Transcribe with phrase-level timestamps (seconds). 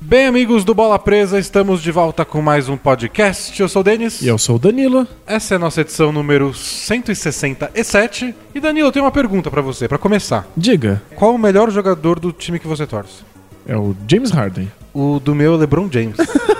[0.00, 3.60] Bem, amigos do Bola Presa, estamos de volta com mais um podcast.
[3.60, 4.22] Eu sou o Denis.
[4.22, 5.06] E eu sou o Danilo.
[5.26, 8.34] Essa é a nossa edição número 167.
[8.54, 10.46] E Danilo, eu tenho uma pergunta pra você, pra começar.
[10.56, 13.22] Diga, Qual o melhor jogador do time que você torce?
[13.66, 14.72] é o James Harden.
[14.94, 16.16] O do meu é LeBron James.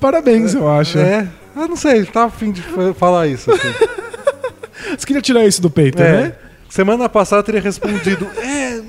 [0.00, 0.98] Parabéns, eu acho.
[0.98, 3.50] é, eu não sei, tá afim de fa- falar isso.
[3.52, 3.68] assim.
[4.98, 6.12] Você queria tirar isso do peito, É.
[6.22, 6.32] né?
[6.68, 8.80] Semana passada eu teria respondido, é,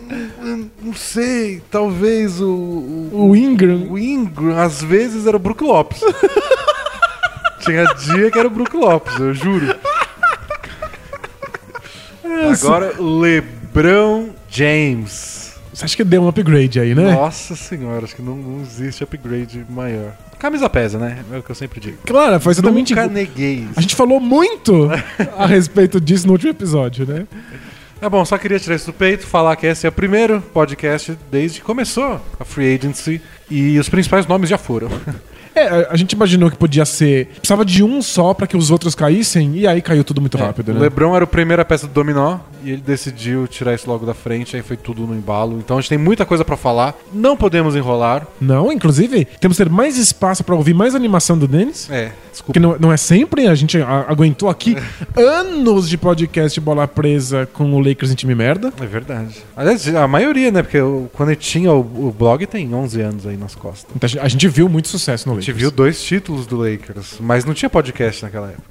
[0.81, 3.87] não, sei, talvez o, o, O Ingram.
[3.89, 5.99] o Ingram, às vezes era o Brook Lopes.
[7.61, 9.75] Tinha dia que era o Brook Lopes, eu juro.
[12.51, 15.55] Agora, LeBron James.
[15.73, 17.13] Você acha que deu um upgrade aí, né?
[17.13, 20.11] Nossa senhora, acho que não, não existe upgrade maior.
[20.41, 21.23] Camisa pesa, né?
[21.31, 21.99] É o que eu sempre digo.
[22.03, 22.95] Claro, foi exatamente.
[22.95, 23.73] Nunca neguei isso.
[23.75, 24.89] A gente falou muito
[25.37, 27.27] a respeito disso no último episódio, né?
[28.01, 31.15] É bom, só queria tirar isso do peito, falar que esse é o primeiro podcast
[31.29, 34.89] desde que começou a Free Agency e os principais nomes já foram.
[35.55, 37.27] É, a- gente imaginou que podia ser.
[37.37, 40.69] Precisava de um só pra que os outros caíssem, e aí caiu tudo muito rápido,
[40.69, 40.79] o né?
[40.81, 44.55] LeBron era a primeira peça do dominó e ele decidiu tirar isso logo da frente,
[44.55, 45.57] aí foi tudo no embalo.
[45.59, 48.25] Então a gente tem muita coisa pra falar, não podemos enrolar.
[48.39, 51.89] Não, inclusive, temos que ter mais espaço pra ouvir mais animação do Denis.
[51.89, 52.53] É, desculpa.
[52.53, 54.75] Que não, não é sempre, a gente aguentou aqui
[55.17, 58.71] anos de podcast bola presa com o Lakers em time merda.
[58.81, 59.35] É verdade.
[59.55, 60.61] Aliás, a maioria, né?
[60.63, 63.87] Porque eu- quando ele tinha o, o blog tem 11 anos aí nas costas.
[63.95, 65.45] Então, a gente- viu muito sucesso no A Lakers.
[65.45, 68.63] gente viu dois títulos do Lakers, mas não tinha podcast naquela época.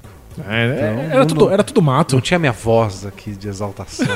[0.47, 2.15] É, é, Então, era, não- tudo, era tudo mato.
[2.15, 4.07] Não tinha minha voz aqui de exaltação.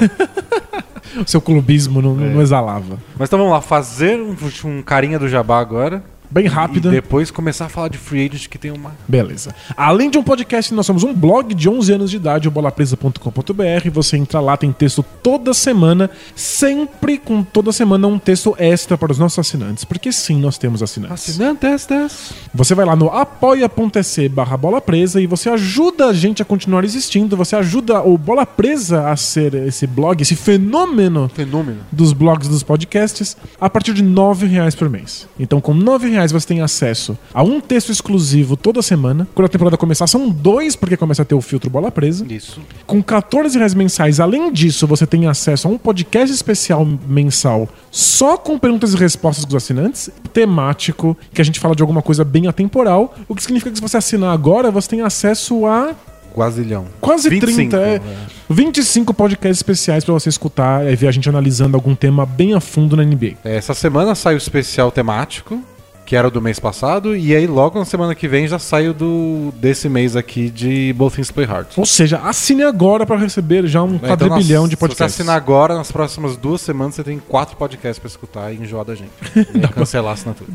[1.16, 3.00] O seu clubismo não, não exalava.
[3.18, 6.04] mas então vamos lá, fazer um, um carinha do jabá agora.
[6.30, 6.90] Bem rápido.
[6.90, 8.96] E depois começar a falar de free agent que tem uma.
[9.08, 9.54] Beleza.
[9.76, 13.90] Além de um podcast, nós somos um blog de 11 anos de idade, o bolapresa.com.br.
[13.92, 19.12] Você entra lá, tem texto toda semana, sempre com toda semana um texto extra para
[19.12, 21.30] os nossos assinantes, porque sim, nós temos assinantes.
[21.30, 22.34] Assinantes des.
[22.54, 26.84] Você vai lá no apoia.se barra bola presa e você ajuda a gente a continuar
[26.84, 31.80] existindo, você ajuda o Bola Presa a ser esse blog, esse fenômeno Fenômeno.
[31.92, 35.28] dos blogs dos podcasts a partir de R$ reais por mês.
[35.40, 39.28] Então, com R$ reais você tem acesso a um texto exclusivo toda semana.
[39.36, 42.26] Quando a temporada começar, são dois, porque começa a ter o filtro Bola Presa.
[42.30, 42.60] Isso.
[42.86, 48.38] Com 14 reais mensais, além disso, você tem acesso a um podcast especial mensal só
[48.38, 52.48] com perguntas e respostas dos assinantes, temático, que a gente fala de alguma coisa bem
[52.48, 53.16] atemporal.
[53.28, 55.96] O que significa que se você assinar agora, você tem acesso a
[56.34, 56.86] Quasilhão.
[57.00, 58.02] quase 25, 30, é,
[58.50, 62.60] 25 podcasts especiais pra você escutar e ver a gente analisando algum tema bem a
[62.60, 63.36] fundo na NBA.
[63.46, 65.60] É, Essa semana sai o especial temático,
[66.06, 68.88] que era o do mês passado, e aí logo na semana que vem já sai
[68.88, 71.68] o do desse mês aqui de Both Things Play Hard.
[71.76, 75.14] Ou seja, assine agora pra receber já um É, então, quadrilhão de podcasts.
[75.14, 78.58] Se você assinar agora, nas próximas duas semanas você tem quatro podcasts pra escutar e
[78.58, 79.12] enjoar da gente.
[79.56, 80.50] E cancelar a assinatura.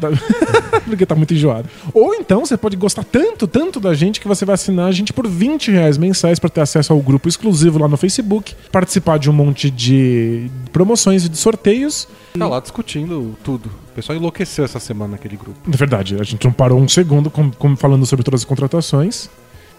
[0.84, 1.68] Porque tá muito enjoado.
[1.92, 5.12] Ou então você pode gostar tanto, tanto da gente que você vai assinar a gente
[5.12, 9.30] por 20 reais mensais pra ter acesso ao grupo exclusivo lá no Facebook, participar de
[9.30, 12.06] um monte de promoções e de sorteios.
[12.38, 13.70] Tá lá discutindo tudo.
[13.90, 15.58] O pessoal enlouqueceu essa semana naquele grupo.
[15.66, 19.28] Na verdade, a gente não parou um segundo com, com- falando sobre todas as contratações.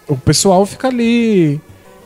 [0.08, 1.60] O pessoal fica ali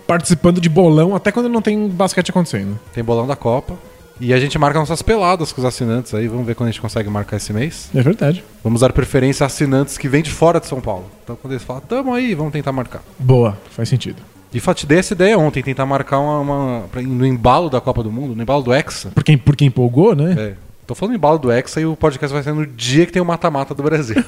[0.05, 2.79] participando de bolão até quando não tem basquete acontecendo.
[2.93, 3.73] Tem bolão da Copa.
[4.21, 6.27] E a gente marca nossas peladas com os assinantes aí.
[6.27, 7.89] Vamos ver quando a gente consegue marcar esse mês.
[7.93, 8.43] É verdade.
[8.63, 11.05] Vamos dar preferência a assinantes que vêm de fora de São Paulo.
[11.23, 13.01] Então quando eles falam, tamo aí, vamos tentar marcar.
[13.19, 14.21] Boa, faz sentido.
[14.61, 18.09] Fato, te dei essa ideia ontem, tentar marcar uma, uma- no embalo da Copa do
[18.09, 19.09] Mundo, no embalo do Hexa.
[19.13, 20.33] Por quem, por quem empolgou, né?
[20.37, 20.53] É.
[20.87, 23.25] Tô falando embalo do Hexa e o podcast vai ser no dia que tem o
[23.25, 24.23] mata-mata do Brasil.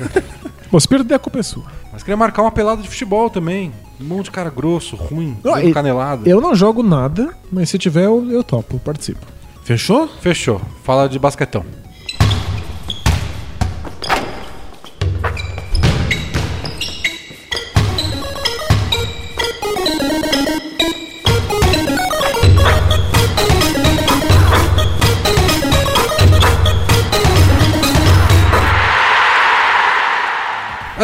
[0.72, 1.64] Pô, se perder a culpa é sua.
[1.94, 3.72] Mas queria marcar uma pelada de futebol também.
[4.02, 6.28] Um monte de cara grosso, ruim, e- canelada.
[6.28, 9.26] Eu não jogo nada, mas se tiver, eu, eu topo, participo.
[9.64, 10.08] Fechou?
[10.08, 10.62] Fechou.
[10.84, 11.64] Fala de basquetão.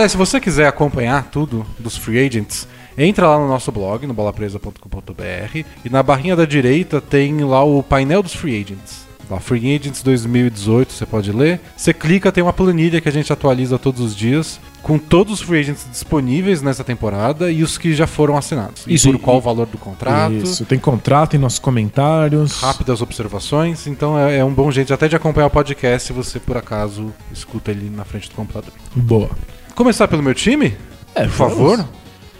[0.07, 2.67] Se você quiser acompanhar tudo dos free agents,
[2.97, 7.81] entra lá no nosso blog, no bolapresa.com.br, e na barrinha da direita tem lá o
[7.81, 9.03] painel dos free agents.
[9.29, 11.59] Lá, Free Agents 2018, você pode ler.
[11.77, 15.41] Você clica, tem uma planilha que a gente atualiza todos os dias, com todos os
[15.41, 18.83] free agents disponíveis nessa temporada e os que já foram assinados.
[18.85, 20.33] Isso, e por qual o valor do contrato.
[20.33, 22.59] Isso, tem contrato, tem nossos comentários.
[22.59, 26.39] Rápidas observações, então é, é um bom jeito até de acompanhar o podcast se você
[26.39, 28.73] por acaso escuta ele na frente do computador.
[28.93, 29.29] Boa.
[29.75, 30.75] Começar pelo meu time?
[31.15, 31.85] É, Por favor?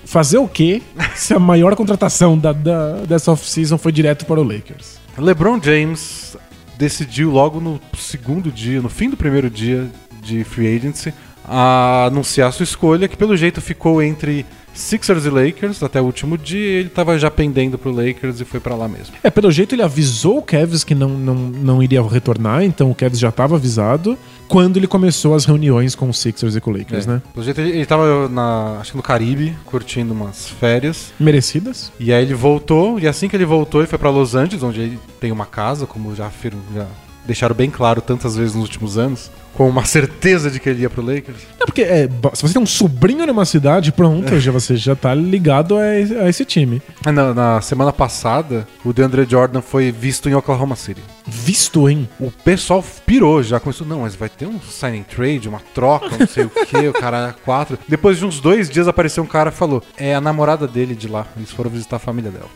[0.06, 0.82] Fazer o quê
[1.16, 5.00] se a maior contratação da, da- dessa off-season foi direto para o Lakers?
[5.18, 6.36] LeBron James
[6.78, 9.90] decidiu logo no segundo dia, no fim do primeiro dia
[10.22, 11.14] de free agency,
[11.46, 16.38] a anunciar sua escolha, que pelo jeito ficou entre Sixers e Lakers até o último
[16.38, 16.60] dia.
[16.60, 19.16] e Ele tava já pendendo pro Lakers e foi pra lá mesmo.
[19.24, 22.96] É, pelo jeito ele avisou o Kevs que não, não, não iria retornar, então o
[22.96, 24.18] Kevs já estava avisado
[24.48, 27.12] quando ele começou as reuniões com os Sixers e com o Lakers, É.
[27.12, 27.22] né?
[27.34, 31.12] Pelo jeito ele, ele tava na, acho que no Caribe, curtindo umas férias.
[31.20, 31.92] Merecidas.
[32.00, 34.82] E aí ele voltou, e assim que ele voltou, ele foi pra Los Angeles, onde
[34.82, 36.86] ele tem uma casa, como já, afirmo- já
[37.26, 40.90] deixaram bem claro tantas vezes nos últimos anos, com uma certeza de que ele ia
[40.90, 41.38] pro Lakers.
[41.62, 45.14] É porque é, se você tem um sobrinho numa cidade, pronto, já, você já tá
[45.14, 46.82] ligado a, esse- a esse time.
[47.06, 51.02] Na, na semana passada, o DeAndre Jordan foi visto em Oklahoma City.
[51.28, 52.10] Visto, hein?
[52.20, 56.28] O pessoal pirou, já começou, não, mas vai ter um signing trade, uma troca, não
[56.28, 57.78] sei o que, o cara é quatro.
[57.88, 61.08] Depois de uns dois dias apareceu um cara e falou, é a namorada dele de
[61.08, 62.50] lá, eles foram visitar a família dela.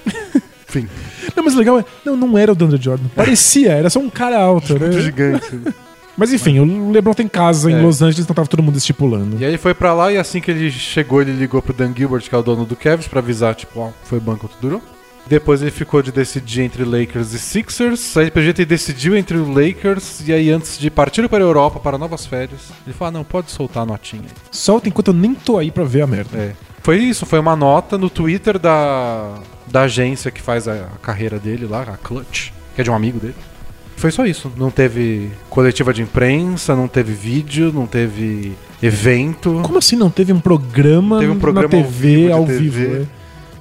[0.69, 0.87] Enfim,
[1.35, 1.85] Não, mas o legal é.
[2.05, 3.07] Não, não era o Dandre Jordan.
[3.15, 5.01] Parecia, era só um cara alto, muito né?
[5.01, 5.59] gigante.
[6.17, 7.81] Mas enfim, o LeBron tem casa em É.
[7.81, 9.37] Los Angeles, então tava todo mundo estipulando.
[9.39, 11.93] E aí ele foi pra lá e assim que ele chegou, ele ligou pro Dan
[11.95, 14.81] Gilbert, que é o dono do Cavs, pra avisar, tipo, ó, foi bom quanto durou.
[15.27, 18.15] Depois ele ficou de decidir entre Lakers e Sixers.
[18.17, 20.25] Aí pelo jeito ele decidiu entre o Lakers.
[20.25, 23.23] E aí antes de partir para a Europa para novas férias, ele falou: ah, não,
[23.23, 24.23] pode soltar a notinha.
[24.49, 26.37] Solta enquanto eu nem tô aí pra ver a merda.
[26.37, 26.53] É.
[26.87, 29.33] Foi isso, foi uma nota no Twitter da,
[29.69, 32.93] da agência que faz a, a carreira dele lá, a Clutch, que é de um
[32.93, 33.35] amigo dele.
[33.97, 34.49] Foi só isso.
[34.55, 39.59] Não teve coletiva de imprensa, não teve vídeo, não teve evento.
[39.63, 42.57] Como assim não teve um programa, Teve um programa na ao TV vivo ao TV.
[42.69, 42.93] vivo?
[42.99, 43.07] né?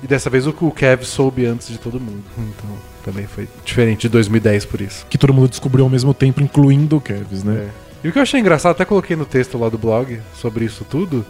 [0.05, 2.23] E dessa vez o, o Kev soube antes de todo mundo.
[2.39, 2.71] Então
[3.05, 5.05] também foi diferente de 2010 por isso.
[5.11, 7.71] Que todo mundo descobriu ao mesmo tempo, incluindo o Kevs, né?
[8.03, 8.07] É.
[8.07, 10.87] E o que eu achei engraçado, até coloquei no texto lá do blog sobre isso
[10.89, 11.27] tudo.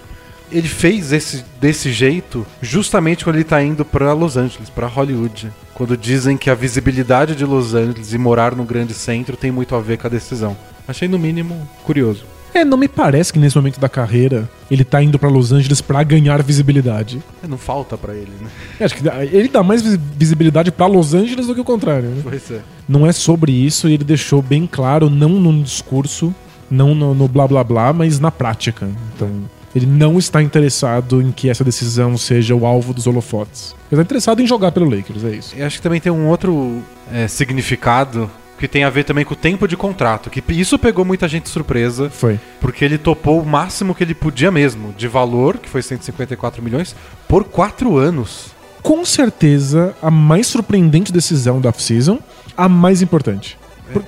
[0.51, 5.51] Ele fez esse, desse jeito justamente quando ele tá indo pra Los Angeles, pra Hollywood.
[5.75, 9.75] Quando dizem que a visibilidade de Los Angeles e morar no grande centro tem muito
[9.75, 10.57] a ver com a decisão.
[10.87, 12.25] Achei no mínimo curioso.
[12.55, 15.83] É, não me parece que nesse momento da carreira ele tá indo pra Los Angeles
[15.83, 17.21] pra ganhar visibilidade.
[17.43, 18.49] É, Não falta pra ele, né?
[18.81, 19.07] Eu Acho que
[19.37, 22.09] ele dá mais visi- visibilidade pra Los Angeles do que o contrário.
[22.09, 22.21] né?
[22.23, 22.61] Pois é.
[22.89, 26.35] Não é sobre isso e ele deixou bem claro, não num discurso,
[26.71, 28.89] não no, no blá blá blá, mas na prática.
[29.15, 29.29] Então,
[29.75, 33.75] ele não está interessado em que essa decisão seja o alvo dos holofotes.
[33.91, 35.55] Ele está interessado em jogar pelo Lakers, é isso.
[35.57, 36.83] E acho que também tem um outro
[37.13, 40.31] é, significado que tem a ver também com o tempo de contrato.
[40.31, 42.09] Que isso pegou muita gente de surpresa.
[42.11, 42.41] Foi.
[42.61, 46.97] Porque ele topou o máximo que ele podia mesmo, de valor, que foi 154 milhões,
[47.29, 48.47] por quatro anos.
[48.83, 52.19] Com certeza, a mais surpreendente decisão da off-season,
[52.57, 53.59] a mais importante.
[53.93, 54.05] Por-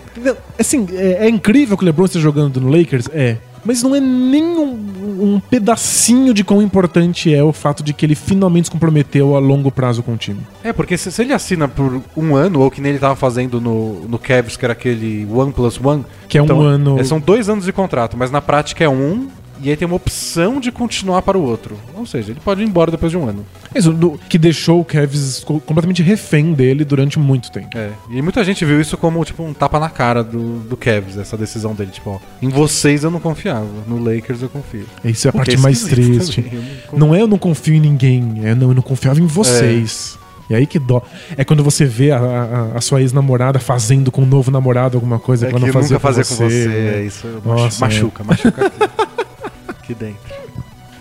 [0.58, 3.08] assim, é, é incrível que o LeBron esteja jogando no Lakers?
[3.12, 3.37] É.
[3.64, 8.06] Mas não é nem um, um pedacinho de quão importante é o fato de que
[8.06, 10.40] ele finalmente se comprometeu a longo prazo com o time.
[10.62, 13.60] É, porque se, se ele assina por um ano, ou que nem ele tava fazendo
[13.60, 16.05] no, no Cavs, que era aquele One Plus One.
[16.28, 19.28] Que é um ano- é, são dois anos de contrato, mas na prática é um,
[19.62, 21.76] e aí tem uma opção de continuar para o outro.
[21.94, 23.44] Ou seja, ele pode ir embora depois de um ano.
[23.75, 27.76] Isso, do- que deixou o Kevs co- completamente refém dele durante muito tempo.
[27.76, 31.16] É, e muita gente viu isso como tipo um tapa na cara do, do Cavs,
[31.19, 31.90] essa decisão dele.
[31.90, 34.87] Tipo, ó, em vocês eu não confiava, no Lakers eu confio.
[35.05, 36.43] Isso é a parte é mais esquisito triste.
[36.43, 36.99] também, não.
[37.08, 40.19] Não é eu não confio em ninguém, é não, eu não confiava em vocês.
[40.50, 41.03] E aí que dó.
[41.36, 45.19] É quando você vê a, a- a sua ex-namorada fazendo com um novo namorado alguma
[45.19, 46.94] coisa É que ela não fazia nunca fazia com você, né?
[47.00, 48.79] é isso Nossa, machuca, machuca aqui.
[49.89, 50.49] aqui dentro.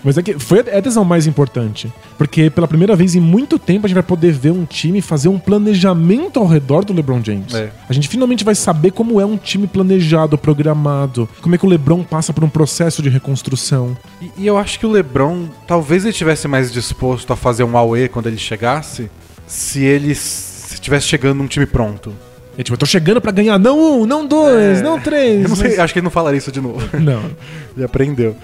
[0.03, 1.91] Mas é que foi a decisão mais importante.
[2.17, 5.27] Porque pela primeira vez em muito tempo a gente vai poder ver um time fazer
[5.27, 7.53] um planejamento ao redor do LeBron James.
[7.53, 7.72] É.
[7.89, 11.70] A gente finalmente vai saber como é um time planejado, programado, como é que o
[11.70, 13.98] LeBron passa por um processo de reconstrução.
[14.22, 17.75] E, e eu acho que o LeBron, talvez ele estivesse mais disposto a fazer um
[17.75, 19.10] AUE quando ele chegasse,
[19.48, 22.13] se ele estivesse chegando num time pronto.
[22.58, 24.82] É tipo, eu tô chegando pra ganhar não um, não dois, É.
[24.82, 25.44] não três.
[25.44, 26.88] Eu não sei, mas- acho que ele não falaria isso de novo.
[26.98, 27.24] Não.
[27.75, 28.36] ele aprendeu.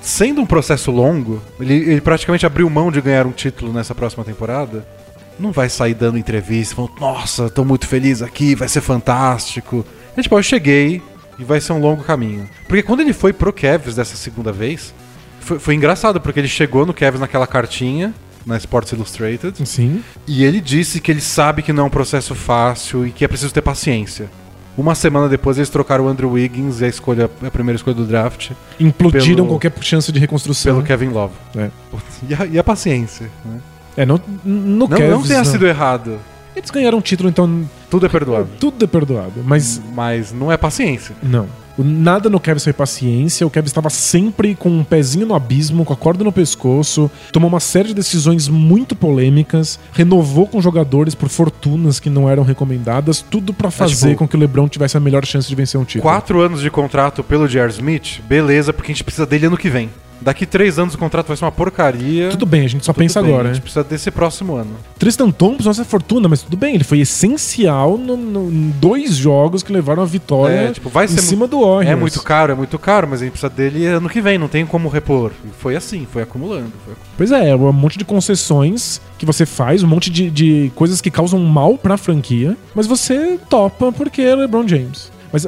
[0.00, 4.24] Sendo um processo longo, ele, ele praticamente abriu mão de ganhar um título nessa próxima
[4.24, 4.86] temporada.
[5.38, 9.84] Não vai sair dando entrevista falando, nossa, tô muito feliz aqui, vai ser fantástico.
[10.16, 11.02] É tipo, eu cheguei
[11.38, 12.48] e vai ser um longo caminho.
[12.66, 14.92] Porque quando ele foi pro Cavs dessa segunda vez,
[15.40, 18.12] foi, foi engraçado, porque ele chegou no Cavs naquela cartinha,
[18.44, 20.02] na Sports Illustrated, Sim.
[20.26, 23.28] e ele disse que ele sabe que não é um processo fácil e que é
[23.28, 24.28] preciso ter paciência.
[24.78, 28.04] Uma semana depois eles trocaram o Andrew Wiggins e a escolha, a primeira escolha do
[28.06, 30.74] draft Implodiram Pelo- qualquer chance de reconstrução.
[30.76, 31.34] pelo Kevin Love.
[31.56, 31.68] É.
[32.28, 33.28] E a, e a paciência.
[33.44, 33.58] né?
[33.96, 35.44] É, não, no Não, Cavs, não tenha não.
[35.44, 36.18] sido errado.
[36.54, 38.48] Eles ganharam um título, então Tudo é perdoável.
[38.60, 39.42] tudo é perdoado.
[39.44, 41.14] Mas Mas não é paciência.
[41.22, 41.46] não.
[41.82, 43.46] Nada no Kevin foi paciência.
[43.46, 47.10] O Kevin estava sempre com um pezinho no abismo, com a corda no pescoço.
[47.32, 49.78] Tomou uma série de decisões muito polêmicas.
[49.92, 53.22] Renovou com jogadores por fortunas que não eram recomendadas.
[53.22, 55.84] Tudo pra fazer tipo, com que o LeBron tivesse a melhor chance de vencer um
[55.84, 56.02] título.
[56.02, 57.72] Quatro anos de contrato pelo J.R.
[57.72, 59.90] Smith, beleza, porque a gente precisa dele ano que vem.
[60.20, 62.28] Daqui três anos o contrato vai ser uma porcaria.
[62.30, 63.44] Tudo bem, a gente só Tudo pensa bem, agora.
[63.46, 63.54] A né?
[63.54, 64.70] gente precisa desse próximo ano.
[64.98, 69.62] Tristan Thompson, essa fortuna, mas tudo bem, ele foi essencial no, no- em dois jogos
[69.62, 71.88] que levaram a vitória É, tipo, vai em cima do Warriors.
[71.92, 74.48] É muito caro, é muito caro, mas a gente precisa dele ano que vem, não
[74.48, 75.30] tem como repor.
[75.44, 76.72] E foi assim, foi acumulando.
[76.84, 80.72] foi- Pois é, é um monte de concessões que você faz, um monte de, de
[80.74, 85.10] coisas que causam mal pra franquia, mas você topa porque é LeBron James.
[85.32, 85.46] Mas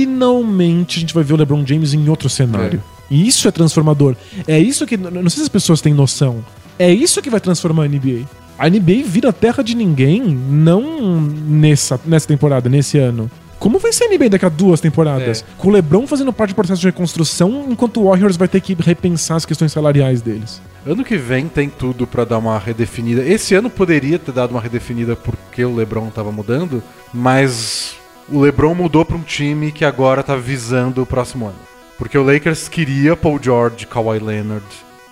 [0.00, 2.82] finalmente a gente vai ver o LeBron James em outro cenário.
[3.10, 4.14] E isso é transformador.
[4.46, 4.96] É isso que.
[4.96, 6.44] Não sei se as pessoas têm noção.
[6.78, 8.24] É isso que vai transformar a NBA.
[8.58, 13.30] A NBA vira terra de ninguém, não nessa, nessa temporada, nesse ano.
[13.58, 15.42] Como vai ser a NBA daqui a duas temporadas?
[15.42, 15.44] É.
[15.58, 18.74] Com o LeBron fazendo parte do processo de reconstrução, enquanto o Warriors vai ter que
[18.74, 20.62] repensar as questões salariais deles.
[20.86, 23.22] Ano que vem tem tudo pra dar uma redefinida.
[23.22, 27.96] Esse ano poderia ter dado uma redefinida porque o LeBron tava mudando, mas
[28.30, 31.70] o LeBron mudou pra um time que agora tá visando o próximo ano.
[32.00, 34.64] Porque o Lakers queria Paul George, Kawhi Leonard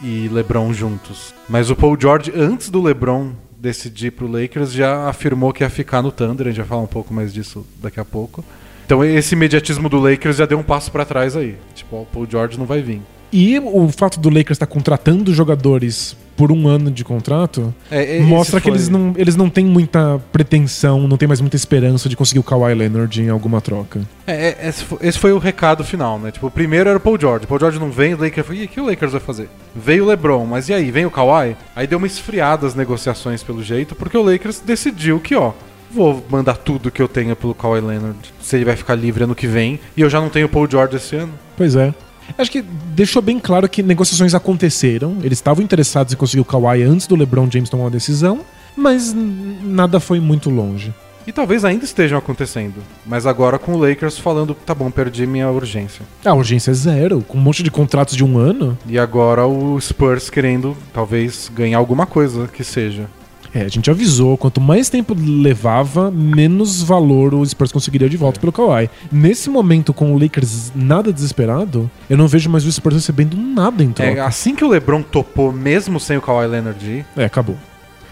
[0.03, 1.35] e LeBron juntos.
[1.47, 6.01] Mas o Paul George, antes do LeBron decidir pro Lakers, já afirmou que ia ficar
[6.01, 6.47] no Thunder.
[6.47, 8.43] A gente vai falar um pouco mais disso daqui a pouco.
[8.87, 11.59] Então esse imediatismo do Lakers já deu um passo pra trás aí.
[11.75, 13.03] Tipo, o Paul George não vai vir.
[13.33, 18.21] E o fato do Lakers estar contratando jogadores por um ano de contrato É, é,
[18.21, 22.09] mostra que foi- eles não, eles não têm muita pretensão, não tem mais muita esperança
[22.09, 24.01] de conseguir o Kawhi Leonard em alguma troca.
[24.25, 26.31] É, é, esse, foi, esse foi o recado final, né?
[26.31, 27.45] Tipo, o primeiro era o Paul George.
[27.45, 29.49] O Paul George não vem, o Lakers falou, e o que o Lakers vai fazer?
[29.75, 30.91] Veio o LeBron, mas e aí?
[30.93, 31.57] Vem o Kawhi?
[31.75, 35.53] Aí deu uma esfriada as negociações pelo jeito, porque o Lakers decidiu que, ó,
[35.91, 39.35] vou mandar tudo que eu tenho pelo Kawhi Leonard, se ele vai ficar livre ano
[39.35, 41.33] que vem, e eu já não tenho o Paul George esse ano.
[41.57, 41.93] Pois é.
[42.37, 46.83] Acho que deixou bem claro que negociações aconteceram, eles estavam interessados em conseguir o Kawhi
[46.83, 48.41] antes do LeBron James tomar uma decisão,
[48.77, 50.93] mas nada foi muito longe.
[51.29, 55.51] E talvez ainda estejam acontecendo, mas agora com o Lakers falando, tá bom, perdi minha
[55.51, 56.07] urgência.
[56.25, 58.79] A urgência é zero, com um monte de contratos de um ano.
[58.87, 63.11] E agora o Spurs querendo, talvez, ganhar alguma coisa que seja.
[63.55, 68.39] É, a gente avisou, quanto mais tempo levava, menos valor o Spurs conseguiria de volta
[68.39, 68.91] pelo Kawhi.
[69.11, 73.83] Nesse momento, com o Lakers nada desesperado, eu não vejo mais o Spurs recebendo nada
[73.83, 74.25] em É, troca.
[74.27, 77.57] assim que o LeBron topou, mesmo sem o Kawhi Leonard É, acabou.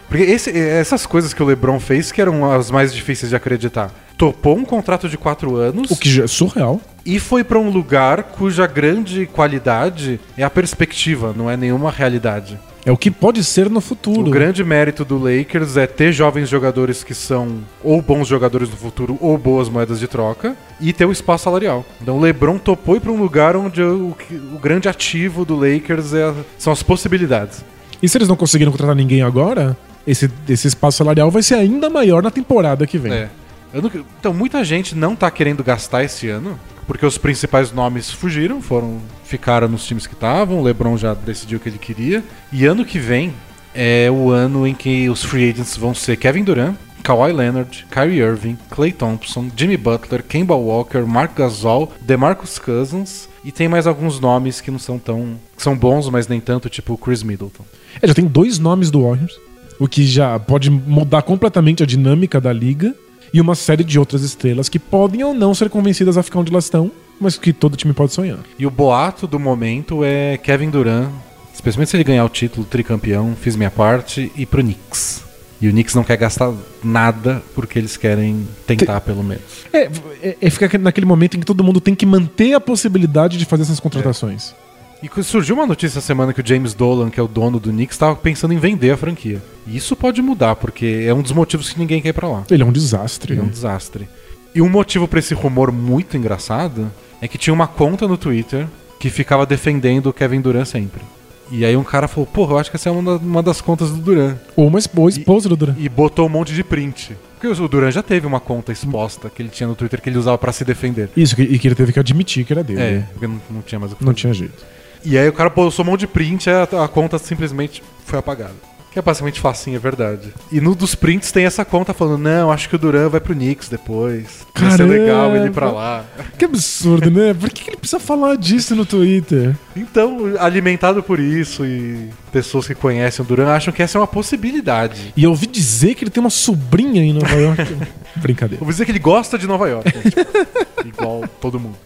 [0.09, 3.91] Porque esse- essas coisas que o LeBron fez que eram as mais difíceis de acreditar.
[4.17, 6.81] Topou um contrato de quatro anos O que já é surreal.
[7.05, 12.59] e foi pra um lugar cuja grande qualidade é a perspectiva, não é nenhuma realidade.
[12.87, 14.29] É o que pode ser no futuro.
[14.29, 18.77] O grande mérito do Lakers é ter jovens jogadores que são ou bons jogadores do
[18.77, 21.85] futuro ou boas moedas de troca e ter o espaço salarial.
[22.01, 24.17] Então o LeBron topou ir pra um lugar onde o,
[24.55, 27.65] o grande ativo do Lakers é- são as possibilidades.
[28.01, 29.77] E se eles não conseguiram contratar ninguém agora,
[30.07, 33.13] esse, esse espaço salarial vai ser ainda maior na temporada que vem.
[33.13, 33.29] É.
[33.75, 33.91] Não-
[34.21, 39.01] Então, muita gente não tá querendo gastar esse ano, porque os principais nomes fugiram, foram
[39.25, 42.23] ficaram nos times que estavam, o LeBron já decidiu o que ele queria.
[42.53, 43.33] E ano que vem
[43.75, 48.21] é o ano em que os free agents vão ser Kevin Durant, Kawhi Leonard, Kyrie
[48.21, 54.19] Irving, Klay Thompson, Jimmy Butler, Kemba Walker, Mark Gasol, DeMarcus Cousins e tem mais alguns
[54.19, 57.65] nomes que não são tão que são bons, mas nem tanto, tipo Chris Middleton.
[58.03, 59.39] É, já tem dois nomes do Warriors,
[59.79, 62.93] o que já pode mudar completamente a dinâmica da liga,
[63.33, 66.51] e uma série de outras estrelas que podem ou não ser convencidas a ficar onde
[66.51, 66.91] elas estão,
[67.21, 68.39] mas que todo time pode sonhar.
[68.59, 71.11] E o boato do momento é Kevin Durant,
[71.55, 75.25] especialmente se ele ganhar o título tricampeão, fiz minha parte, e pro Knicks.
[75.61, 76.53] E o Knicks não quer gastar
[76.85, 79.43] nada porque eles querem tentar pelo menos.
[79.73, 79.89] É,
[80.23, 83.47] é, é ficar naquele momento em que todo mundo tem que manter a possibilidade de
[83.47, 84.55] fazer essas contratações.
[85.03, 87.71] E surgiu uma notícia essa semana que o James Dolan, que é o dono do
[87.71, 89.43] Knicks, estava pensando em vender a franquia.
[89.67, 92.45] E isso pode mudar, porque é um dos motivos que ninguém quer ir pra lá.
[92.51, 93.37] Ele é um desastre.
[93.39, 94.09] É um desastre.
[94.55, 98.67] E um motivo pra esse rumor muito engraçado é que tinha uma conta no Twitter
[98.99, 101.03] que ficava defendendo o Kevin Durant sempre.
[101.51, 103.91] E aí um cara falou, porra, eu acho que essa é uma, uma das contas
[103.91, 104.37] do Durant.
[104.57, 105.77] Ou uma esposa do Durant.
[105.79, 107.17] E botou um monte de print.
[107.39, 110.19] Porque o Durant já teve uma conta exposta que ele tinha no Twitter que ele
[110.19, 111.11] usava pra se defender.
[111.17, 112.81] Isso, e que ele teve que admitir que era dele.
[112.81, 114.21] É, porque não, não tinha mais o que Não fazer.
[114.23, 114.65] tinha jeito.
[115.05, 118.19] E aí o cara postou um monte de print e a, a conta simplesmente foi
[118.19, 118.55] apagada.
[118.97, 120.33] Que é basicamente facinho, é verdade.
[120.51, 123.35] E no dos prints tem essa conta falando, não, acho que o Duran vai pro
[123.35, 124.47] Knicks depois.
[124.59, 126.05] Vai ser legal ele ir pra lá.
[126.39, 127.35] Que absurdo, né?
[127.35, 129.55] Por que ele precisa falar disso no Twitter?
[129.77, 134.07] Então, alimentado por isso e pessoas que conhecem o Duran acham que essa é uma
[134.07, 135.13] possibilidade.
[135.15, 137.77] E eu ouvi dizer que ele tem uma sobrinha em Nova York.
[138.17, 138.63] Brincadeira.
[138.63, 139.95] Eu vou dizer que ele gosta de Nova York.
[139.95, 140.03] né?
[140.05, 141.77] Tipo, igual todo mundo.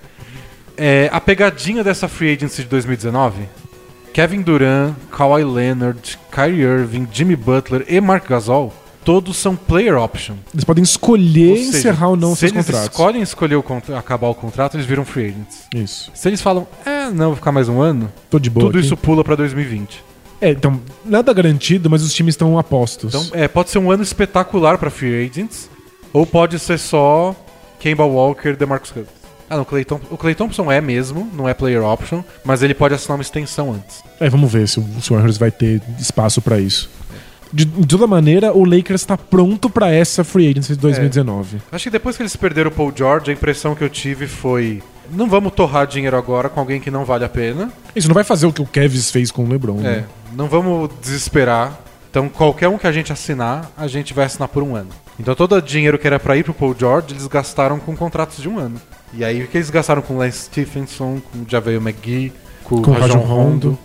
[0.83, 3.43] É, a pegadinha dessa free agency de 2019,
[4.15, 8.73] Kevin Durant, Kawhi Leonard, Kyrie Irving, Jimmy Butler e Mark Gasol,
[9.05, 10.37] todos são player option.
[10.55, 12.91] Eles podem escolher seja, encerrar ou não se seus eles contratos.
[12.91, 15.65] escolhem escolher o acabar o contrato, eles viram free agents.
[15.75, 16.11] Isso.
[16.15, 18.65] Se eles falam, é, não, vou ficar mais um ano, Tô de boa.
[18.69, 18.87] tudo aqui.
[18.87, 20.03] isso pula pra 2020.
[20.41, 23.15] É, então, nada garantido, mas os times estão apostos.
[23.15, 25.69] Então, é, pode ser um ano espetacular pra free agents,
[26.11, 27.37] ou pode ser só
[27.79, 29.20] Kemba Walker e DeMarcus Cousins.
[29.51, 32.63] Ah, não, o Clay Thompson, o Clay Thompson é mesmo, não é player option, mas
[32.63, 34.01] ele pode assinar uma extensão antes.
[34.21, 36.89] É, vamos ver se o, se o Warriors vai ter espaço pra isso.
[37.53, 41.61] De, de toda maneira, o Lakers tá pronto pra essa free agency de 2019.
[41.73, 44.81] Acho que depois que eles perderam o Paul George, a impressão que eu tive foi:
[45.11, 47.73] não vamos torrar dinheiro agora com alguém que não vale a pena.
[47.95, 49.81] Isso não vai fazer o que o Kevs fez com o LeBron.
[49.81, 50.05] É, né?
[50.33, 51.77] não vamos desesperar.
[52.09, 54.89] Então, qualquer um que a gente assinar, a gente vai assinar por um ano.
[55.19, 58.43] Então, todo o dinheiro que era pra ir pro Paul George, eles gastaram com contratos
[58.43, 58.81] de um ano.
[59.13, 62.33] E aí, o que eles gastaram com o Lance Stephenson, com o Javel McGee,
[62.65, 63.69] com, Com o Rajon Rondo.
[63.71, 63.79] Rondo.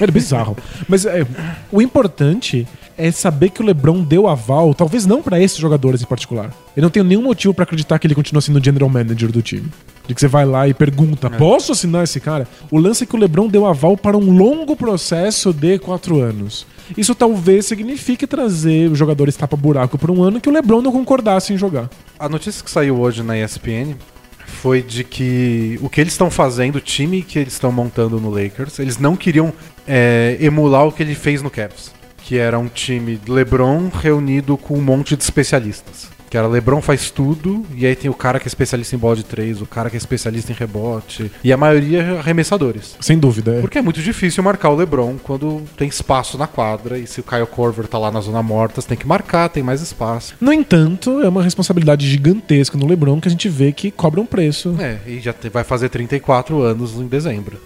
[0.00, 0.56] Era bizarro.
[0.88, 1.26] Mas é,
[1.70, 2.66] o importante
[2.98, 6.50] é saber que o LeBron deu aval, talvez não pra esses jogadores em particular.
[6.76, 9.42] Eu não tenho nenhum motivo pra acreditar que ele continua sendo o general manager do
[9.42, 9.68] time.
[10.06, 12.48] De que você vai lá e pergunta: posso assinar esse cara?
[12.70, 16.66] O lance é que o LeBron deu aval para um longo processo de quatro anos.
[16.96, 21.52] Isso talvez signifique trazer os jogadores tapa-buraco por um ano que o LeBron não concordasse
[21.52, 21.90] em jogar.
[22.18, 23.96] A notícia que saiu hoje na ESPN
[24.66, 28.30] foi de que o que eles estão fazendo, o time que eles estão montando no
[28.30, 29.52] Lakers, eles não queriam
[29.86, 31.94] é, emular o que ele fez no Cavs,
[32.24, 36.15] que era um time LeBron reunido com um monte de especialistas.
[36.28, 39.16] Que era LeBron faz tudo, e aí tem o cara que é especialista em bola
[39.16, 42.96] de três, o cara que é especialista em rebote, e a maioria arremessadores.
[43.00, 43.56] Sem dúvida.
[43.56, 43.60] É.
[43.60, 47.22] Porque é muito difícil marcar o LeBron quando tem espaço na quadra, e se o
[47.22, 50.34] Kyle Korver tá lá na zona morta, você tem que marcar, tem mais espaço.
[50.40, 54.26] No entanto, é uma responsabilidade gigantesca no LeBron que a gente vê que cobra um
[54.26, 54.76] preço.
[54.80, 57.58] É, e já vai fazer 34 anos em dezembro.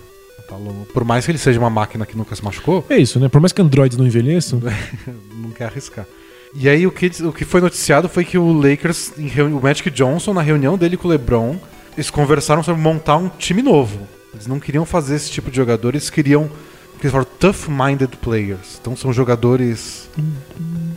[0.49, 0.57] Tá.
[0.93, 3.29] Por mais que ele seja uma máquina que nunca se machucou, É isso, né?
[3.29, 4.61] Por mais que androids não envelheçam,
[5.35, 6.07] não quer arriscar.
[6.55, 10.35] E aí o que, o que foi noticiado foi que o Lakers, o Magic Johnson,
[10.35, 11.57] na reunião dele com o LeBron,
[11.97, 14.07] eles conversaram sobre montar um time novo.
[14.33, 16.51] Eles não queriam fazer esse tipo de jogador, eles queriam.
[17.01, 18.79] que Eles tough-minded players.
[18.81, 20.09] Então são jogadores.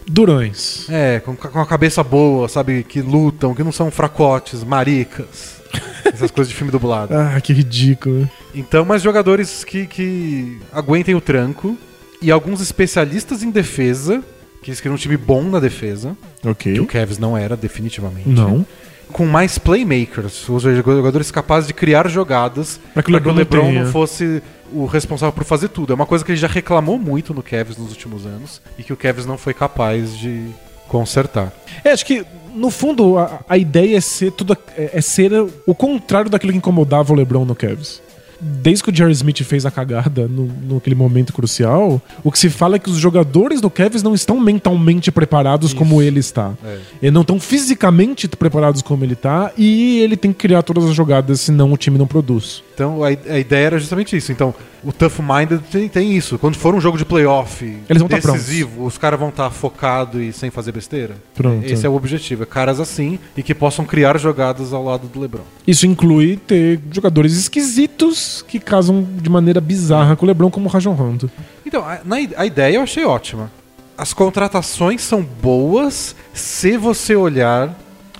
[0.08, 0.88] durões.
[0.90, 2.84] É, com, com a cabeça boa, sabe?
[2.84, 5.62] Que lutam, que não são fracotes, maricas.
[6.06, 7.16] Essas coisas de filme dublado.
[7.16, 8.30] Ah, que ridículo.
[8.54, 11.78] Então, mas jogadores que, que aguentem o tranco
[12.22, 14.24] e alguns especialistas em defesa,
[14.64, 16.74] que eles queriam um time bom na defesa, Ok.
[16.74, 18.30] que o Cavs não era, definitivamente.
[18.30, 18.66] Não.
[19.12, 24.42] Com mais playmakers, os jogadores capazes de criar jogadas Pra que o LeBron não fosse
[24.72, 25.94] o responsável por fazer tudo.
[25.94, 28.92] É uma coisa que ele já reclamou muito no Cavs nos últimos anos e que
[28.92, 30.48] o Cavs não foi capaz de
[30.88, 31.52] consertar.
[31.84, 34.58] É, acho que, no fundo, a, a ideia é ser tudo.
[34.76, 35.32] É, é ser
[35.68, 38.02] o contrário daquilo que incomodava o LeBron no Cavs.
[38.44, 42.50] Desde que o Jerry Smith fez a cagada no, naquele momento crucial, o que se
[42.50, 45.76] fala é que os jogadores do Cavs não estão mentalmente preparados Isso.
[45.76, 46.54] como ele está.
[46.64, 46.78] É.
[47.02, 50.96] Eles não estão fisicamente preparados como ele está e ele tem que criar todas as
[50.96, 52.64] jogadas, senão o time não produz.
[52.74, 54.32] Então a, a ideia era justamente isso.
[54.32, 56.38] Então o Tough Minded tem, tem isso.
[56.38, 60.22] Quando for um jogo de playoff Eles vão tá decisivo, os caras vão estar focados
[60.22, 61.16] e sem fazer besteira.
[61.34, 61.66] Pronto.
[61.66, 62.44] Esse é o objetivo.
[62.44, 65.44] É caras assim e que possam criar jogadas ao lado do LeBron.
[65.66, 70.72] Isso inclui ter jogadores esquisitos que casam de maneira bizarra com o LeBron, como o
[70.72, 71.32] Rajon Rondo.
[71.66, 73.52] Então, a, na, a ideia eu achei ótima.
[73.98, 77.74] As contratações são boas se você olhar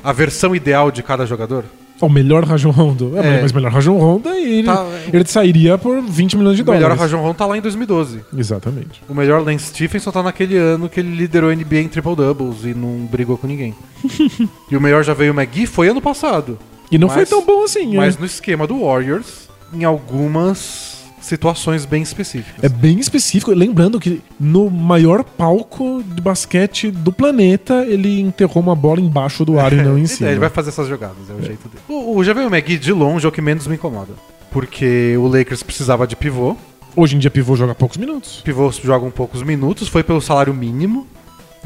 [0.04, 1.66] a versão ideal de cada jogador.
[2.06, 3.18] O melhor Rajon Rondo.
[3.18, 3.42] É, É.
[3.42, 7.02] Mas melhor Rajon Rondo ele, Tá, ele sairia por 20 milhões de O melhor dólares.
[7.02, 8.20] Rajon Rondo tá lá em 2012.
[8.38, 9.02] Exatamente.
[9.10, 12.74] O melhor Lance Stephenson tá naquele ano que ele liderou a NBA em triple-doubles e
[12.74, 13.74] não brigou com ninguém.
[14.70, 16.58] e o melhor já veio o McGee foi ano passado.
[16.92, 18.20] E não Mas- foi tão bom assim, Mas né?
[18.22, 20.93] no esquema do Warriors, em algumas
[21.24, 22.64] situações bem específicas.
[22.64, 23.52] É bem específico.
[23.52, 29.60] Lembrando que no maior palco de basquete do planeta, ele enterrou uma bola embaixo do
[29.60, 30.30] ar e não em É, cima.
[30.30, 31.82] Ele vai fazer essas jogadas, é o jeito dele.
[31.88, 34.12] O, o Javel McGee, de longe, é o que menos me incomoda.
[34.52, 36.56] Porque o Lakers precisava de pivô.
[36.96, 38.42] Hoje em dia, pivô joga poucos minutos.
[38.44, 41.08] Pivôs jogam poucos minutos, foi pelo salário mínimo.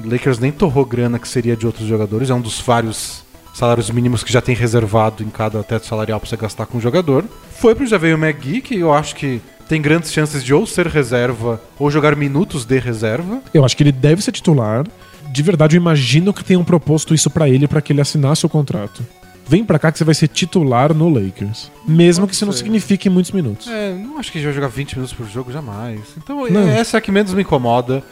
[0.02, 2.30] O Lakers nem torrou grana que seria de outros jogadores.
[2.30, 6.30] É um dos vários salários mínimos que já tem reservado em cada teto salarial pra
[6.30, 7.26] você gastar com o jogador.
[7.60, 11.62] Foi pro Javel McGee, que eu acho que tem grandes chances de ou ser reserva
[11.80, 13.42] ou jogar minutos de reserva.
[13.54, 14.86] Eu acho que ele deve ser titular.
[15.32, 18.50] De verdade, eu imagino que tenham proposto isso pra ele pra que ele assinasse o
[18.50, 19.06] contrato.
[19.50, 21.72] Vem pra cá que você vai ser titular no Lakers.
[21.88, 22.60] Mesmo Pode que isso não ser.
[22.60, 23.68] signifique muitos minutos.
[23.68, 26.02] É, não acho que ele vai jogar 20 minutos por jogo, jamais.
[26.18, 26.68] Então, Não.
[26.68, 28.04] essa é a que menos me incomoda.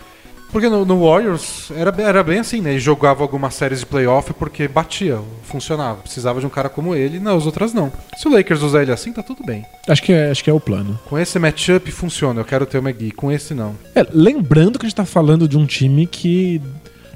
[0.51, 2.71] Porque no, no Warriors era, era bem assim, né?
[2.71, 6.01] Ele jogava algumas séries de playoff porque batia, funcionava.
[6.01, 7.91] Precisava de um cara como ele, nas outras não.
[8.15, 9.65] Se o Lakers usar ele assim, tá tudo bem.
[9.87, 10.97] Acho que é, acho que é o plano.
[11.09, 13.11] Com esse matchup funciona, eu quero ter o McGee.
[13.11, 13.75] Com esse não.
[13.93, 16.61] É, lembrando que a gente tá falando de um time que,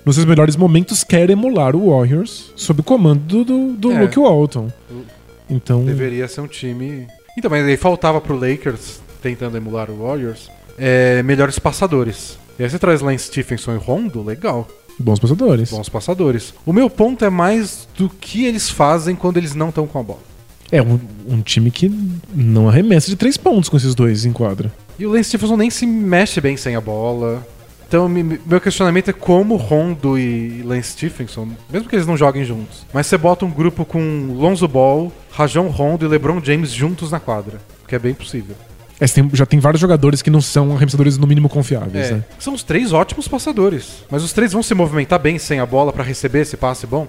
[0.05, 4.01] nos seus melhores momentos, quer emular o Warriors sob o comando do, do, do É.
[4.01, 4.69] Luke Walton.
[5.49, 7.07] Então, Deveria ser um time.
[7.37, 12.37] Então, mas aí faltava pro Lakers, tentando emular o Warriors, é, melhores passadores.
[12.59, 14.67] E aí você traz Lance Stephenson e Rondo, legal.
[14.99, 15.71] bons passadores.
[15.71, 16.53] Bons passadores.
[16.65, 20.03] O meu ponto é mais do que eles fazem quando eles não estão com a
[20.03, 20.19] bola.
[20.71, 21.89] É um, um time que
[22.35, 24.71] não arremessa de três pontos com esses dois em quadra.
[24.99, 27.47] E o Lance Stephenson nem se mexe bem sem a bola.
[27.87, 32.43] Então, me- meu questionamento é como Rondo e Lance Stephenson, mesmo que eles não joguem
[32.45, 37.09] juntos, mas você bota um grupo com Lonzo Ball, Rajon Rondo e LeBron James juntos
[37.09, 38.55] na quadra, que é bem possível.
[38.99, 42.23] É, tem- já tem vários jogadores que não são arremessadores no mínimo confiáveis, É, né?
[42.37, 45.93] São os três ótimos passadores, mas os três vão se movimentar bem sem a bola
[45.93, 47.07] pra receber esse passe bom?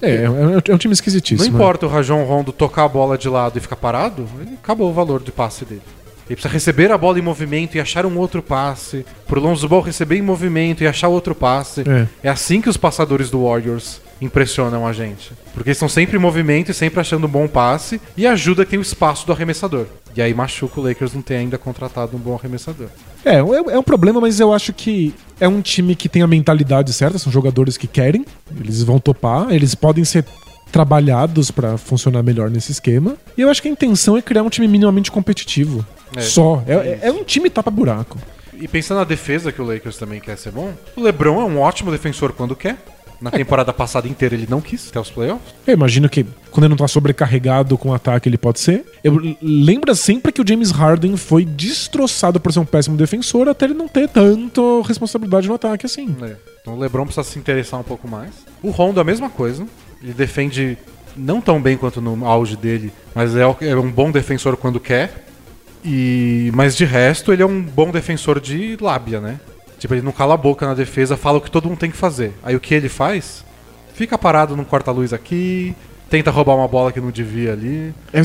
[0.00, 0.24] É, é,
[0.70, 1.48] é um time esquisitíssimo.
[1.50, 4.90] Não importa o Rajon Rondo tocar a bola de lado e ficar parado, ele acabou
[4.90, 5.82] o valor de passe dele.
[6.28, 9.06] Ele precisa receber a bola em movimento e achar um outro passe.
[9.28, 11.82] Pro Lonzo Ball receber em movimento e achar outro passe.
[11.88, 12.06] É.
[12.24, 15.32] É assim que os passadores do Warriors impressionam a gente.
[15.52, 18.00] Porque eles estão sempre em movimento e sempre achando um bom passe.
[18.16, 19.86] E ajuda que tem o espaço do arremessador.
[20.16, 22.88] E aí machuca o Lakers não ter ainda contratado um bom arremessador.
[23.24, 26.26] É, é, é um problema, mas eu acho que é um time que tem a
[26.26, 28.24] mentalidade certa, são jogadores que querem,
[28.58, 30.24] eles vão topar, eles podem ser
[30.72, 33.16] trabalhados pra funcionar melhor nesse esquema.
[33.36, 35.84] E eu acho que a intenção é criar um time minimamente competitivo.
[36.14, 36.62] É, Só.
[36.66, 38.18] É, é é- é um time tapa-buraco.
[38.58, 41.58] E pensando na defesa que o Lakers também quer ser bom, o LeBron é um
[41.58, 42.76] ótimo defensor quando quer.
[43.20, 45.54] Na temporada passada inteira ele não quis até os playoffs.
[45.66, 48.84] Eu imagino que quando ele não tá sobrecarregado com ataque, ele pode ser.
[49.02, 53.64] Eu lembra sempre que o James Harden foi destroçado por ser um péssimo defensor até
[53.64, 56.14] ele não ter tanto responsabilidade no ataque assim.
[56.22, 56.36] É.
[56.60, 58.30] Então o LeBron precisa se interessar um pouco mais.
[58.62, 59.66] O Rondo é a mesma coisa.
[60.02, 60.76] Ele defende
[61.16, 64.78] não tão bem quanto no auge dele, mas é o- é um bom defensor quando
[64.78, 65.24] quer.
[65.84, 69.38] E mas de resto ele é um bom defensor de lábia, né?
[69.86, 71.96] Tipo, ele não cala a boca na defesa, fala o que todo mundo tem que
[71.96, 72.32] fazer.
[72.42, 73.44] Aí o que ele faz?
[73.94, 75.76] Fica parado num corta-luz aqui,
[76.10, 77.94] tenta roubar uma bola que não devia ali.
[78.12, 78.20] É,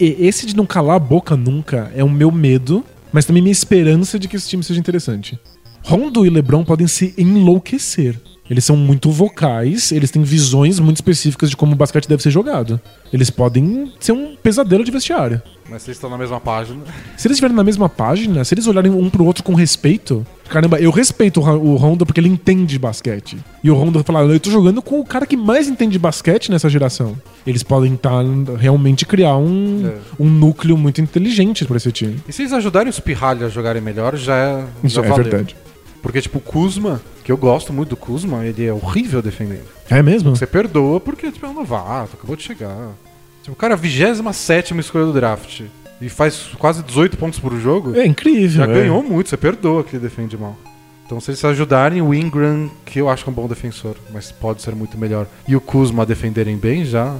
[0.00, 4.18] Esse de não calar a boca nunca é o meu medo, mas também minha esperança
[4.18, 5.38] de que esse time seja interessante.
[5.82, 8.18] Rondo e LeBron podem se enlouquecer.
[8.48, 12.30] Eles são muito vocais, eles têm visões muito específicas de como o basquete deve ser
[12.30, 12.78] jogado.
[13.12, 15.40] Eles podem ser um pesadelo de vestiário.
[15.68, 16.80] Mas vocês estão na mesma página.
[17.16, 20.78] Se eles estiverem na mesma página, se eles olharem um pro outro com respeito, caramba,
[20.78, 23.38] eu respeito o Rondo porque ele entende basquete.
[23.62, 26.68] E o Rondo fala, eu tô jogando com o cara que mais entende basquete nessa
[26.68, 27.16] geração.
[27.46, 28.10] Eles podem tá,
[28.58, 30.22] realmente criar um, É.
[30.22, 32.18] um núcleo muito inteligente pra esse time.
[32.28, 35.24] E se eles ajudarem os pirralhos a jogarem melhor, já é, já é valeu.
[35.24, 35.56] verdade.
[36.04, 39.64] Porque, tipo, o Kuzma, que eu gosto muito do Kuzma, ele é horrível defendendo.
[39.88, 40.36] É mesmo?
[40.36, 42.90] Você perdoa porque, tipo, é um novato, acabou de chegar.
[43.42, 45.62] Tipo, o cara, é a 27 escolha do draft.
[46.02, 47.98] E faz quase 18 pontos por jogo.
[47.98, 48.50] É incrível.
[48.50, 48.66] já é.
[48.66, 50.54] ganhou muito, você perdoa que ele defende mal.
[51.06, 54.30] Então, se eles ajudarem o Ingram, que eu acho que é um bom defensor, mas
[54.30, 57.16] pode ser muito melhor, e o Kuzma a defenderem bem, já.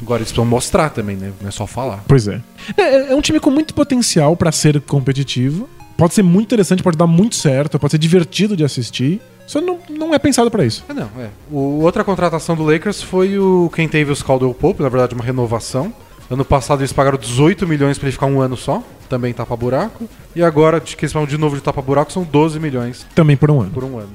[0.00, 1.32] Agora eles precisam mostrar também, né?
[1.40, 2.04] Não é só falar.
[2.06, 2.40] Pois é.
[2.76, 5.68] É, é um time com muito potencial pra ser competitivo.
[5.98, 9.20] Pode ser muito interessante, pode dar muito certo, pode ser divertido de assistir.
[9.48, 10.84] Só não, não é pensado pra isso.
[10.88, 11.28] É, não, é.
[11.50, 15.92] O, outra contratação do Lakers foi o Kentavious Caldwell Pope, na verdade uma renovação.
[16.30, 20.08] Ano passado eles pagaram 18 milhões pra ele ficar um ano só, também tapa-buraco.
[20.36, 23.50] E agora, de que eles falam de novo de tapa-buraco, são 12 milhões Também por
[23.50, 23.70] um ano.
[23.72, 24.10] por um ano.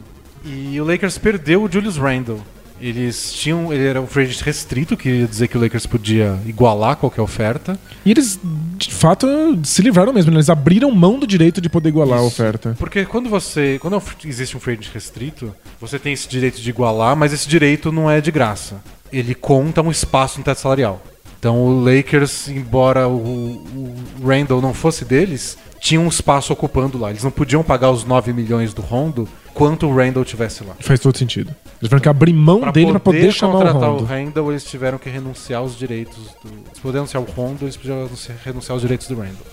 [0.45, 2.39] E o Lakers perdeu o Julius Randle.
[2.83, 3.71] Eles tinham.
[3.71, 7.21] Ele era um free agent restrito, que ia dizer que o Lakers podia igualar qualquer
[7.21, 7.79] oferta.
[8.05, 8.37] E eles,
[8.77, 9.25] de fato,
[9.63, 10.31] se livraram mesmo.
[10.31, 10.35] né?
[10.35, 12.27] Eles abriram mão do direito de poder igualar a Isso.
[12.27, 12.75] oferta.
[12.77, 13.77] Porque quando você.
[13.79, 17.89] Quando existe um free agent restrito, você tem esse direito de igualar, mas esse direito
[17.89, 18.81] não é de graça.
[19.13, 21.01] Ele conta um espaço no teto salarial.
[21.39, 23.95] Então o Lakers, embora o, o
[24.27, 27.11] Randall não fosse deles, tinha um espaço ocupando lá.
[27.11, 30.73] Eles não podiam pagar os 9 milhões do Rondo quanto o Randall tivesse lá.
[30.79, 31.49] Faz todo sentido.
[31.49, 34.03] Eles tiveram que abrir mão dele pra poder chamar o contratar Rondo.
[34.03, 36.49] o Randall, eles tiveram que renunciar aos direitos do.
[36.49, 39.45] Eles poderiam anunciar o Rondo, eles podiam renunciar- renunciar aos direitos do Randall.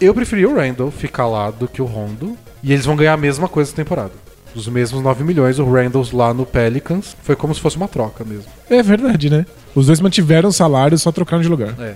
[0.00, 2.36] Eu preferi o Randall ficar lá do que o Rondo.
[2.62, 4.12] E eles vão ganhar a mesma coisa essa temporada.
[4.54, 7.16] Os mesmos 9 milhões, o Randall lá no Pelicans.
[7.22, 8.46] Foi como se fosse uma troca mesmo.
[8.70, 9.44] É verdade, né?
[9.74, 11.74] Os dois mantiveram o salário, só trocaram de lugar.
[11.80, 11.94] É.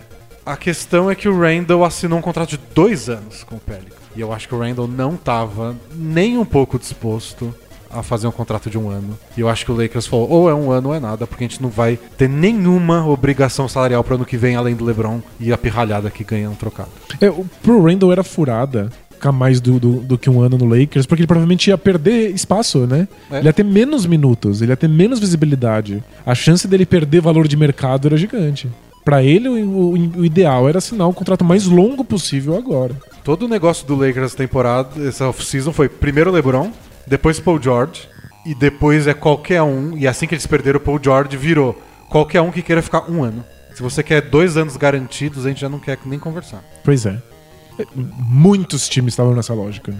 [0.48, 3.92] A questão é que o Randall assinou um contrato de dois anos com o Pelicans.
[4.16, 7.54] E eu acho que o Randall não tava nem um pouco disposto
[7.90, 9.18] a fazer um contrato de um ano.
[9.36, 11.44] E eu acho que o Lakers falou, ou é um ano ou é nada, porque
[11.44, 15.20] a gente não vai ter nenhuma obrigação salarial pro ano que vem, além do LeBron
[15.38, 16.88] e a pirralhada que ganha no trocado.
[17.20, 20.64] É, o- pro Randall era furada ficar mais do, do, do que um ano no
[20.64, 23.06] Lakers, porque ele provavelmente ia perder espaço, né?
[23.30, 23.38] É.
[23.38, 26.02] Ele ia ter menos minutos, ele ia ter menos visibilidade.
[26.24, 28.68] A chance dele perder valor de mercado era gigante.
[29.08, 32.94] Pra ele, o, o- ideal era assinar o contrato mais longo possível agora.
[33.24, 36.70] Todo o negócio do Lakers essa temporada, essa off-season, foi primeiro LeBron,
[37.06, 38.06] depois Paul George,
[38.44, 42.42] e depois é qualquer um, e assim que eles perderam o Paul George, virou qualquer
[42.42, 43.42] um que queira ficar um ano.
[43.74, 46.62] Se você quer dois anos garantidos, a gente já não quer nem conversar.
[46.84, 47.16] Pois é.
[47.94, 49.90] Muitos times estavam nessa lógica.
[49.90, 49.98] né?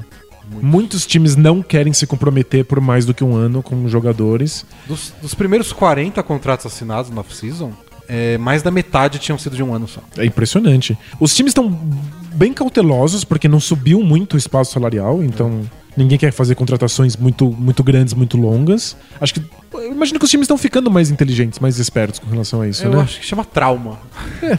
[0.61, 4.67] Muitos times não querem se comprometer por mais do que um ano com jogadores.
[4.87, 7.73] Dos, dos primeiros 40 contratos assinados na off-season,
[8.09, 10.01] é, mais da metade tinham sido de um ano só.
[10.17, 10.97] É impressionante.
[11.21, 11.69] Os times estão
[12.35, 15.61] bem cautelosos porque não subiu muito o espaço salarial, então
[15.97, 18.97] ninguém quer fazer contratações muito, muito grandes, muito longas.
[19.21, 19.43] Acho que.
[19.75, 22.85] Eu imagino que os times estão ficando mais inteligentes, mais espertos com relação a isso,
[22.85, 23.03] Eu né?
[23.03, 23.99] acho que chama trauma.
[24.43, 24.59] É,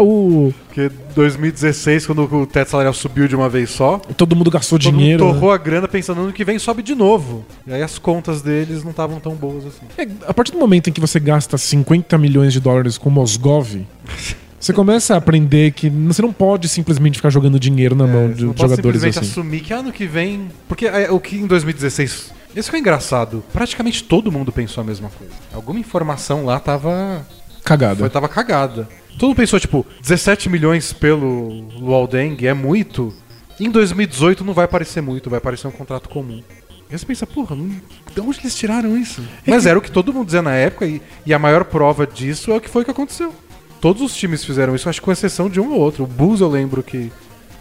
[0.00, 0.52] o.
[0.66, 4.90] Porque 2016, quando o teto salarial subiu de uma vez só, Todo mundo gastou todo
[4.92, 5.24] dinheiro.
[5.24, 5.40] mundo né?
[5.40, 7.44] torrou a grana pensando no que vem sobe de novo.
[7.66, 9.86] E aí as contas deles não estavam tão boas assim.
[9.98, 13.84] É, a partir do momento em que você gasta 50 milhões de dólares com Mosgov,
[14.60, 18.28] você começa a aprender que você não pode simplesmente ficar jogando dinheiro na mão É,
[18.28, 19.30] de você não pode jogadores simplesmente assim.
[19.30, 20.48] assumir que ano que vem.
[20.68, 22.32] Porque é, o que em 2016.
[22.54, 23.44] Isso foi engraçado.
[23.52, 25.32] Praticamente todo mundo pensou a mesma coisa.
[25.52, 27.26] Alguma informação lá tava.
[27.62, 27.96] Cagada.
[27.96, 28.88] Foi, tava cagada.
[29.18, 31.48] Todo mundo pensou, tipo, 17 milhões pelo
[31.78, 33.14] Luol Deng é muito.
[33.58, 36.42] Em 2018 não vai parecer muito, vai parecer um contrato comum.
[36.90, 39.22] E você pensa, porra, de onde eles tiraram isso?
[39.46, 42.52] Mas era o que todo mundo dizia na época, e, e a maior prova disso
[42.52, 43.34] é o que foi que aconteceu.
[43.80, 46.04] Todos os times fizeram isso, acho que com exceção de um ou outro.
[46.04, 47.10] O Bulls eu lembro que,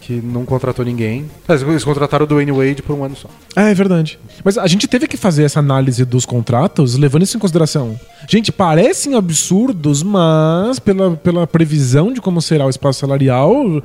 [0.05, 1.25] que não contratou ninguém.
[1.49, 3.27] Eles contrataram o Dwayne Wade por um ano só.
[3.55, 4.19] É, é verdade.
[4.43, 7.99] Mas a gente teve que fazer essa análise dos contratos levando isso em consideração.
[8.29, 13.81] Gente, parecem absurdos, mas pela, pela previsão de como será o espaço salarial,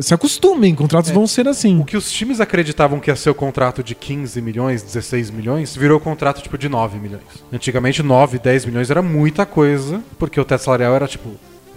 [0.00, 1.80] se acostumem, contratos vão ser assim.
[1.80, 5.74] O que os times acreditavam que ia ser o contrato de 15 milhões, 16 milhões,
[5.74, 7.22] virou contrato tipo de 9 milhões.
[7.52, 11.30] Antigamente 9, 10 milhões era muita coisa, porque o teto salarial era tipo.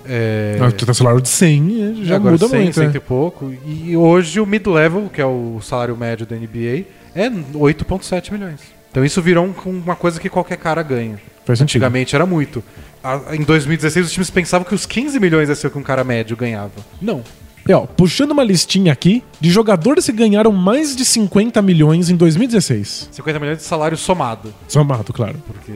[0.06, 0.58] É...
[0.62, 2.74] Ah, Tu tá salário de 100, já agora muda 100, muito.
[2.76, 2.94] 100 né?
[2.96, 3.54] e pouco.
[3.66, 6.86] E hoje o mid-level, que é o salário médio da NBA,
[7.16, 8.60] é 8,7 milhões.
[8.92, 11.20] Então isso virou um- uma coisa que qualquer cara ganha.
[11.46, 11.82] Faz sentido.
[11.82, 12.64] Antigamente era muito.
[13.32, 16.04] Em 2016 os times pensavam que os 15 milhões ia ser o que um cara
[16.04, 16.72] médio ganhava.
[17.02, 17.22] Não.
[17.68, 22.16] E, ó, puxando uma listinha aqui de jogadores que ganharam mais de 50 milhões em
[22.16, 23.10] 2016.
[23.12, 24.54] 50 milhões de salário somado.
[24.68, 25.42] Somado, claro.
[25.48, 25.72] Porque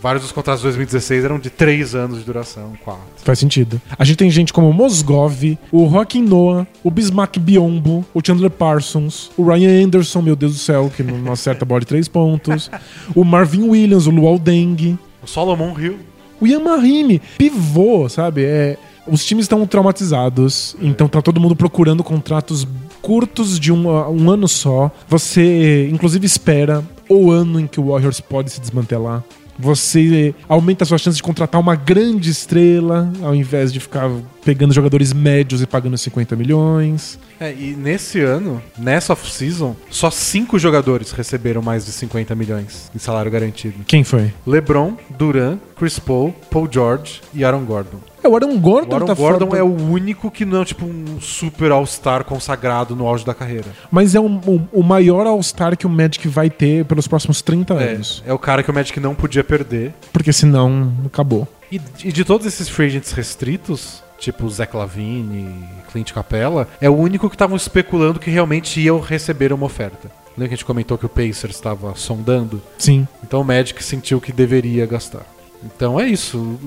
[0.00, 3.02] vários dos contratos de 2016 eram de 3 anos de duração, 4.
[3.24, 3.80] Faz sentido.
[3.98, 8.50] A gente tem gente como o Mosgov, o Joaquim Noah, o Bismack Biombo, o Chandler
[8.50, 12.08] Parsons, o Ryan Anderson, meu Deus do céu, que não acerta a bola de três
[12.08, 12.70] pontos,
[13.14, 15.98] o Marvin Williams, o Luol Deng, O Solomon Hill.
[16.40, 18.44] o Ian Mahimi, pivô, sabe?
[18.44, 22.66] É, os times estão traumatizados, então tá todo mundo procurando contratos
[23.00, 24.90] curtos de um, um ano só.
[25.08, 29.24] Você, inclusive, espera o ano em que o Warriors pode se desmantelar.
[29.58, 34.10] Você aumenta a sua chance de contratar uma grande estrela, ao invés de ficar
[34.44, 37.18] pegando jogadores médios e pagando 50 milhões.
[37.40, 42.98] É, e nesse ano, nessa off-season, só 5 jogadores receberam mais de 50 milhões em
[42.98, 43.76] salário garantido.
[43.86, 44.32] Quem foi?
[44.46, 47.98] LeBron, Duran, Chris Paul, Paul George e Aaron Gordon.
[48.22, 49.58] É, o Aaron Gordon O Aaron tá Gordon fora.
[49.60, 53.66] é o único que não é tipo um super all-star consagrado no auge da carreira.
[53.90, 57.74] Mas é um- o, o maior All-Star que o Magic vai ter pelos próximos 30
[57.74, 58.22] É, anos.
[58.26, 59.94] é o cara que o Magic não podia perder.
[60.12, 61.46] Porque senão acabou.
[61.70, 66.94] E, e de todos esses free agents restritos, tipo Zach Lavine Clint Capella, é o
[66.96, 70.10] único que estavam especulando que realmente iam receber uma oferta.
[70.36, 72.60] Lembra que a gente comentou que o Pacers estava sondando?
[72.78, 73.06] Sim.
[73.22, 75.22] Então o Magic sentiu que deveria gastar.
[75.64, 76.58] Então é isso.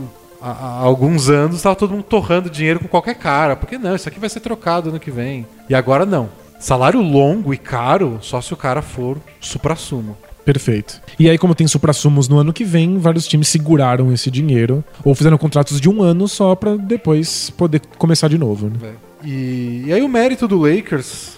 [0.42, 3.56] Há, alguns anos estava todo mundo torrando dinheiro com qualquer cara.
[3.56, 5.46] Porque não, isso aqui vai ser trocado ano que vem.
[5.70, 6.30] E agora não.
[6.60, 10.18] Salário longo e caro, só se o cara for supra-sumo.
[10.46, 11.02] Perfeito.
[11.20, 15.14] E aí, como tem supra-sumos no ano que vem, vários times seguraram esse dinheiro ou
[15.14, 18.70] fizeram contratos de um ano só pra depois poder começar de novo.
[18.70, 18.76] Né?
[18.84, 19.28] É.
[19.28, 21.38] E, e aí o mérito do Lakers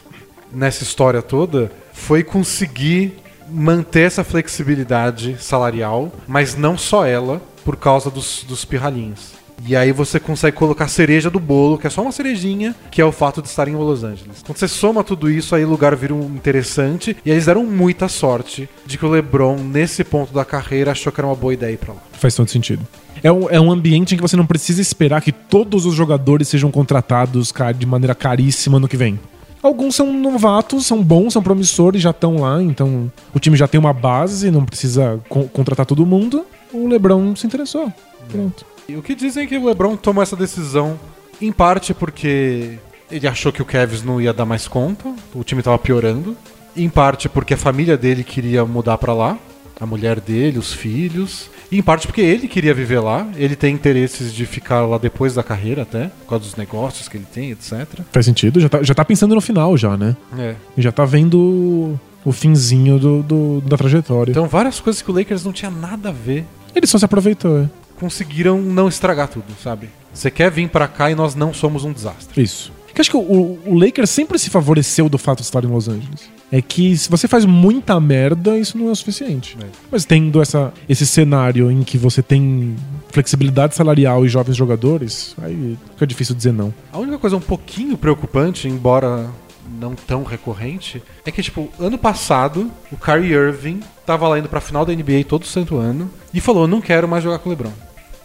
[0.51, 3.17] nessa história toda foi conseguir
[3.49, 9.31] manter essa flexibilidade salarial, mas não só ela, por causa dos, dos pirralhinhos.
[9.65, 12.99] E aí você consegue colocar a cereja do bolo, que é só uma cerejinha, que
[12.99, 14.41] é o fato de estarem em Los Angeles.
[14.43, 17.15] Quando você soma tudo isso, aí o lugar vira um interessante.
[17.23, 21.19] E eles deram muita sorte de que o LeBron, nesse ponto da carreira, achou que
[21.21, 22.01] era uma boa ideia ir pra lá.
[22.13, 22.85] Faz todo sentido.
[23.21, 26.47] É um, é um ambiente em que você não precisa esperar que todos os jogadores
[26.49, 29.17] sejam contratados ca- de maneira caríssima no que vem.
[29.63, 33.79] Alguns são novatos, são bons, são promissores, já estão lá, então o time já tem
[33.79, 36.45] uma base, não precisa con- contratar todo mundo.
[36.73, 37.91] O LeBron se interessou.
[38.29, 38.65] Pronto.
[38.89, 40.99] E o que dizem é que o LeBron tomou essa decisão
[41.41, 42.77] em parte porque
[43.09, 46.35] Ele achou que o Cavs não ia dar mais conta, o time tava piorando.
[46.75, 49.37] Em parte porque a família dele queria mudar pra lá,
[49.79, 51.49] a mulher dele, os filhos.
[51.71, 55.33] E em parte porque ele queria viver lá, ele tem interesses de ficar lá depois
[55.33, 57.87] da carreira até, por causa dos negócios que ele tem, etc.
[58.11, 58.59] Faz sentido?
[58.59, 60.15] Já tá, já tá pensando no final já, né?
[60.37, 60.55] É.
[60.77, 64.31] Já tá vendo o finzinho do, do- da trajetória.
[64.31, 67.59] Então várias coisas que o Lakers não tinha nada a ver Ele só se aproveitou,
[67.63, 67.69] é.
[67.99, 69.89] conseguiram não estragar tudo, sabe?
[70.13, 72.41] Você quer vir pra cá e nós não somos um desastre.
[72.41, 72.71] Isso.
[72.93, 75.87] Que acho que o, o Lakers sempre se favoreceu do fato de estar em Los
[75.89, 76.29] Angeles.
[76.53, 79.57] É que se você faz muita merda, isso não é o suficiente.
[79.59, 79.65] É.
[79.91, 82.75] Mas tendo essa, esse cenário em que você tem
[83.09, 86.71] flexibilidade salarial e jovens jogadores, aí fica difícil dizer não.
[86.91, 89.31] A única coisa um pouquinho preocupante, embora
[89.79, 94.61] não tão recorrente, é que, tipo, ano passado, o Kyrie Irving tava lá indo pra
[94.61, 97.73] final da NBA todo santo ano e falou: não quero mais jogar com o LeBron.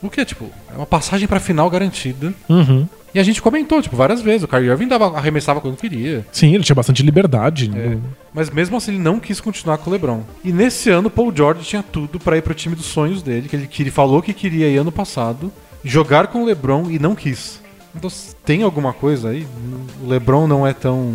[0.02, 2.34] O que, tipo, é uma passagem pra final garantida.
[2.46, 2.86] Uhum.
[3.14, 4.42] E a gente comentou, tipo, várias vezes.
[4.42, 6.26] O Kyrie Irving dava, arremessava quando queria.
[6.30, 7.70] Sim, ele tinha bastante liberdade.
[7.74, 7.88] É.
[7.90, 8.02] no-
[8.34, 10.20] Mas mesmo assim ele não quis continuar com o LeBron.
[10.44, 13.56] E nesse ano Paul George tinha tudo pra ir pro time dos sonhos dele, que
[13.56, 15.50] ele queria, falou que queria ir ano passado,
[15.82, 17.60] jogar com o LeBron e não quis.
[17.96, 18.10] Então
[18.44, 19.46] tem alguma coisa aí?
[20.04, 21.14] O LeBron não é tão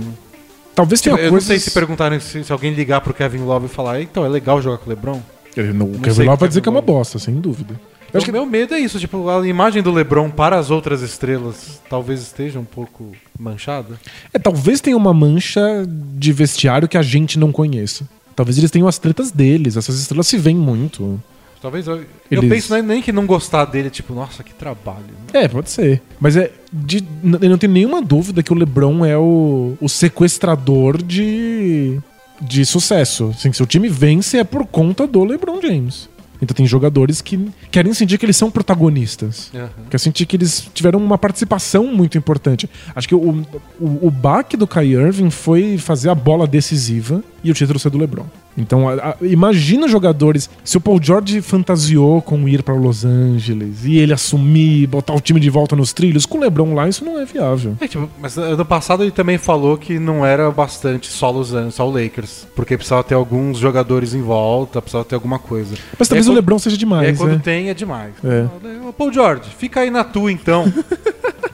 [0.76, 1.34] Talvez tenha eu coisas...
[1.34, 4.28] não sei se perguntarem se, se alguém ligar pro Kevin Love e falar, então é
[4.28, 5.22] legal jogar com o LeBron.
[5.56, 7.80] Ele não- O Não Kevin Love vai dizer que é uma bosta, sem dúvida.
[8.14, 10.58] Eu Eu acho o que meu medo é isso, tipo, a imagem do LeBron para
[10.58, 14.00] as outras estrelas talvez esteja um pouco manchada.
[14.34, 18.08] É, talvez tenha uma mancha de vestiário que a gente não conheça.
[18.36, 21.20] Talvez eles tenham as tretas deles, essas estrelas se veem muito.
[21.62, 25.06] Talvez eu, eu Eles- penso nem, nem que não gostar dele, tipo, nossa, que trabalho.
[25.34, 25.44] né?
[25.44, 26.02] É, pode ser.
[26.20, 26.52] Mas é.
[26.74, 26.98] De,
[27.42, 32.00] eu não tenho nenhuma dúvida que o LeBron é o, o sequestrador de.
[32.42, 33.32] de sucesso.
[33.34, 36.10] Assim, se o time vence é por conta do LeBron James.
[36.44, 39.52] Então tem jogadores que querem sentir que eles são protagonistas.
[39.54, 39.70] Aham.
[39.90, 42.70] Quer sentir que eles tiveram uma participação muito importante.
[42.96, 43.46] Acho que o,
[43.80, 47.90] o, o baque do Kai Irving foi fazer a bola decisiva e o título ser
[47.90, 48.26] do LeBron.
[48.58, 50.50] Então, a- a- imagina jogadores.
[50.64, 55.20] Se o Paul George fantasiou com ir para Los Angeles e ele assumir, botar o
[55.20, 57.76] time de volta nos trilhos, com o LeBron lá, isso não é viável.
[57.82, 61.76] É, tipo, mas ano passado ele também falou que não era bastante só Los Angeles,
[61.76, 62.48] só o Lakers.
[62.56, 65.76] Porque precisava ter alguns jogadores em volta, precisava ter alguma coisa.
[65.98, 67.42] Mas talvez É o LeBron seja E aí demais, quando né?
[67.44, 68.14] tem é demais.
[68.24, 68.48] É.
[68.88, 70.72] Ô, Paul George, fica aí na tua então.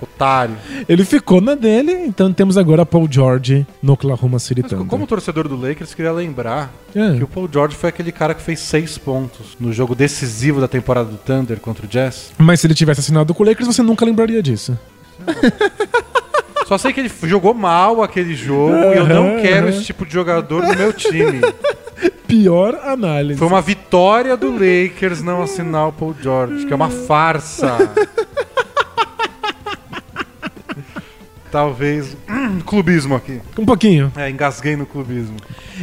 [0.01, 0.55] Otário.
[0.87, 4.87] Ele ficou na dele, então temos agora Paul George no Oklahoma City Mas Thunder.
[4.87, 7.15] como torcedor do Lakers, queria lembrar É.
[7.17, 10.67] que o Paul George foi aquele cara que fez seis pontos no jogo decisivo da
[10.67, 12.31] temporada do Thunder contra o Jazz.
[12.37, 14.77] Mas se ele tivesse assinado com o Lakers, você nunca lembraria disso.
[16.67, 19.75] Só sei que ele jogou mal aquele jogo e eu não quero aham.
[19.75, 21.41] esse tipo de jogador no meu time.
[22.27, 23.39] Pior análise.
[23.39, 27.75] Foi uma vitória do Lakers não assinar o Paul George, que é uma farsa.
[31.51, 32.15] Talvez.
[32.29, 33.39] Hum, clubismo aqui.
[33.57, 34.11] Um pouquinho.
[34.15, 35.35] É, engasguei no clubismo.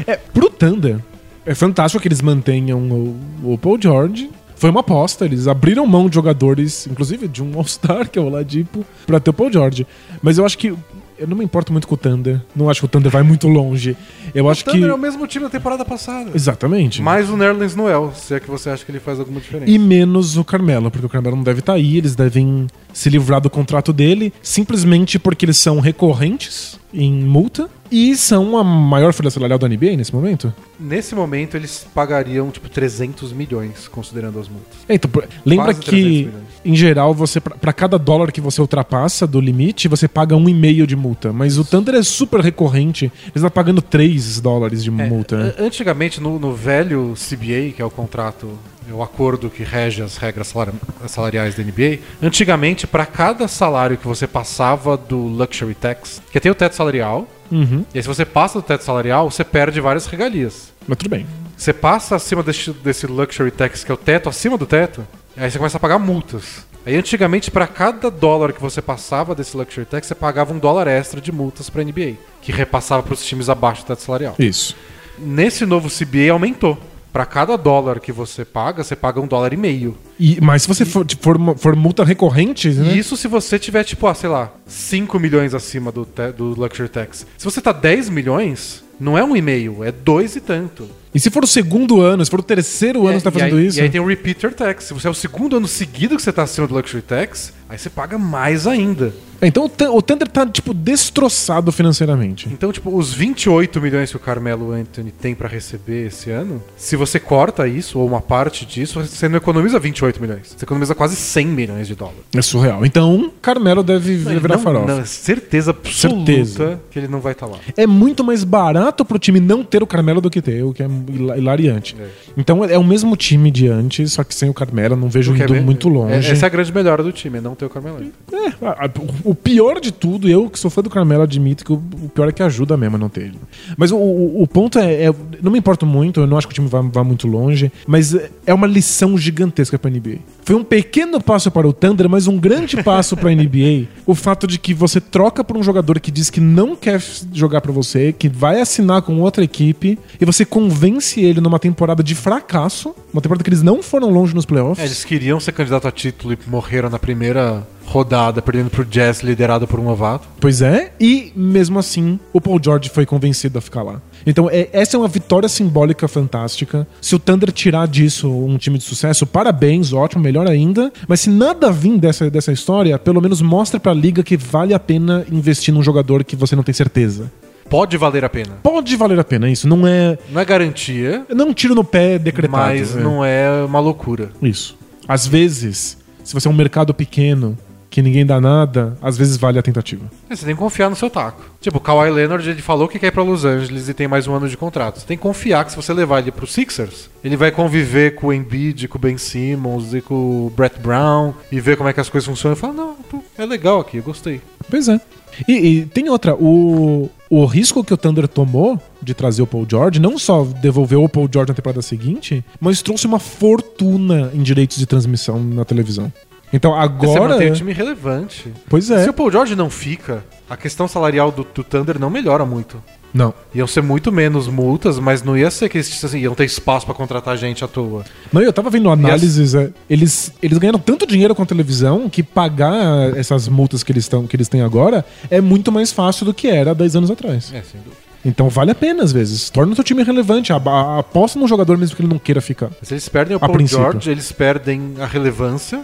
[0.07, 1.01] É, pro Thunder,
[1.45, 4.31] é fantástico que eles mantenham o, o Paul George.
[4.57, 8.27] Foi uma aposta, eles abriram mão de jogadores, inclusive de um All-Star, que é o
[8.27, 9.87] Oladipo, pra ter o Paul George.
[10.23, 10.75] Mas eu acho que.
[11.19, 12.41] Eu não me importo muito com o Thunder.
[12.55, 13.97] Não acho que o Thunder vai muito longe.
[14.35, 14.91] Eu acho o Thunder que.
[14.91, 16.31] é o mesmo time da temporada passada.
[16.35, 17.01] Exatamente.
[17.01, 19.71] Mais o Nerlens Noel, se é que você acha que ele faz alguma diferença.
[19.71, 23.41] E menos o Carmelo, porque o Carmelo não deve estar aí, eles devem se livrar
[23.41, 29.31] do contrato dele, simplesmente porque eles são recorrentes em multa e são a maior folha
[29.31, 30.53] salarial da NBA nesse momento.
[30.81, 34.77] Nesse momento, eles pagariam, tipo, 300 milhões, considerando as multas.
[34.89, 35.11] É, então,
[35.45, 39.87] lembra Quase 300 que, em geral, você pra cada dólar que você ultrapassa do limite,
[39.89, 41.33] você paga um e meio de multa.
[41.33, 45.37] Mas o Thunder é super recorrente, eles estão pagando 3 dólares de É, multa.
[45.37, 45.55] né?
[45.59, 50.03] a- Antigamente, no, no velho CBA, que é o contrato, é o acordo que rege
[50.03, 50.73] as regras salari-
[51.07, 56.51] salariais da NBA, antigamente, para cada salário que você passava do Luxury Tax, que tem
[56.51, 57.85] o teto salarial, Uhum.
[57.95, 60.73] e aí se você passa do teto salarial, você perde várias regalias.
[60.87, 61.27] Mas tudo bem.
[61.57, 65.51] Você passa acima desse, desse Luxury Tax, que é o teto, acima do teto, aí
[65.51, 66.67] você começa a pagar multas.
[66.85, 70.87] Aí antigamente, para cada dólar que você passava desse Luxury Tax, você pagava um dólar
[70.87, 74.35] extra de multas para NBA, que repassava para os times abaixo do teto salarial.
[74.39, 74.77] Isso.
[75.19, 76.79] Nesse novo CBA aumentou.
[77.17, 79.97] Para cada dólar que você paga, você paga um dólar e meio.
[80.21, 82.93] E, mas se você for, tipo, for, uma- for multa recorrente, né?
[82.93, 86.07] E isso se você tiver, tipo, ah, sei lá, 5 milhões acima do,
[86.37, 87.27] do Luxury Tax.
[87.39, 90.87] Se você tá 10 milhões, não é um e meio, é dois e tanto.
[91.17, 93.33] E se for o segundo ano, se for o terceiro ano que você tá É,
[93.33, 93.79] e fazendo aí, isso.
[93.79, 94.85] E aí tem o repeater tax.
[94.85, 97.79] Se você é o segundo ano seguido que você tá acima do luxury tax, aí
[97.79, 99.15] você paga mais ainda.
[99.41, 102.49] É, Então o, o Thunder tá, tipo, destroçado financeiramente.
[102.51, 106.97] Então, tipo, os 28 milhões que o Carmelo Anthony tem pra receber esse ano, se
[106.97, 110.55] você corta isso, ou uma parte disso, você não economiza 28 milhões.
[110.57, 112.21] Você economiza quase 100 milhões de dólares.
[112.35, 112.85] É surreal.
[112.85, 114.95] Então, Carmelo deve virar não, farofa.
[114.97, 116.81] não, certeza absoluta Certeza.
[116.91, 117.59] que ele não vai estar lá.
[117.77, 120.83] É muito mais barato pro time não ter o Carmelo do que ter, o que
[120.83, 121.97] é hilariante.
[121.99, 122.07] É.
[122.37, 125.37] Então é o mesmo time de antes, só que sem o Carmelo, não vejo é
[125.39, 126.15] indo bem- muito longe.
[126.29, 127.99] é- Essa é a grande melhora do time, é não ter o Carmelo.
[128.33, 128.91] É, a- a-
[129.25, 132.29] o pior de tudo, eu que sou fã do Carmelo, admito que o, o pior
[132.29, 133.39] é que ajuda mesmo a não ter ele.
[133.77, 136.53] Mas o, o- o ponto é, é- Não me importo muito, eu não acho que
[136.53, 140.19] o time vá, vá muito longe, mas é uma lição gigantesca pra NBA.
[140.43, 143.87] Foi um pequeno passo para o Thunder, mas um grande passo pra NBA.
[144.07, 147.03] O fato de que você troca por um jogador que diz que não quer
[147.33, 150.86] jogar pra você, que vai assinar com outra equipe, e você convence
[151.17, 154.79] ele numa temporada de fracasso, uma temporada que eles não foram longe nos playoffs.
[154.83, 159.23] É, eles queriam ser candidato a título e morreram na primeira rodada, perdendo pro Jazz,
[159.23, 160.27] liderado por um novato.
[160.41, 164.01] Pois é, e mesmo assim, o Paul George foi convencido a ficar lá.
[164.27, 166.87] Então, é- essa é uma vitória simbólica fantástica.
[167.01, 170.93] Se o Thunder tirar disso um time de sucesso, parabéns, ótimo, melhor ainda.
[171.07, 174.81] Mas se nada vir dessa, dessa história, pelo menos mostra pra liga que vale a
[174.81, 177.31] pena investir num jogador que você não tem certeza.
[177.69, 178.59] Pode valer a pena.
[178.63, 180.17] Pode valer a pena isso, não é.
[180.31, 182.57] Não é garantia, Não é um tiro no pé decretado.
[182.57, 183.01] mas é.
[183.01, 184.31] não é uma loucura.
[184.41, 184.77] Isso.
[185.09, 187.57] Às vezes, se você é um mercado pequeno,
[187.97, 190.05] que ninguém dá nada, às vezes vale a tentativa.
[190.29, 191.41] É, Você tem que confiar no seu taco.
[191.59, 194.27] Tipo, o Kawhi Leonard, ele falou que quer ir pra Los Angeles e tem mais
[194.27, 195.01] um ano de contrato.
[195.01, 198.27] Você tem que confiar que se você levar ele pro Sixers, ele vai conviver com
[198.27, 201.95] o Embiid, com o Ben Simmons e com o Brett Brown e ver como é
[201.95, 202.97] que as coisas funcionam e falar, não,
[203.39, 204.43] é legal aqui, eu gostei.
[204.69, 205.01] Pois é.
[205.49, 209.67] E, e tem outra, o, o risco que o Thunder tomou de trazer o Paul
[209.67, 214.43] George, não só devolveu o Paul George na temporada seguinte, mas trouxe uma fortuna em
[214.43, 216.13] direitos de transmissão na televisão.
[216.53, 216.81] Então Você
[217.17, 217.35] agora.
[217.35, 218.53] mantém o time relevante.
[218.69, 219.05] Pois é.
[219.05, 222.83] Se o Paul George não fica, a questão salarial do, do Thunder não melhora muito.
[223.13, 223.33] Não.
[223.55, 226.85] Iam ser muito menos multas, mas não ia ser que eles assim, iam ter espaço
[226.85, 228.05] pra contratar gente à toa.
[228.31, 232.23] Não, eu tava vendo análises, é, eles, eles ganharam tanto dinheiro com a televisão que
[232.23, 236.35] pagar essas multas que eles, tão, que eles têm agora é muito mais fácil do
[236.35, 237.51] que era 10 anos atrás.
[237.55, 238.07] É, sem dúvida.
[238.23, 239.49] Então vale a pena às vezes.
[239.49, 240.53] Torna o seu time relevante.
[240.53, 242.71] Aposta num jogador mesmo que ele não queira ficar.
[242.83, 243.67] Se eles perdem o Paul.
[243.67, 245.83] George, eles perdem a relevância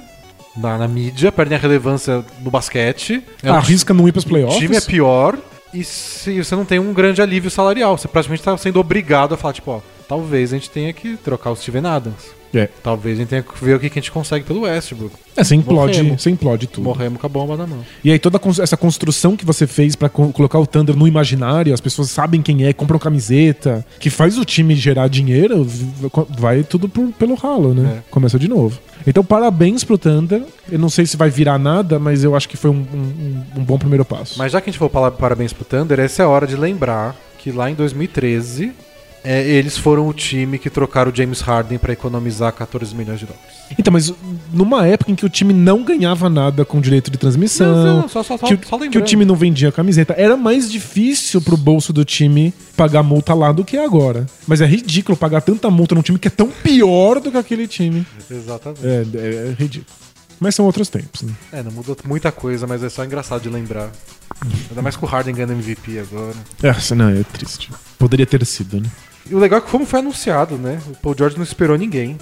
[0.56, 3.22] na, na mídia, perdem a relevância no basquete.
[3.42, 4.58] É um Arrisca não ir pros O playoffs.
[4.58, 5.38] time é pior
[5.72, 7.96] e se você não tem um grande alívio salarial.
[7.96, 11.50] Você praticamente tá sendo obrigado a falar, tipo, ó, talvez a gente tenha que trocar
[11.50, 12.41] o Steven Adams.
[12.54, 12.68] É.
[12.82, 15.14] Talvez a gente tenha que ver o que a gente consegue pelo Westbrook.
[15.34, 16.22] É, você implode, Morremos.
[16.22, 16.84] você implode tudo.
[16.84, 17.78] Morremos com a bomba na mão.
[18.04, 21.72] E aí toda essa construção que você fez pra co- colocar o Thunder no imaginário,
[21.72, 25.66] as pessoas sabem quem é, compram camiseta, que faz o time gerar dinheiro,
[26.38, 27.98] vai tudo por- pelo ralo, né?
[27.98, 28.02] É.
[28.10, 28.78] Começa de novo.
[29.06, 30.42] Então parabéns pro Thunder.
[30.70, 33.64] Eu não sei se vai virar nada, mas eu acho que foi um, um- um
[33.64, 34.34] bom primeiro passo.
[34.38, 36.54] Mas já que a gente for falar parabéns pro Thunder, essa é a hora de
[36.56, 38.72] lembrar que lá em 2013
[39.24, 43.26] é, eles foram o time que trocaram o James Harden pra economizar 14 milhões de
[43.26, 43.52] dólares.
[43.78, 44.12] Então, mas
[44.52, 48.08] numa época em que o time não ganhava nada com direito de transmissão, Não, não,
[48.08, 51.56] só- só- que, o- só que o time não vendia camiseta, era mais difícil pro
[51.56, 54.26] bolso do time pagar multa lá do que agora.
[54.46, 57.66] Mas é ridículo pagar tanta multa num time que é tão pior do que aquele
[57.66, 58.06] time.
[58.30, 58.84] Exatamente.
[58.86, 59.96] É, é, é ridículo.
[60.40, 61.22] Mas são outros tempos.
[61.22, 61.32] Né?
[61.52, 63.90] É, não mudou muita coisa, mas é só engraçado de lembrar.
[64.70, 66.34] Ainda mais com o Harden ganhando MVP agora.
[66.62, 67.70] Essa não, é triste.
[67.96, 68.88] Poderia ter sido, né?
[69.30, 70.80] E o legal é que como foi anunciado, né?
[70.88, 72.18] O Paul George não esperou ninguém.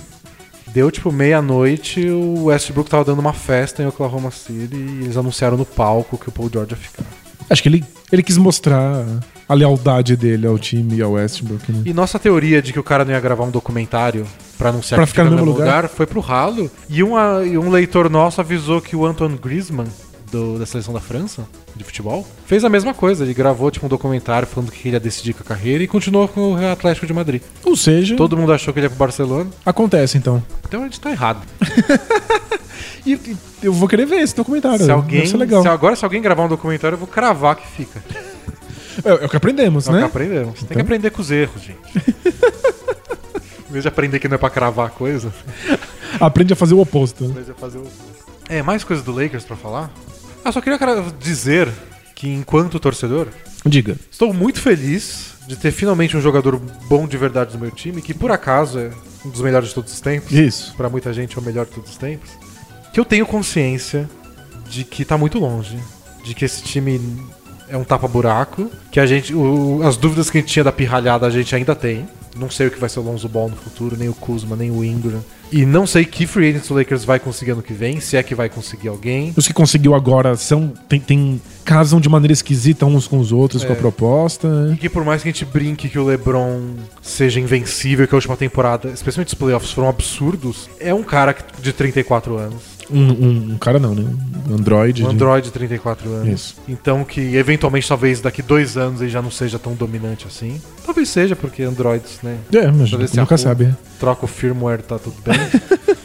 [0.69, 5.57] Deu tipo meia-noite, o Westbrook tava dando uma festa em Oklahoma City e eles anunciaram
[5.57, 7.05] no palco que o Paul George ia ficar.
[7.49, 9.05] Acho que ele, ele quis mostrar
[9.49, 11.83] a lealdade dele ao time e ao Westbrook, né?
[11.87, 14.25] E nossa teoria de que o cara não ia gravar um documentário
[14.57, 15.89] pra anunciar Pra que ficar fica no mesmo lugar?
[15.89, 16.71] foi pro ralo.
[16.89, 19.89] E, uma- e um leitor nosso avisou que o Antoine Griezmann,
[20.31, 23.25] do- da seleção da França, de futebol, fez a mesma coisa.
[23.25, 26.29] Ele gravou tipo, um documentário falando que ele ia decidir com a carreira e continuou
[26.29, 27.43] com o Atlético de Madrid.
[27.65, 29.51] Ou seja, Todo mundo achou que ele ia pro Barcelona.
[29.65, 30.43] acontece então.
[30.67, 31.41] Então a gente tá errado.
[33.07, 34.85] E, e eu vou querer ver esse documentário.
[34.85, 35.63] Se alguém, Deve ser legal.
[35.63, 37.99] se agora, se alguém gravar um documentário, eu vou cravar que fica.
[39.03, 40.07] É, é o que aprendemos, É o que né?
[40.07, 40.55] aprendemos.
[40.59, 40.83] Tem que Então.
[40.83, 41.79] aprender com os erros, gente.
[43.69, 45.33] em vez de aprender que não é pra cravar a coisa,
[46.21, 47.25] Aprende a fazer o oposto.
[47.25, 47.33] né?
[47.37, 47.87] mas é fazer o.
[48.51, 49.91] É, mais coisas do Lakers pra falar?
[50.45, 51.69] Ah, só queria cara, dizer
[52.15, 53.29] que, enquanto torcedor,
[53.65, 53.97] Diga.
[54.11, 56.57] estou muito feliz de ter finalmente um jogador
[56.89, 58.91] bom de verdade no meu time, que por acaso é
[59.25, 60.33] um dos melhores de todos os tempos.
[60.33, 60.75] Isso.
[60.77, 62.31] Pra muita gente é o melhor de todos os tempos.
[62.93, 64.09] Que eu tenho consciência
[64.69, 65.79] de que tá muito longe.
[66.25, 67.01] De que esse time
[67.69, 68.71] é um tapa-buraco.
[68.91, 69.35] Que a gente.
[69.35, 72.09] o- as dúvidas que a gente tinha da pirralhada a gente ainda tem.
[72.41, 74.71] Não sei o que vai ser o Lonzo Ball no futuro, nem o Kuzma, nem
[74.71, 75.21] o Ingram.
[75.53, 78.23] E não sei que free agents o Lakers vai conseguir ano que vem, se é
[78.23, 79.35] que vai conseguir alguém.
[79.37, 80.73] Os que conseguiu agora são.
[80.89, 83.79] Tem, tem- casam de maneira esquisita uns com os outros com a É.
[83.79, 84.71] proposta.
[84.73, 86.61] E que por mais que a gente brinque que o LeBron
[87.03, 91.73] seja invencível, que a última temporada, especialmente os playoffs, foram absurdos, é um cara de
[91.73, 92.63] 34 anos.
[92.93, 94.05] Um, um- um cara não, né?
[94.49, 95.05] Um Android.
[95.05, 96.29] Um de- Android de 34 anos.
[96.29, 96.57] Isso.
[96.69, 100.61] Então que eventualmente, talvez daqui dois anos ele já não seja tão dominante assim.
[100.85, 102.39] Talvez seja, porque Androids, né?
[102.53, 103.65] É, mas se nunca sabe.
[103.67, 103.77] né?
[103.99, 105.39] Troca o firmware, tá tudo bem.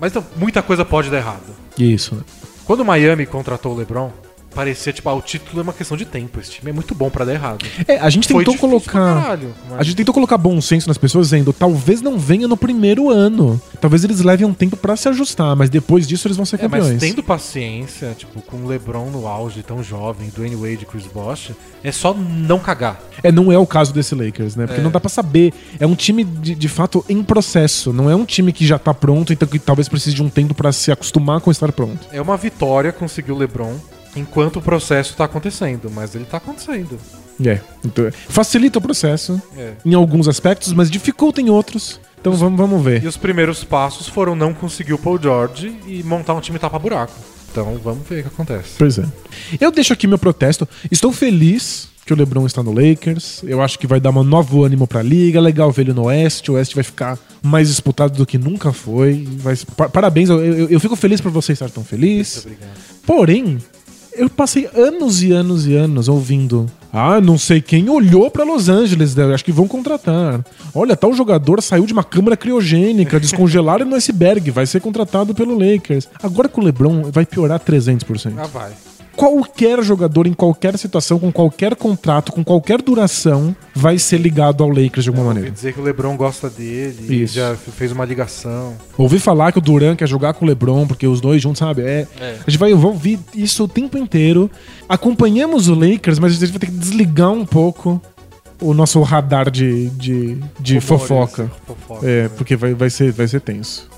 [0.00, 1.42] Mas então, muita coisa pode dar errado.
[1.78, 2.22] Isso, né?
[2.64, 4.10] Quando o Miami contratou o LeBron,
[4.54, 6.38] parecia tipo, ah, o título é uma questão de tempo.
[6.40, 7.64] Esse time é muito bom pra dar errado.
[7.86, 8.92] É, a gente Foi tentou colocar.
[9.22, 12.56] caralho, mas- A gente tentou colocar bom senso nas pessoas dizendo, talvez não venha no
[12.56, 13.60] primeiro ano.
[13.80, 16.68] Talvez eles levem um tempo pra se ajustar, mas depois disso eles vão ser É,
[16.68, 17.00] mas campeões.
[17.00, 21.52] tendo paciência, tipo, com o LeBron no auge, tão jovem, Dwayne Wade e Chris Bosh,
[21.82, 23.00] é só não cagar.
[23.22, 24.66] É, não é o caso desse Lakers, né?
[24.66, 24.84] Porque É.
[24.84, 25.52] não dá pra saber.
[25.78, 27.92] É um time de, de fato em processo.
[27.92, 30.54] Não é um time que já tá pronto, então que talvez precise de um tempo
[30.54, 32.06] pra se acostumar com estar pronto.
[32.12, 33.74] É uma vitória conseguir o LeBron
[34.16, 36.98] enquanto o processo tá acontecendo, mas ele tá acontecendo.
[37.44, 37.60] É.
[37.84, 39.72] Então, facilita o processo É.
[39.84, 42.00] em alguns aspectos, mas dificulta em outros.
[42.20, 43.02] Então vamos, vamos ver.
[43.02, 47.12] E os primeiros passos foram não conseguir o Paul George e montar um time tapa-buraco.
[47.50, 48.74] Então vamos ver o que acontece.
[48.78, 49.04] Pois é.
[49.60, 50.68] Eu deixo aqui meu protesto.
[50.90, 53.42] Estou feliz que o LeBron está no Lakers.
[53.44, 55.40] Eu acho que vai dar um novo ânimo pra liga.
[55.40, 56.50] Legal ver ele no Oeste.
[56.50, 59.26] O Oeste vai ficar mais disputado do que nunca foi.
[59.38, 60.30] Vai- pa- parabéns.
[60.30, 62.38] Eu, eu- eu fico feliz por você estar tão feliz.
[62.38, 62.70] Obrigado.
[63.04, 63.58] Porém,
[64.14, 66.66] eu passei anos e anos e anos ouvindo.
[66.92, 69.32] Ah, não sei quem olhou pra Los Angeles, né?
[69.32, 70.44] acho que vão contratar.
[70.74, 75.58] Olha, tal jogador saiu de uma câmara criogênica, descongelaram no iceberg, vai ser contratado pelo
[75.58, 76.06] Lakers.
[76.22, 78.34] Agora com o LeBron vai piorar 300%.
[78.36, 78.72] Ah, vai.
[79.16, 84.70] Qualquer jogador em qualquer situação, com qualquer contrato, com qualquer duração, vai ser ligado ao
[84.70, 85.50] Lakers de alguma maneira.
[85.50, 87.34] dizer que o LeBron gosta dele, e Isso.
[87.34, 88.74] já fez uma ligação.
[88.96, 91.82] Ouvi falar que o Duran quer jogar com o LeBron, porque os dois juntos, sabe?
[91.82, 92.36] É, É.
[92.46, 94.50] A gente vai ouvir isso o tempo inteiro.
[94.88, 98.00] Acompanhamos o Lakers, mas a gente vai ter que desligar um pouco
[98.60, 101.50] o nosso radar de, de, de fofoca.
[101.66, 102.30] fofoca, É, né?
[102.36, 103.88] porque vai, vai, ser, vai ser tenso.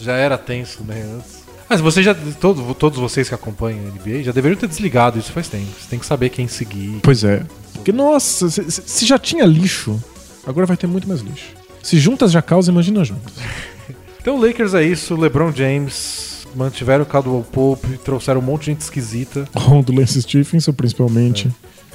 [0.00, 1.02] Já era tenso, né?
[1.16, 1.41] Antes.
[1.72, 2.14] Mas você já.
[2.38, 5.64] Todo, todos vocês que acompanham a NBA já deveriam ter desligado isso faz tempo.
[5.80, 6.98] Você tem que saber quem seguir.
[7.02, 7.42] Pois é.
[7.72, 9.98] Porque, nossa, se, se- já tinha lixo,
[10.46, 11.46] agora vai ter muito mais lixo.
[11.82, 13.32] Se juntas já causa, imagina juntas.
[14.20, 16.46] Então o Lakers é isso, LeBron James.
[16.54, 19.48] Mantiveram o Caldwell Pope, trouxeram um monte de gente esquisita.
[19.72, 21.50] O do Lance Stephenson, principalmente.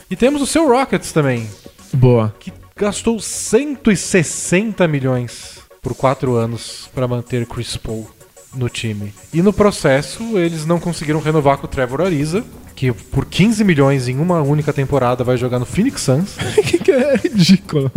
[0.09, 1.47] E temos o seu Rockets também,
[1.93, 2.34] Boa.
[2.39, 8.09] que gastou 160 milhões por quatro anos para manter Chris Paul
[8.56, 9.14] no time.
[9.34, 12.43] E no processo, eles não conseguiram renovar com o Trevor Ariza,
[12.76, 16.36] que por 15 milhões em uma única temporada vai jogar no Phoenix Suns.
[16.84, 17.91] que é ridículo.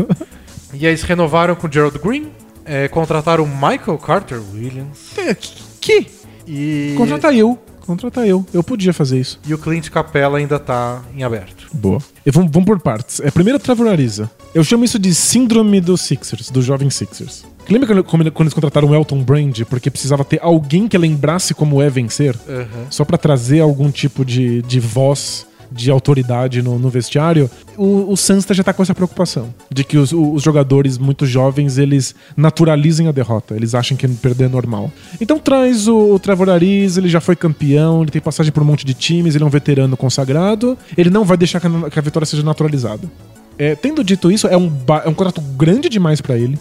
[0.73, 2.29] E aí eles renovaram com o Gerald Green,
[2.65, 5.35] é, contrataram o Michael Carter Williams É,
[5.81, 6.07] que?
[6.47, 7.59] e, Contrata eu.
[7.81, 8.47] Contrata eu.
[8.55, 9.41] Eu podia fazer isso.
[9.45, 11.67] e o Clint Capella ainda tá em aberto.
[11.73, 12.01] Boa.
[12.25, 13.19] E vamos, vamos por partes.
[13.21, 14.31] É, primeiro, Trevor Ariza.
[14.55, 17.45] Eu chamo isso de síndrome dos Sixers, do jovem Sixers.
[17.71, 21.81] Lembra quando, quando eles contrataram o Elton Brand porque precisava ter alguém que lembrasse como
[21.81, 22.37] é vencer?
[22.49, 22.87] Aham.
[22.91, 27.49] Só pra trazer algum tipo de, de voz, de autoridade no, no vestiário?
[27.77, 29.55] O, o Suns já tá com essa preocupação.
[29.71, 33.55] De que os, os jogadores muito jovens, eles naturalizem a derrota.
[33.55, 34.91] Eles acham que perder é normal.
[35.21, 38.66] Então traz o, o Trevor Ariza, ele já foi campeão, ele tem passagem por um
[38.66, 40.77] monte de times, ele é um veterano consagrado.
[40.97, 43.09] Ele não vai deixar que a, que a vitória seja naturalizada.
[43.57, 44.73] É, tendo dito isso, é um,
[45.05, 46.59] é um contrato grande demais pra ele.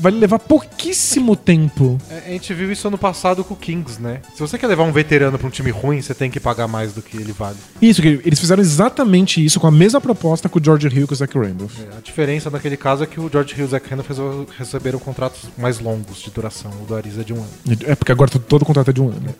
[0.00, 1.98] Vai levar pouquíssimo tempo.
[2.10, 4.20] É, A gente viu isso ano passado com o Kings, né?
[4.34, 6.92] Se você quer levar um veterano pra um time ruim, você tem que pagar mais
[6.92, 7.56] do que ele vale.
[7.82, 11.06] Isso, que eles fizeram exatamente isso com a mesma proposta que o George Hill e
[11.06, 11.72] com o Zach Randolph.
[11.80, 14.10] É, A diferença naquele caso é que o George Hill e o Zach Randolph
[14.56, 16.70] receberam contratos mais longos de duração.
[16.82, 17.48] O do Ariza é de um ano.
[17.86, 19.34] É porque agora todo- contrato é de um ano.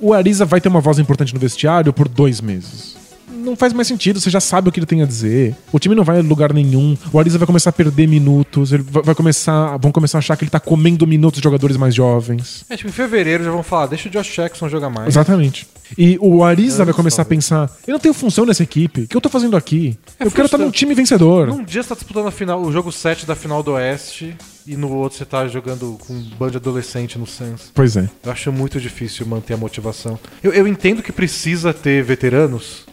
[0.00, 2.96] O Ariza vai ter uma voz importante no vestiário por dois meses.
[3.44, 5.54] Não faz mais sentido, você já sabe o que ele tem a dizer.
[5.70, 6.96] O time não vai a lugar nenhum.
[7.12, 8.72] O Ariza vai começar a perder minutos.
[8.72, 11.94] Ele vai começar, vão começar a achar que ele tá comendo minutos de jogadores mais
[11.94, 12.64] jovens.
[12.68, 15.08] É, tipo, em fevereiro já vão falar, deixa o Josh Jackson jogar mais.
[15.08, 15.66] Exatamente.
[15.98, 19.02] E o Ariza Anos, vai começar a pensar: eu não tenho função nessa equipe.
[19.02, 19.96] O que eu tô fazendo aqui?
[20.18, 20.78] É eu quero estar num frustrante.
[20.78, 21.48] time vencedor.
[21.48, 24.34] Num dia você tá disputando a final, o jogo 7 da final do Oeste
[24.66, 27.70] e no outro você tá jogando com um bando de adolescente no Suns.
[27.74, 28.08] Pois é.
[28.24, 30.18] Eu acho muito difícil manter a motivação.
[30.42, 32.86] Eu, eu entendo que precisa ter veteranos.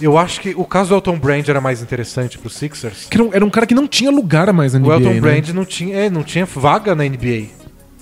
[0.00, 3.06] Eu acho que o caso do Elton Brand era mais interessante pro Sixers.
[3.08, 4.94] Que era, um, era um cara que não tinha lugar mais na O NBA.
[4.94, 5.20] Elton né?
[5.20, 7.46] Brand não tinha, é, não tinha vaga na NBA.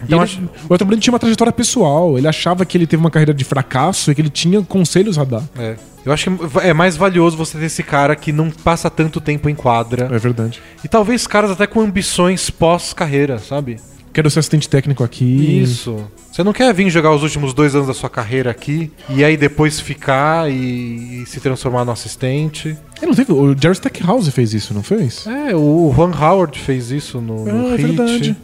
[0.03, 2.17] Então Ele- acho, O Elton Brand tinha uma trajetória pessoal.
[2.17, 5.25] Ele achava que ele teve uma carreira de fracasso e que ele tinha conselhos a
[5.25, 5.43] dar.
[5.59, 5.77] é.
[6.05, 9.49] Eu acho que é mais valioso você ter esse cara que não passa tanto tempo
[9.49, 10.09] em quadra.
[10.13, 10.61] É verdade.
[10.83, 13.79] E talvez caras até com ambições pós-carreira, sabe?
[14.13, 15.63] Quero ser assistente técnico aqui.
[15.63, 15.97] Isso.
[16.31, 19.37] Você não quer vir jogar os últimos dois anos da sua carreira aqui e aí
[19.37, 22.77] depois ficar e, e se transformar no assistente.
[23.01, 25.27] É, não teve, o Jerry Stackhouse fez isso, não fez?
[25.27, 27.83] É, o Juan Howard fez isso no, no Ah, é Heat.
[27.83, 28.37] verdade.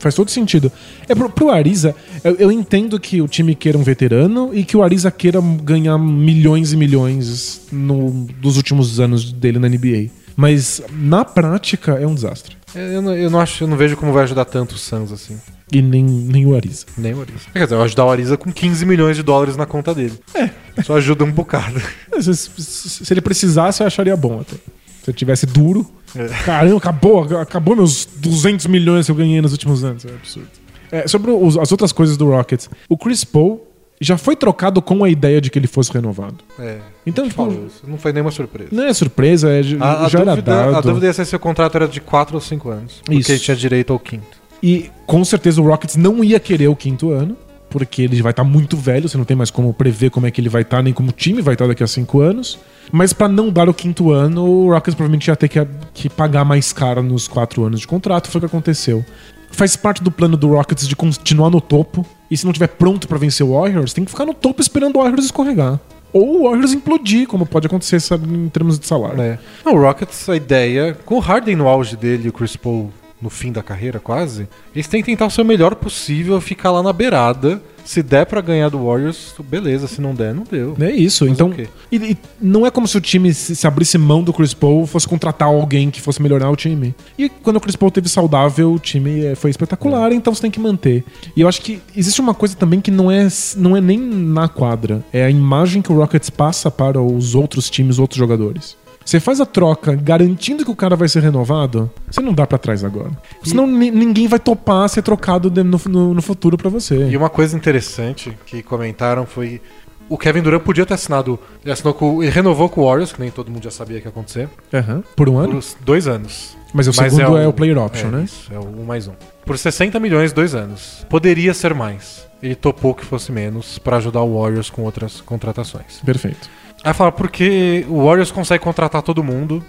[0.00, 0.70] Faz todo sentido.
[1.08, 1.94] É pro, pro Ariza,
[2.24, 5.96] eu, eu entendo que o time queira um veterano e que o Ariza queira ganhar
[5.96, 8.10] milhões e milhões no,
[8.40, 10.10] dos últimos anos dele na NBA.
[10.34, 12.56] Mas na prática é um desastre.
[12.74, 15.12] É, Eu não, eu não acho, eu não vejo como vai ajudar tanto o Suns
[15.12, 15.38] assim.
[15.70, 16.84] E nem, nem o Ariza.
[16.98, 17.38] Nem o Ariza.
[17.52, 20.18] Quer dizer, vai ajudar o Ariza com 15 milhões de dólares na conta dele.
[20.34, 20.50] É.
[20.82, 21.80] Só ajuda um bocado.
[22.20, 24.54] Se, se- se ele precisasse, eu acharia bom até.
[25.02, 25.90] Se ele tivesse duro.
[26.14, 26.26] É.
[26.44, 30.04] Caramba, acabou, acabou meus 200 milhões que eu ganhei nos últimos anos.
[30.04, 30.48] É absurdo.
[30.90, 33.66] É, sobre os- as outras coisas do Rockets, o Chris Paul
[34.02, 36.36] já foi trocado com a ideia de que ele fosse renovado.
[36.58, 36.78] É.
[37.06, 37.44] Então, tipo.
[37.86, 38.68] Não foi nenhuma surpresa.
[38.72, 40.76] não é surpresa, é, já A, a já era dúvida, dado.
[40.76, 43.00] a dúvida é se seu contrato era de 4 ou 5 anos.
[43.04, 43.32] Porque Isso.
[43.32, 44.42] ele tinha direito ao quinto.
[44.62, 47.36] E com certeza o Rockets não ia querer o quinto ano,
[47.68, 50.40] porque ele vai estar muito velho, você não tem mais como prever como é que
[50.40, 52.58] ele vai estar, nem como o time vai estar daqui a cinco anos.
[52.92, 56.44] Mas pra não dar o quinto ano, o Rockets provavelmente ia ter que, que pagar
[56.44, 59.04] mais caro nos quatro anos de contrato, foi o que aconteceu.
[59.50, 63.06] Faz parte do plano do Rockets de continuar no topo, e se não tiver pronto
[63.06, 65.78] pra vencer o Warriors, tem que ficar no topo esperando o Warriors escorregar.
[66.14, 69.20] Ou o Warriors implodir, como pode acontecer sabe, em termos de salário.
[69.20, 69.38] É.
[69.62, 72.90] Não, o Rockets, a ideia, com o Harden no auge dele e o Chris Paul
[73.20, 76.82] no fim da carreira quase, eles têm que tentar o seu melhor possível, ficar lá
[76.82, 77.62] na beirada.
[77.84, 79.86] Se der pra ganhar do Warriors, beleza.
[79.86, 80.76] Se não der, não deu.
[80.80, 81.52] É isso, Mas então.
[81.90, 84.86] E, e não é como se o time se, se abrisse mão do Chris Paul
[84.86, 86.94] fosse contratar alguém que fosse melhorar o time.
[87.18, 90.50] E quando o Chris Paul teve saudável, o time eh, foi espetacular, então você tem
[90.50, 91.04] que manter.
[91.36, 93.26] E eu acho que existe uma coisa também que não é,
[93.56, 97.68] não é nem na quadra, é a imagem que o Rockets passa para os outros
[97.68, 98.76] times, outros jogadores.
[99.04, 102.58] Você faz a troca garantindo que o cara vai ser renovado, você não dá pra
[102.58, 103.10] trás agora.
[103.42, 107.08] Senão ni- ninguém vai topar ser trocado no, no- no futuro pra você.
[107.08, 109.60] E uma coisa interessante que comentaram foi.
[110.08, 111.38] O Kevin Durant podia ter assinado.
[111.64, 112.22] Ele assinou com.
[112.22, 114.48] Ele renovou com o Warriors, que nem todo mundo já sabia que ia acontecer.
[114.74, 115.02] Aham.
[115.16, 115.56] Por um Por ano?
[115.56, 116.56] uns dois anos.
[116.74, 118.22] Mas o Mas segundo é o, player option, é, né?
[118.24, 119.12] Isso, é o um mais um.
[119.46, 121.06] Por 60 milhões, dois anos.
[121.08, 122.26] Poderia ser mais.
[122.42, 126.00] Ele topou que fosse menos pra ajudar o Warriors com outras contratações.
[126.04, 126.48] Perfeito.
[126.84, 129.64] Aí fala, porque o Warriors consegue contratar todo mundo.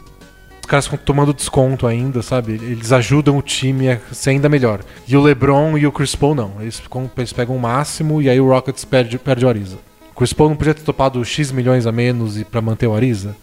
[0.60, 2.54] Os caras ficam tomando desconto ainda, sabe?
[2.54, 4.80] Eles ajudam o time a ser ainda melhor.
[5.08, 6.54] E o LeBron e o Chris Paul não.
[6.60, 6.82] Eles,
[7.18, 9.78] eles pegam o máximo e aí o Rockets perde, perde o Ariza.
[10.12, 12.96] O Chris Paul não podia ter topado X milhões a menos e para manter o
[12.96, 13.36] Ariza.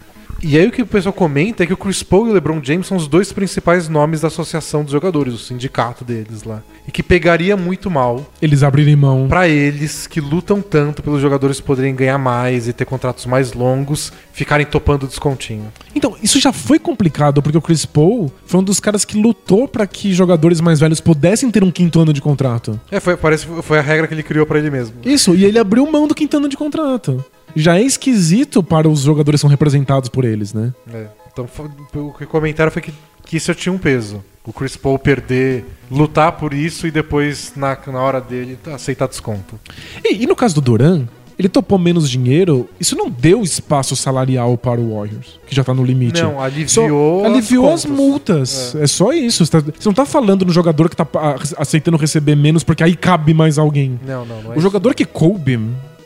[0.43, 2.59] E aí o que o pessoal comenta é que o Chris Paul e o LeBron
[2.63, 6.63] James são os dois principais nomes da associação dos jogadores, o sindicato deles lá.
[6.87, 9.27] E que pegaria muito mal Eles abrirem mão.
[9.27, 14.11] Pra eles que lutam tanto pelos jogadores poderem ganhar mais e ter contratos mais longos,
[14.33, 15.71] ficarem topando descontinho.
[15.93, 19.67] Então, isso já foi complicado, porque o Chris Paul foi um dos caras que lutou
[19.67, 22.79] pra que jogadores mais velhos pudessem ter um quinto ano de contrato.
[22.89, 24.95] É, foi, parece foi a regra que ele criou pra ele mesmo.
[25.05, 27.23] Isso, e ele abriu mão do quinto ano de contrato.
[27.55, 30.73] Já é esquisito para os jogadores que são representados por eles, né?
[30.93, 31.07] É.
[31.31, 31.47] Então
[31.95, 32.93] o que comentaram foi que,
[33.25, 34.23] que isso tinha um peso.
[34.45, 39.59] O Chris Paul perder, lutar por isso e depois, na, na hora dele, aceitar desconto.
[40.03, 41.05] E, e no caso do Duran,
[41.41, 45.73] ele topou menos dinheiro, isso não deu espaço salarial para o Warriors, que já tá
[45.73, 46.21] no limite.
[46.21, 47.25] Não, Só aliviou.
[47.25, 47.97] aliviou as contas.
[47.97, 48.75] multas.
[48.75, 48.87] É.
[48.87, 49.45] só isso.
[49.45, 52.83] Você, tá- você não tá falando no jogador que tá ah, aceitando receber menos porque
[52.83, 53.99] aí cabe mais alguém.
[54.05, 55.59] Não, não, não é O jogador que coube,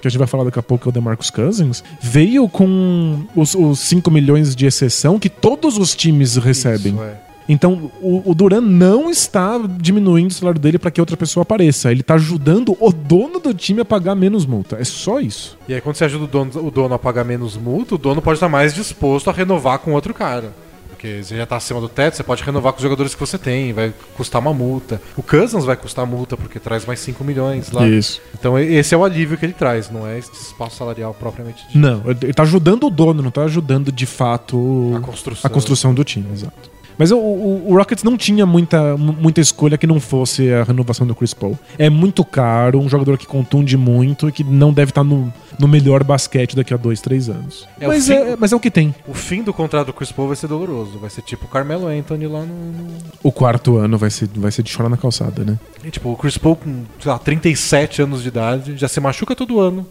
[0.05, 3.55] que a gente vai falar daqui a pouco, é o DeMarcus Cousins, veio com os,
[3.55, 6.95] os 5 milhões de exceção que todos os times isso, recebem.
[7.01, 7.25] é.
[7.47, 11.91] Então, o, o Duran não está diminuindo o salário dele para que outra pessoa apareça.
[11.91, 14.77] Ele tá ajudando o dono do time a pagar menos multa.
[14.79, 15.55] É só isso.
[15.67, 18.19] E aí, quando você ajuda o dono, o dono a pagar menos multa, o dono
[18.19, 20.53] pode estar mais disposto a renovar com outro cara.
[21.05, 23.37] Porque você já está acima do teto, você pode renovar com os jogadores que você
[23.37, 24.99] tem, vai custar uma multa.
[25.15, 27.87] O Cousins vai custar multa porque traz mais 5 milhões lá.
[27.87, 28.21] Isso.
[28.33, 31.77] Então esse é o alívio que ele traz, não é esse espaço salarial propriamente dito.
[31.77, 35.47] Não, ele tá ajudando o dono, não tá ajudando de fato A construção.
[35.47, 36.74] a construção do time, exato.
[36.97, 40.63] Mas o, o- o Rockets não tinha muita, mu- muita escolha que não fosse a
[40.63, 41.57] renovação do Chris Paul.
[41.77, 45.67] É muito caro, um jogador que contunde muito e que não deve estar no, no
[45.67, 47.67] melhor basquete daqui a dois, três anos.
[47.79, 48.93] É mas, fim- é, mas é o que tem.
[49.07, 50.97] O fim do contrato do Chris Paul vai ser doloroso.
[50.99, 52.47] Vai ser tipo o Carmelo Anthony lá no.
[52.47, 55.57] no- O quarto ano vai ser, vai ser de chorar na calçada, né?
[55.83, 59.35] E, tipo, o Chris Paul com, sei lá, 37 anos de idade, já se machuca
[59.35, 59.85] todo ano.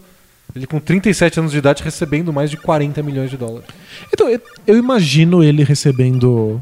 [0.55, 3.65] Ele com 37 anos de idade recebendo mais de 40 milhões de dólares.
[4.13, 4.29] Então,
[4.65, 6.61] eu imagino ele recebendo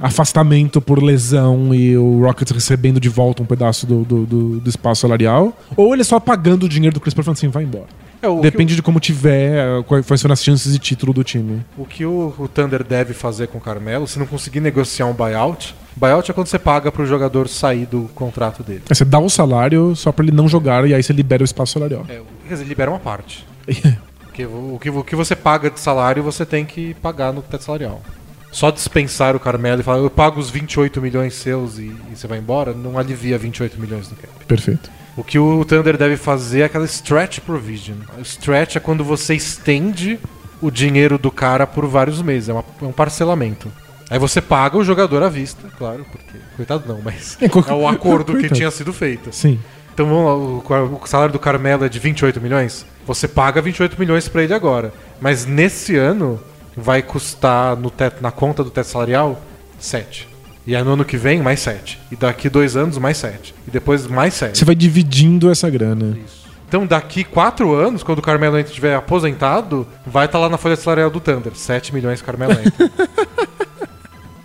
[0.00, 4.70] afastamento por lesão e o Rockets recebendo de volta um pedaço do, do, do- do
[4.70, 5.56] espaço salarial.
[5.76, 7.86] Ou ele só pagando o dinheiro do Chris Paul falando assim, vai embora.
[8.20, 11.60] É, o Depende de como tiver, quais forem as chances de título do time.
[11.76, 15.12] O que o, o Thunder deve fazer com o Carmelo, se não conseguir negociar um
[15.12, 18.82] buyout, buyout é quando você paga pro jogador sair do contrato dele.
[18.88, 21.44] Aí você dá o salário só pra ele não jogar e aí você libera o
[21.44, 22.06] espaço salarial.
[22.08, 23.44] É, quer dizer, libera uma parte.
[24.24, 27.42] Porque o, o que, o que você paga de salário, você tem que pagar no
[27.42, 28.00] teto salarial.
[28.52, 32.26] Só dispensar o Carmelo e falar, eu pago os 28 milhões seus e, e você
[32.28, 34.28] vai embora, não alivia 28 milhões do cap.
[34.46, 34.90] Perfeito.
[35.16, 37.96] O que o Thunder deve fazer é aquela stretch provision.
[38.18, 40.18] O stretch é quando você estende
[40.60, 43.72] o dinheiro do cara por vários meses, é, uma- é um parcelamento.
[44.08, 46.36] Aí você paga o jogador à vista, claro, porque.
[46.56, 47.36] Coitado não, mas.
[47.40, 49.32] É, É o acordo que tinha sido feito.
[49.34, 49.58] Sim.
[49.94, 50.24] Então vamos
[50.70, 52.84] lá, o, o salário do Carmelo é de 28 milhões.
[53.06, 54.92] Você paga 28 milhões pra ele agora.
[55.20, 56.38] Mas nesse ano
[56.76, 59.40] vai custar no teto, na conta do teto salarial
[59.78, 60.28] 7.
[60.66, 61.98] E aí no ano que vem, mais 7.
[62.10, 63.54] E daqui dois anos, mais 7.
[63.66, 64.58] E depois mais 7.
[64.58, 66.16] Você vai dividindo essa grana.
[66.24, 66.42] Isso.
[66.68, 70.76] Então daqui 4 anos, quando o Carmelo Anthony estiver aposentado, vai estar lá na folha
[70.76, 71.54] salarial do Thunder.
[71.54, 72.90] 7 milhões de Carmelo Anthony.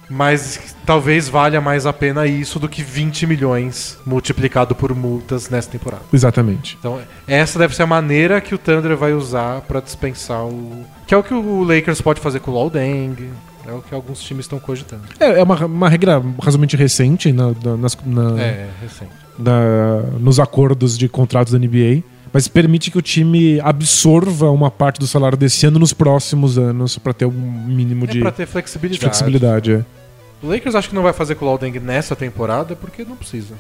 [0.09, 5.69] Mas talvez valha mais a pena isso do que 20 milhões multiplicado por multas nessa
[5.69, 6.03] temporada.
[6.13, 6.77] Exatamente.
[6.79, 10.85] Então, essa deve ser a maneira que o Thunder vai usar pra dispensar o.
[11.05, 13.15] Que é o que o Lakers pode fazer com o Law Deng.
[13.67, 15.01] É o que alguns times estão cogitando.
[15.19, 19.11] É, é uma, uma regra razoavelmente recente na- na- nas- na- É, recente.
[19.37, 22.01] na- nos acordos de contratos da NBA,
[22.33, 26.97] mas permite que o time absorva uma parte do salário desse ano nos próximos anos
[26.97, 28.99] pra ter um mínimo É de, pra ter de flexibilidade.
[29.01, 29.71] flexibilidade.
[29.73, 29.85] é.
[30.41, 33.15] O Lakers acho que não vai fazer com o Law Deng nessa temporada porque não
[33.15, 33.55] precisa.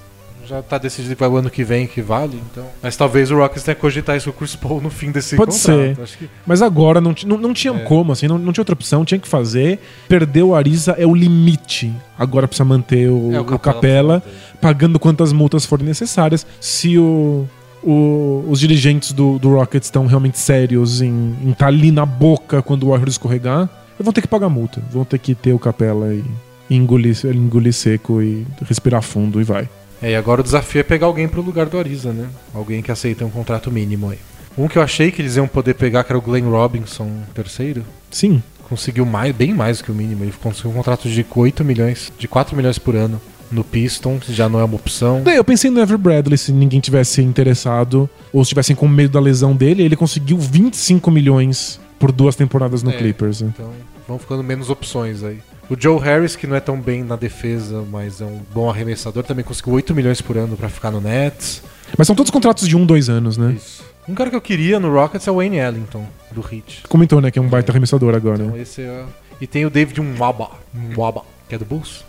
[0.47, 2.63] Já tá decidido que vai o ano que vem que vale, então.
[2.81, 5.35] Mas talvez o Rockets tenha que cogitar isso com o Chris Paul no fim desse
[5.35, 6.07] Pode contrato.
[6.07, 6.17] ser.
[6.17, 7.79] Que Mas agora não, não, não tinha É.
[7.79, 9.77] como, assim, não, não tinha outra opção, tinha que fazer.
[10.07, 11.91] Perder o Ariza é o limite.
[12.17, 14.57] Agora precisa manter o, É, o o Capela Capela, precisa manter.
[14.61, 16.47] pagando quantas multas forem necessárias.
[16.61, 17.45] Se o,
[17.83, 22.83] o- os dirigentes do, do Rockets estão realmente sérios em estar ali na boca quando
[22.83, 23.61] o Warriors escorregar,
[23.95, 24.81] eles vão ter que pagar multa.
[24.91, 26.23] Vão ter que ter o Capela e,
[26.69, 29.69] e engolir, engolir seco e respirar fundo e vai.
[30.01, 32.27] É, e agora o desafio é pegar alguém pro lugar do Ariza, né?
[32.53, 34.19] Alguém que aceita um contrato mínimo aí.
[34.57, 37.83] Um que eu achei que eles iam poder pegar, que era o Glenn Robinson, terceiro,
[38.09, 40.23] Sim, conseguiu mais, bem mais do que o mínimo.
[40.23, 43.19] Ele conseguiu um contrato de 8 milhões, de 4 milhões por ano
[43.51, 45.21] no Pistons, já não é uma opção.
[45.23, 49.13] Daí eu pensei no Ever Bradley, se ninguém tivesse interessado, ou se tivessem com medo
[49.13, 52.93] da lesão dele, ele conseguiu 25 milhões por duas temporadas no É.
[52.97, 53.41] Clippers.
[53.41, 53.51] né?
[53.53, 53.71] Então
[54.07, 55.39] vão ficando menos opções aí.
[55.69, 59.23] O Joe Harris, que não é tão bem na defesa, mas é um bom arremessador,
[59.23, 61.61] também conseguiu 8 milhões por ano pra ficar no Nets.
[61.97, 63.53] Mas são todos contratos de um, dois anos, né?
[63.57, 63.83] Isso.
[64.07, 66.83] Um cara que eu queria no Rockets é o Wayne Ellington, do Heat.
[66.87, 68.43] Comentou, né, que é um baita arremessador agora.
[68.45, 69.03] Então esse é...
[69.41, 72.03] E tem o David Mwaba, Mwaba que é do Bulls.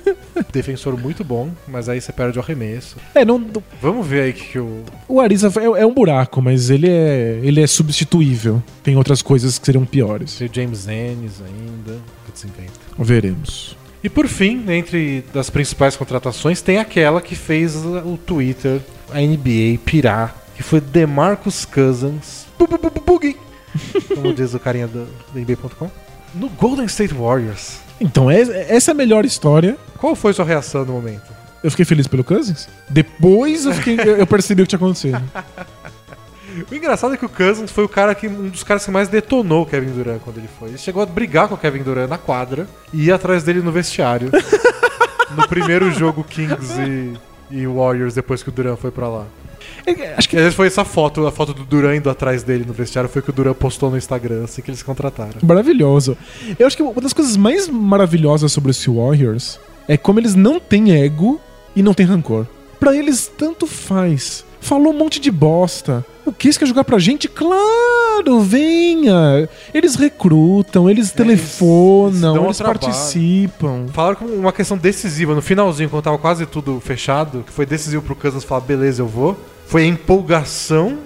[0.52, 2.96] Defensor muito bom, mas aí você perde o arremesso.
[3.14, 3.44] É, não,
[3.80, 4.84] Vamos ver aí que, que o...
[5.08, 8.62] o Ariza é, é um buraco, mas ele é, ele é substituível.
[8.82, 10.36] Tem outras coisas que seriam piores.
[10.36, 11.98] Tem o James Ennis ainda.
[12.26, 12.72] Putz, inventa.
[12.98, 13.76] Veremos.
[14.04, 18.80] E por fim, entre das principais contratações, tem aquela que fez o Twitter,
[19.10, 22.46] a NBA, pirar, que foi DeMarcus Cousins,
[23.06, 23.36] boogie,
[24.12, 25.88] como diz o carinha do, do NBA.com,
[26.34, 27.78] no Golden State Warriors.
[28.02, 29.76] Então, é- essa é a melhor história.
[29.98, 31.32] Qual foi sua reação no momento?
[31.62, 32.68] Eu fiquei feliz pelo Cousins.
[32.90, 35.22] Depois eu, fiquei- eu- eu percebi o que tinha acontecido.
[36.70, 39.08] O engraçado é que o Cousins foi o cara que um dos caras que mais
[39.08, 40.68] detonou o Kevin Durant quando ele foi.
[40.68, 43.72] Ele chegou a brigar com o Kevin Durant na quadra e ir atrás dele no
[43.72, 44.30] vestiário.
[45.34, 47.14] no primeiro jogo Kings e,
[47.50, 49.24] e Warriors depois que o Durant foi pra lá.
[50.16, 52.72] Acho que às vezes foi essa foto, a foto do Duran indo atrás dele no
[52.72, 55.34] vestiário, foi que o Duran postou no Instagram, assim que eles contrataram.
[55.42, 56.16] Maravilhoso.
[56.58, 59.58] Eu acho que uma das coisas mais maravilhosas sobre esse Warriors
[59.88, 61.40] é como eles não têm ego
[61.74, 62.46] e não têm rancor.
[62.78, 64.44] Pra eles, tanto faz.
[64.60, 66.04] Falou um monte de bosta.
[66.24, 67.26] O que quer jogar pra gente?
[67.28, 69.48] Claro, venha.
[69.74, 72.78] Eles recrutam, eles eles- eles telefonam, eles, trabalho.
[72.80, 73.86] participam.
[73.92, 78.02] Falaram como uma questão decisiva, no finalzinho, quando tava quase tudo fechado, que foi decisivo
[78.02, 79.36] pro Cousins falar, beleza, eu vou,
[79.72, 80.98] foi a empolgação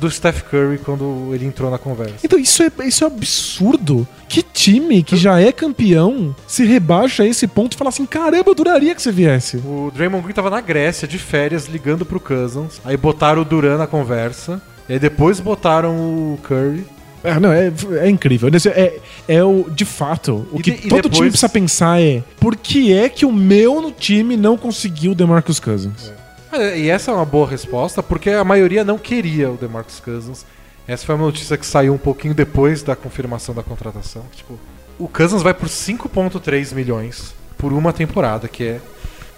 [0.00, 2.14] do Steph Curry quando ele entrou na conversa.
[2.24, 4.06] Então isso é, isso é absurdo.
[4.28, 8.50] Que time que já é campeão se rebaixa a esse ponto e fala assim: caramba,
[8.50, 9.58] eu duraria que você viesse.
[9.58, 13.76] O Draymond Green tava na Grécia, de férias, ligando pro Cousins, aí botaram o Duran
[13.76, 16.84] na conversa, e aí depois botaram o Curry,
[17.22, 18.48] É, não, é, é incrível.
[18.74, 18.94] É,
[19.28, 22.56] é o, de fato, o E que de- todo depois- time precisa pensar é por
[22.56, 26.10] que é que o meu no time não conseguiu o DeMarcus Cousins?
[26.10, 26.21] Ah,
[26.76, 30.44] E essa é uma boa resposta, porque a maioria não queria o DeMarcus Cousins.
[30.86, 34.24] Essa foi uma notícia que saiu um pouquinho depois da confirmação da contratação.
[34.34, 34.58] Tipo,
[34.98, 38.80] o Cousins vai por 5.3 milhões por uma temporada, que é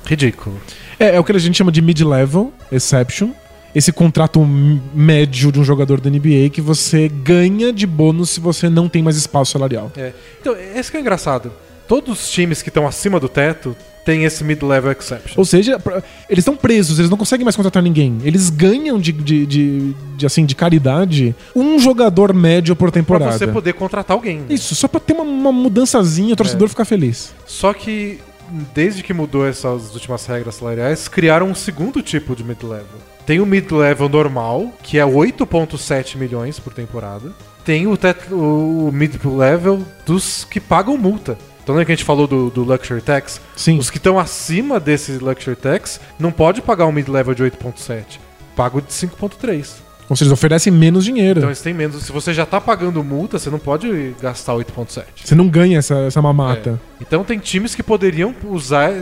[0.05, 0.59] ridículo.
[0.99, 3.31] É, é o que a gente chama de mid-level exception.
[3.75, 8.69] esse contrato médio de um jogador da NBA que você ganha de bônus se você
[8.69, 9.93] não tem mais espaço salarial.
[9.97, 10.13] É.
[10.41, 11.53] Então, esse que é engraçado.
[11.87, 15.35] Todos os times que estão acima do teto têm esse mid-level exception.
[15.37, 18.19] Ou seja, pra- eles estão presos, eles não conseguem mais contratar ninguém.
[18.23, 23.39] Eles ganham de, de, de- de, assim, de caridade um jogador médio por Pra temporada.
[23.39, 24.41] você poder contratar alguém.
[24.41, 24.47] né?
[24.51, 26.69] Isso, só pra ter uma, uma mudançazinha, o torcedor É.
[26.69, 27.35] ficar feliz.
[27.47, 28.19] Só que,
[28.75, 32.99] desde que mudou essas últimas regras salariais, criaram um segundo tipo de mid-level.
[33.25, 37.33] Tem o mid-level normal, que é 8,7 milhões por temporada.
[37.65, 37.97] Tem o,
[38.33, 41.39] o mid-level dos que pagam multa.
[41.65, 43.41] Então lembra que a gente falou do, do Luxury Tax?
[43.57, 43.79] Sim.
[43.79, 48.05] Os que estão acima desse Luxury Tax não pode pagar um mid-level de 8,7.
[48.55, 49.71] Paga o de 5,3.
[50.07, 51.41] Ou seja, eles oferecem menos dinheiro.
[51.41, 52.03] Então eles têm menos.
[52.03, 55.05] Se você já tá pagando multa, você não pode gastar 8,7.
[55.25, 56.79] Você não ganha essa, essa mamata.
[57.01, 57.03] É.
[57.03, 58.93] Então tem times que poderiam usar.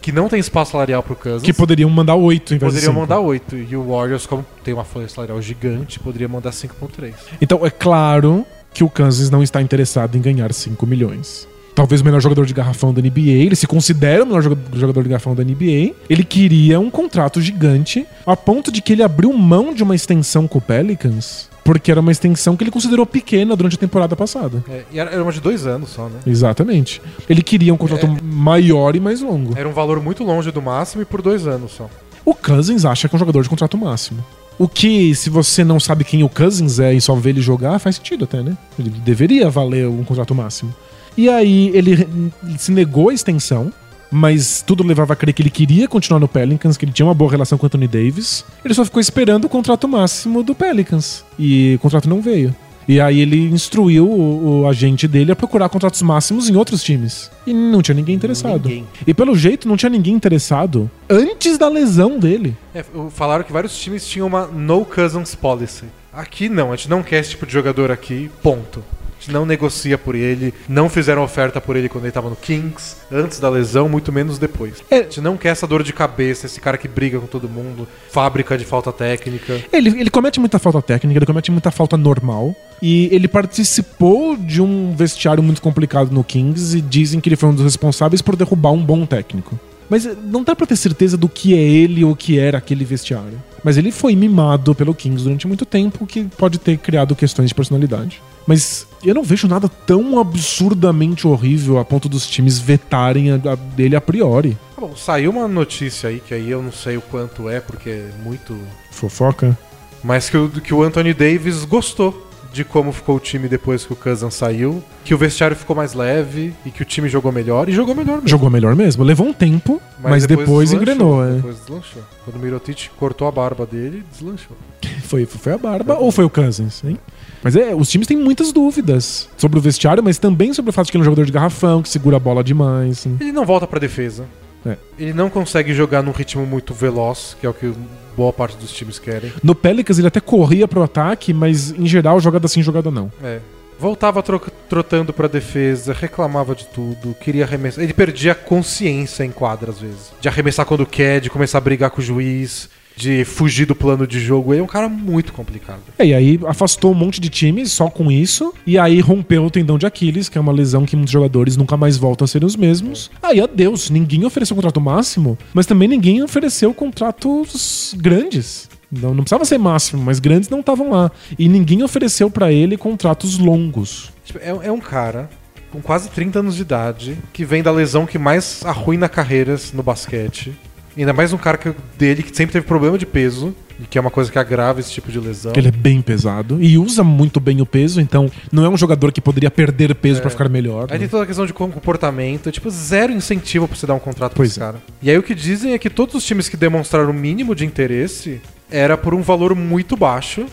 [0.00, 1.42] que não tem espaço salarial pro Cousins.
[1.42, 3.00] Que poderiam mandar 8 em vez de poderiam cinco.
[3.00, 3.56] mandar 8.
[3.58, 7.12] E o Warriors, como tem uma folha salarial gigante, poderia mandar 5,3.
[7.42, 11.46] Então é claro que o Kansas não está interessado em ganhar 5 milhões.
[11.76, 15.02] Talvez o melhor jogador de garrafão da NBA, ele se considera o melhor joga- jogador
[15.02, 15.94] de garrafão da NBA.
[16.10, 20.48] Ele queria um contrato gigante, a ponto de que ele abriu mão de uma extensão
[20.48, 24.64] com o Pelicans, porque era uma extensão que ele considerou pequena durante a temporada passada.
[24.70, 26.18] É, e era, era uma de dois anos só, né?
[26.26, 27.02] Exatamente.
[27.28, 28.16] Ele queria um contrato É.
[28.22, 29.52] maior e mais longo.
[29.54, 31.90] Era um valor muito longe do máximo e por dois anos só.
[32.24, 34.24] O Cousins acha que é um jogador de contrato máximo.
[34.58, 37.78] O que, se você não sabe quem o Cousins é e só vê ele jogar,
[37.78, 38.56] faz sentido até, né?
[38.78, 40.74] Ele deveria valer um contrato máximo.
[41.16, 43.72] E aí ele, ele se negou a extensão,
[44.10, 47.14] mas tudo levava a crer que ele queria continuar no Pelicans, que ele tinha uma
[47.14, 48.44] boa relação com o Anthony Davis.
[48.64, 51.24] Ele só ficou esperando o contrato máximo do Pelicans.
[51.38, 52.54] E o contrato não veio.
[52.88, 57.30] E aí ele instruiu o, o agente dele a procurar contratos máximos em outros times.
[57.44, 58.68] E não tinha ninguém interessado.
[58.68, 58.86] Ninguém.
[59.04, 62.56] E pelo jeito não tinha ninguém interessado antes da lesão dele.
[62.72, 65.86] É, falaram que vários times tinham uma no cousins policy.
[66.12, 68.84] Aqui não, a gente não quer esse tipo de jogador aqui, ponto.
[69.26, 72.96] Gente não negocia por ele, não fizeram oferta por ele quando ele tava no Kings,
[73.10, 74.74] antes da lesão, muito menos depois.
[74.88, 74.98] É.
[74.98, 77.88] A gente não quer essa dor de cabeça, esse cara que briga com todo mundo,
[78.10, 79.60] fábrica de falta técnica.
[79.72, 82.54] Ele, ele comete muita falta técnica, ele comete muita falta normal.
[82.80, 87.48] E ele participou de um vestiário muito complicado no Kings e dizem que ele foi
[87.48, 89.58] um dos responsáveis por derrubar um bom técnico.
[89.88, 92.58] Mas eh, não dá pra ter certeza do que é ele ou o que era
[92.58, 93.42] aquele vestiário.
[93.62, 97.48] Mas ele foi mimado pelo Kings durante muito tempo, o que pode ter criado questões
[97.48, 98.22] de personalidade.
[98.46, 103.54] Mas eu não vejo nada tão absurdamente horrível a ponto dos times vetarem a, a
[103.54, 104.56] dele a priori.
[104.74, 107.90] Tá bom, saiu uma notícia aí, que aí eu não sei o quanto é, porque
[107.90, 108.56] é muito.
[108.92, 109.58] Fofoca.
[110.04, 113.92] Mas que o, que o Anthony Davis gostou de como ficou o time depois que
[113.92, 117.68] o Cousins saiu, que o vestiário ficou mais leve e que o time jogou melhor,
[117.68, 118.28] e jogou melhor mesmo.
[118.28, 119.04] Jogou melhor mesmo.
[119.04, 121.24] Levou um tempo, mas, depois, deslanchou, engrenou.
[121.24, 121.32] é.
[121.34, 122.02] Depois deslanchou.
[122.24, 124.56] Quando o Mirotic cortou a barba dele, deslanchou.
[125.06, 126.98] Foi, foi a Barba ou foi o Cousins, hein?
[127.40, 130.86] Mas é, os times têm muitas dúvidas sobre o vestiário, mas também sobre o fato
[130.86, 133.06] de que ele é um jogador de garrafão, que segura a bola demais.
[133.06, 133.16] hein?
[133.20, 134.26] Ele não volta pra defesa.
[134.66, 134.76] É.
[134.98, 137.72] Ele não consegue jogar num ritmo muito veloz, que é o que
[138.16, 139.32] boa parte dos times querem.
[139.42, 143.10] No Pelicans ele até corria pro ataque, mas em geral jogada sim, jogada não.
[143.22, 143.40] É.
[143.78, 144.40] Voltava tro-
[144.70, 147.84] trotando pra defesa, reclamava de tudo, queria arremessar.
[147.84, 150.12] Ele perdia a consciência em quadra às vezes.
[150.20, 154.06] De arremessar quando quer, de começar a brigar com o juiz, de fugir do plano
[154.06, 154.54] de jogo.
[154.54, 155.82] Ele é um cara muito complicado.
[155.98, 159.50] É, e aí afastou um monte de times só com isso, e aí rompeu o
[159.50, 162.42] tendão de Aquiles, que é uma lesão que muitos jogadores nunca mais voltam a ser
[162.42, 163.10] os mesmos.
[163.22, 168.68] Aí adeus, ninguém ofereceu um contrato máximo, mas também ninguém ofereceu contratos grandes.
[168.90, 171.10] Não, não precisava ser máximo, mas grandes não estavam lá.
[171.38, 174.12] E ninguém ofereceu pra ele contratos longos.
[174.24, 175.28] Tipo, é, é um cara
[175.70, 179.82] com quase 30 anos de idade que vem da lesão que mais arruina carreiras no
[179.82, 180.56] basquete.
[180.96, 184.00] Ainda mais um cara que, dele que sempre teve problema de peso, e que é
[184.00, 185.52] uma coisa que agrava esse tipo de lesão.
[185.54, 189.12] Ele é bem pesado e usa muito bem o peso, então não é um jogador
[189.12, 190.86] que poderia perder peso pra ficar melhor.
[190.88, 191.00] Aí né?
[191.00, 194.36] tem toda a questão de comportamento, tipo, zero incentivo pra você dar um contrato pra
[194.38, 194.62] Pois esse é.
[194.62, 194.78] cara.
[195.02, 197.66] E aí o que dizem é que todos os times que demonstraram o mínimo de
[197.66, 198.40] interesse
[198.70, 200.46] era por um valor muito baixo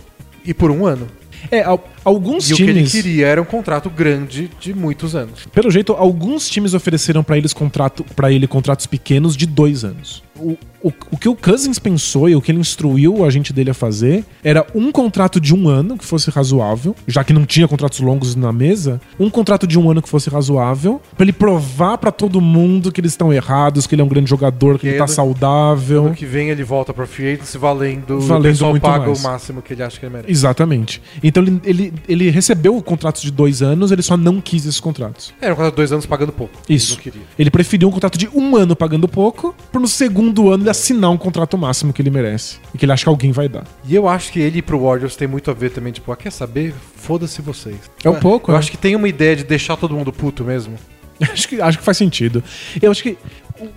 [0.45, 1.07] e por um ano.
[1.51, 2.91] É, al- alguns E o que ele times.
[2.91, 5.45] queria era um contrato grande de muitos anos.
[5.53, 10.23] Pelo jeito, alguns times ofereceram pra eles contrato, para ele contratos pequenos de dois anos.
[10.43, 13.53] o, O, o, o que o Cousins pensou e o que ele instruiu o agente
[13.53, 17.45] dele a fazer era um contrato de um ano que fosse razoável, já que não
[17.45, 21.33] tinha contratos longos na mesa, um contrato de um ano que fosse razoável, pra ele
[21.33, 24.81] provar pra todo mundo que eles estão errados, que ele é um grande jogador, que
[24.81, 26.03] Que ele tá saudável.
[26.09, 29.19] No que vem ele volta pra free agency valendo, Valendo o muito paga mais.
[29.19, 30.31] o máximo que ele acha que ele merece.
[30.31, 31.01] Exatamente.
[31.23, 35.33] Então ele, ele, ele recebeu contratos de dois anos, ele só não quis esses contratos.
[35.41, 36.53] Era um contrato de dois anos pagando pouco.
[36.67, 36.99] Isso.
[37.37, 41.09] Ele preferiu um contrato de um ano pagando pouco, por no segundo ano ele assinar
[41.09, 42.57] um contrato máximo que ele merece.
[42.73, 43.63] E que ele acha que alguém vai dar.
[43.85, 46.17] E eu acho que ele ir pro Warriors tem muito a ver também, tipo, ah,
[46.17, 46.73] quer saber?
[46.95, 47.77] Foda-se vocês.
[48.03, 48.59] É um pouco, Eu né?
[48.59, 50.75] acho que tem uma ideia de deixar todo mundo puto mesmo.
[51.31, 52.43] acho, que, acho que faz sentido.
[52.81, 53.17] Eu acho que.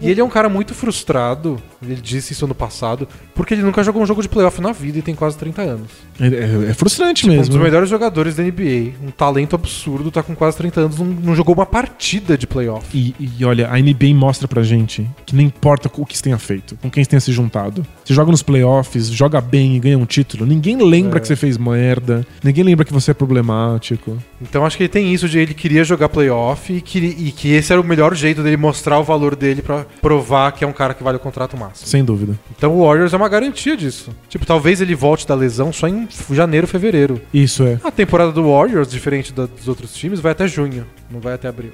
[0.01, 3.83] E ele é um cara muito frustrado, ele disse isso no passado, porque ele nunca
[3.83, 5.91] jogou um jogo de playoff na vida e tem quase 30 anos.
[6.21, 7.63] É, é- é frustrante Um dos mesmo.
[7.63, 11.55] melhores jogadores da NBA, um talento absurdo, tá com quase 30 anos, não, não jogou
[11.55, 12.87] uma partida de playoff.
[12.97, 16.39] E, e olha, a NBA mostra pra gente que não importa o que você tenha
[16.39, 17.85] feito, com quem você tenha se juntado.
[18.05, 20.47] Você joga nos playoffs, joga bem e ganha um título.
[20.47, 21.21] Ninguém lembra É.
[21.21, 22.27] que você fez merda.
[22.43, 24.17] Ninguém lembra que você é problemático.
[24.41, 27.53] Então acho que ele tem isso de ele queria jogar playoff e que, e que
[27.53, 30.73] esse era o melhor jeito dele mostrar o valor dele pra provar que é um
[30.73, 31.87] cara que vale o contrato máximo.
[31.89, 32.39] Sem dúvida.
[32.57, 34.11] Então o Warriors é uma garantia disso.
[34.29, 37.21] Tipo, talvez ele volte da lesão só em janeiro, fevereiro.
[37.33, 37.79] Isso é.
[37.85, 41.49] A temporada do Warriors, diferente da- dos outros times, vai até junho, não vai até
[41.49, 41.71] abril.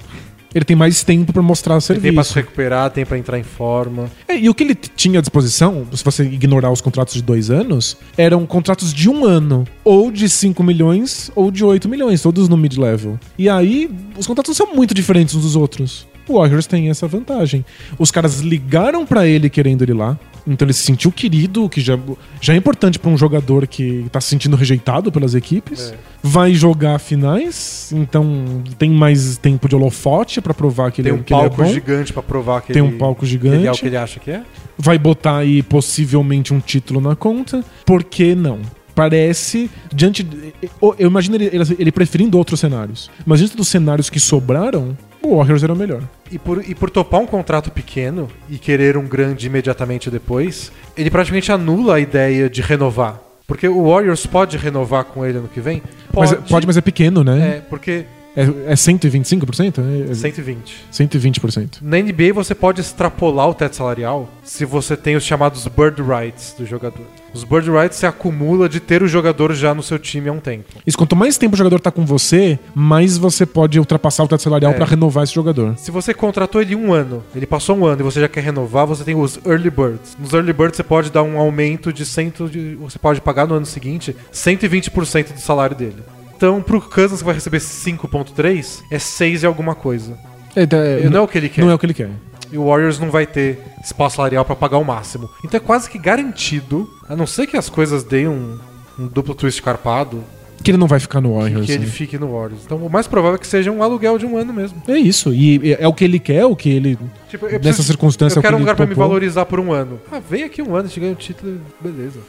[0.55, 2.35] Ele tem mais tempo pra mostrar Tem tempo pra se serviço.
[2.35, 4.05] recuperar, tem pra entrar em forma.
[4.27, 7.49] É, e o que ele tinha à disposição, se você ignorar os contratos de dois
[7.49, 12.47] anos, eram contratos de um ano, ou de 5 milhões, ou de 8 milhões, todos
[12.47, 13.19] no mid-level.
[13.35, 16.05] E aí, os contratos não são muito diferentes uns dos outros.
[16.27, 17.65] O Warriors tem essa vantagem.
[17.99, 20.17] Os caras ligaram pra ele querendo ele lá.
[20.45, 21.97] Então ele se sentiu querido, o que já,
[22.41, 25.91] já é importante pra um jogador que tá se sentindo rejeitado pelas equipes.
[25.93, 25.97] É.
[26.21, 31.23] Vai jogar finais, então tem mais tempo de holofote pra provar que Tem ele, um
[31.23, 31.73] que ele é palco bom.
[31.73, 33.55] gigante pra provar que Tem ele, um palco gigante.
[33.57, 34.43] ele é o que ele acha que é.
[34.77, 37.63] vai botar aí possivelmente um título na conta.
[37.85, 38.59] Por que não?
[38.93, 40.23] Parece, diante.
[40.23, 40.53] de-
[40.99, 43.09] Eu imagino ele, ele, ele preferindo outros cenários.
[43.25, 46.01] Mas diante dos cenários que sobraram, o Warriors era o melhor.
[46.31, 51.09] E por, e por topar um contrato pequeno e querer um grande imediatamente depois, ele
[51.09, 53.19] praticamente anula a ideia de renovar.
[53.47, 55.81] Porque o Warriors pode renovar com ele ano que vem?
[56.13, 57.57] Mas, é- pode, mas é pequeno, né?
[57.57, 58.05] É, porque
[58.35, 59.79] É, é 125%?
[60.07, 60.85] É, é 120.
[60.91, 61.77] 120%.
[61.81, 66.55] Na NBA você pode extrapolar o teto salarial se você tem os chamados bird rights
[66.57, 67.05] do jogador.
[67.33, 70.39] Os bird rights se acumula de ter o jogador já no seu time há um
[70.39, 70.65] tempo.
[70.85, 74.41] Isso, quanto mais tempo o jogador tá com você, mais você pode ultrapassar o teto
[74.41, 74.75] salarial É.
[74.75, 75.75] pra renovar esse jogador.
[75.77, 78.85] Se você contratou ele um ano, ele passou um ano e você já quer renovar,
[78.85, 80.15] você tem os early birds.
[80.19, 83.55] Nos early birds você pode dar um aumento de cento de, você pode pagar no
[83.55, 85.97] ano seguinte 120% do salário dele.
[86.43, 90.17] Então, pro Cousins que vai receber 5.3, é 6 e alguma coisa.
[90.53, 91.61] É, é, não é o que ele quer.
[91.61, 92.09] não é o que ele quer.
[92.51, 95.29] E o Warriors não vai ter espaço salarial pra pagar o máximo.
[95.45, 98.59] Então é quase que garantido, a não ser que as coisas deem um,
[98.99, 100.21] um duplo twist carpado,
[100.61, 101.65] Que ele não vai ficar no que, Warriors.
[101.65, 101.91] que ele né?
[101.91, 102.63] fique no Warriors.
[102.65, 104.83] Então o mais provável é que seja um aluguel de um ano mesmo.
[104.85, 105.33] É isso.
[105.33, 106.99] E é o que ele quer, é o que ele.
[107.29, 109.45] Tipo, eu Nessa preciso- circunstância, eu é que quero um ele lugar pra me valorizar
[109.45, 109.97] por um ano.
[110.11, 112.19] Ah, vem aqui um ano, a gente ganha o título, beleza.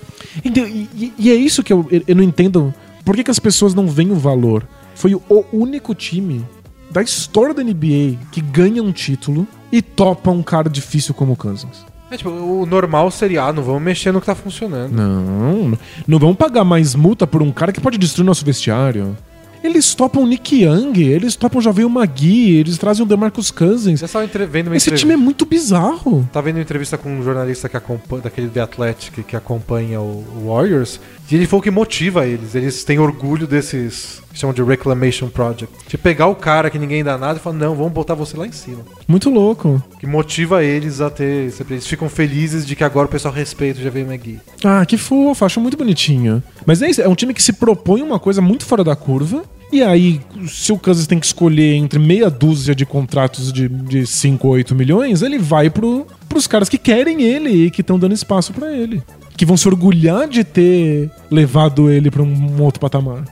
[0.44, 2.72] Então, e, e- e é isso que eu, eu não entendo.
[3.04, 4.66] Por que, que as pessoas não veem o valor?
[4.94, 6.44] Foi o, único time
[6.90, 11.36] da história da NBA que ganha um título e topa um cara difícil como o
[11.36, 11.84] Kansas.
[12.10, 14.92] É, tipo, o normal seria, ah, não vamos mexer no que tá funcionando.
[14.92, 15.76] Não,
[16.06, 19.16] não vamos pagar mais multa por um cara que pode destruir nosso vestiário.
[19.64, 24.02] Eles topam o Nick Young, eles topam o Javel Magui, eles trazem o DeMarcus Cousins.
[24.50, 24.96] Vendo uma Esse entrevista.
[24.96, 26.28] time é muito bizarro.
[26.30, 30.22] Tá vendo uma entrevista com um jornalista que acompanha, daquele The Athletic que acompanha o,
[30.36, 31.00] o Warriors,
[31.30, 32.54] e ele falou que motiva eles.
[32.54, 35.72] Eles têm orgulho desses que chamam de Reclamation Project.
[35.88, 38.46] De pegar o cara que ninguém dá nada e falar, não, vamos botar você lá
[38.46, 38.80] em cima.
[39.06, 39.82] Muito louco.
[40.00, 41.54] Que motiva eles a ter.
[41.70, 44.40] Eles ficam felizes de que agora o pessoal respeita o JV McGee.
[44.64, 46.42] Ah, que fofo, acho muito bonitinho.
[46.66, 49.44] Mas é isso, é um time que se propõe uma coisa muito fora da curva.
[49.72, 54.06] E aí, se o Kansas tem que escolher entre meia dúzia de contratos de, de
[54.06, 57.98] 5 ou 8 milhões, ele vai pro, pros caras que querem ele e que estão
[57.98, 59.02] dando espaço pra ele.
[59.36, 63.24] Que vão se orgulhar de ter levado ele pra um outro patamar.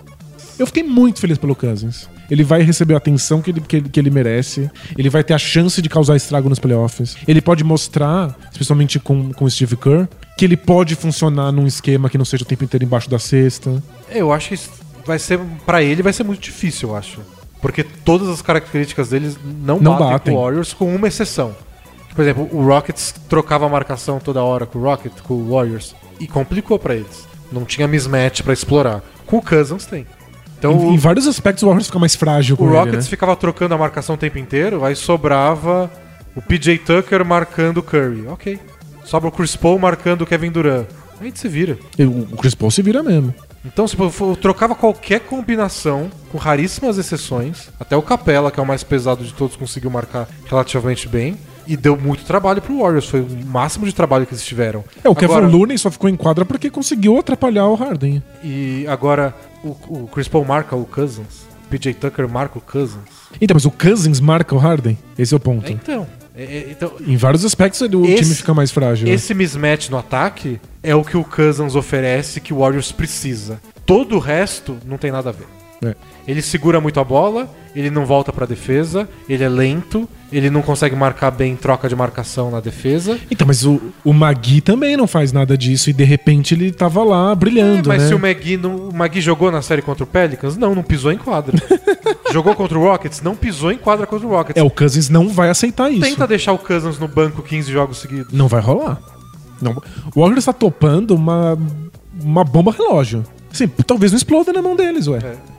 [0.62, 2.08] Eu fiquei muito feliz pelo Cousins.
[2.30, 4.70] Ele vai receber a atenção que ele, que, ele, que ele merece.
[4.96, 7.16] Ele vai ter a chance de causar estrago nos playoffs.
[7.26, 10.06] Ele pode mostrar, especialmente com, com o Steve Kerr,
[10.38, 13.82] que ele pode funcionar num esquema que não seja o tempo inteiro embaixo da cesta.
[14.08, 14.60] Eu acho que
[15.04, 15.40] vai ser.
[15.66, 17.20] Pra ele vai ser muito difícil, eu acho.
[17.60, 20.34] Porque todas as características deles não, Não batem, batem.
[20.34, 21.56] com o Warriors, com uma exceção.
[22.14, 25.96] Por exemplo, o Rockets trocava a marcação toda hora com o Rocket, com o Warriors,
[26.20, 27.26] e complicou pra eles.
[27.50, 29.02] Não tinha mismatch pra explorar.
[29.26, 30.06] Com o Cousins tem.
[30.62, 33.10] Então em, o, em vários aspectos o Warriors fica mais frágil o ele, Rockets né?
[33.10, 35.90] ficava trocando a marcação o tempo inteiro, aí sobrava
[36.36, 38.26] o PJ Tucker marcando o Curry.
[38.28, 38.60] Ok.
[39.04, 40.86] Sobra o Chris Paul marcando o Kevin Durant.
[41.20, 41.76] Aí a gente se vira.
[42.30, 43.34] O Chris Paul se vira mesmo.
[43.64, 48.66] Então, se eu trocava qualquer combinação, com raríssimas exceções, até o Capela, que é o
[48.66, 51.36] mais pesado de todos, conseguiu marcar relativamente bem.
[51.64, 54.84] E deu muito trabalho pro Warriors, foi o máximo de trabalho que eles tiveram.
[55.04, 58.20] É, o Kevin Agora- Looney só ficou em quadra porque conseguiu atrapalhar o Harden.
[58.42, 59.32] E agora,
[59.64, 59.68] o,
[60.04, 63.00] o Chris Paul marca o Cousins, PJ Tucker marca o Cousins.
[63.40, 64.98] Então, mas o Cousins marca o Harden?
[65.18, 65.70] Esse é o ponto.
[65.70, 69.06] Então, É, é, então, Em vários aspectos o Esse- time fica mais frágil.
[69.06, 69.12] né?
[69.14, 73.60] esse mismatch no ataque é o que o Cousins oferece que o Warriors precisa.
[73.86, 75.46] Todo o resto não tem nada a ver.
[75.84, 75.94] É.
[76.26, 80.62] Ele segura muito a bola, ele não volta pra defesa, ele é lento, ele não
[80.62, 83.18] consegue marcar bem em troca de marcação na defesa.
[83.30, 87.02] Então, mas o, o Magui também não faz nada disso e de repente ele tava
[87.02, 88.08] lá brilhando, É, mas né?
[88.08, 91.10] se o Magui, não, o Magui jogou na série contra o Pelicans, não, não pisou
[91.10, 91.56] em quadra.
[92.32, 94.60] jogou contra o Rockets, não pisou em quadra contra o Rockets.
[94.60, 96.02] É, o Cousins não vai aceitar isso.
[96.02, 98.32] Tenta deixar o Cousins no banco 15 jogos seguidos.
[98.32, 99.00] Não vai rolar.
[99.60, 99.80] Não.
[100.14, 101.58] O Warriors tá topando uma,
[102.22, 103.24] uma bomba relógio.
[103.52, 105.18] Assim, talvez não exploda na mão deles, ué.
[105.22, 105.51] É.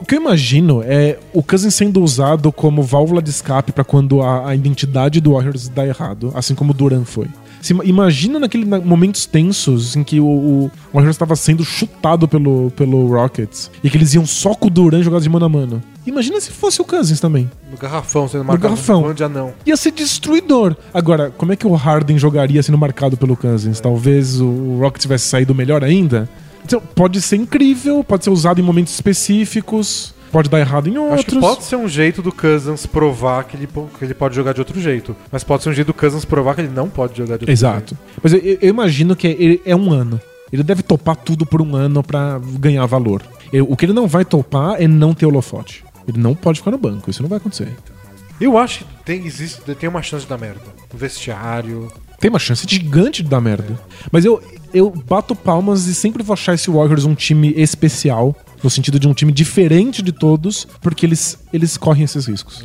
[0.00, 4.22] O que eu imagino é o Cousins sendo usado como válvula de escape pra quando
[4.22, 7.26] a, a identidade do Warriors dá errado, assim como o Duran foi.
[7.60, 12.70] Se, ima- imagina naqueles momentos tensos em que o, o Warriors estava sendo chutado pelo,
[12.76, 15.82] pelo Rockets e que eles iam só com o Duran jogados de mano a mano.
[16.06, 17.50] Imagina se fosse o Cousins também.
[17.68, 19.00] No garrafão, sendo marcado garrafão.
[19.00, 19.52] um bando de anão.
[19.66, 20.76] Ia ser destruidor.
[20.94, 23.80] Agora, como é que o Harden jogaria sendo marcado pelo Cousins?
[23.80, 26.28] Talvez o, o Rockets tivesse saído melhor ainda?
[26.68, 31.20] Então, pode ser incrível, pode ser usado em momentos específicos, pode dar errado em outros.
[31.20, 34.52] Acho que pode ser um jeito do Cousins provar que ele, que ele pode jogar
[34.52, 35.16] de outro jeito.
[35.32, 37.50] Mas pode ser um jeito do Cousins provar que ele não pode jogar de outro
[37.50, 37.96] Exato.
[38.22, 40.20] Mas eu, eu imagino que ele- é um ano.
[40.52, 43.22] Ele deve topar tudo por um ano pra ganhar valor.
[43.50, 45.82] Eu- o que ele não vai topar é não ter holofote.
[46.06, 47.64] Ele não pode ficar no banco, isso não vai acontecer.
[47.64, 47.92] jeito.
[48.38, 50.60] Eu acho que tem, existe, tem uma chance de dar merda.
[50.92, 51.90] No vestiário.
[52.20, 53.78] Tem uma chance gigante de dar merda.
[54.12, 54.42] Mas eu,
[54.72, 58.34] eu bato palmas e sempre vou achar esse Warriors um time especial.
[58.62, 62.64] No sentido de um time diferente de todos, porque eles, eles correm esses riscos.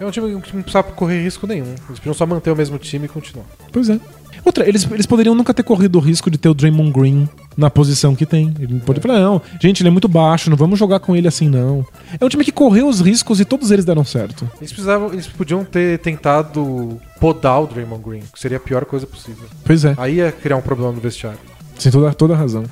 [0.00, 1.66] É um time que não precisa correr risco nenhum.
[1.66, 3.44] Eles precisam só manter o mesmo time e continuar.
[3.70, 4.00] Pois é.
[4.44, 7.68] Outra, eles, eles poderiam nunca ter corrido o risco de ter o Draymond Green na
[7.68, 8.54] posição que tem.
[8.60, 11.48] Ele pode falar, não, gente, ele é muito baixo, não vamos jogar com ele assim,
[11.48, 11.84] não.
[12.20, 14.48] É um time que correu os riscos e todos eles deram certo.
[14.60, 19.06] Eles precisavam, eles podiam ter tentado podar o Draymond Green, que seria a pior coisa
[19.06, 19.46] possível.
[19.64, 21.38] Pois é, Aí ia criar um problema no vestiário.
[21.78, 22.64] sem toda, toda a razão.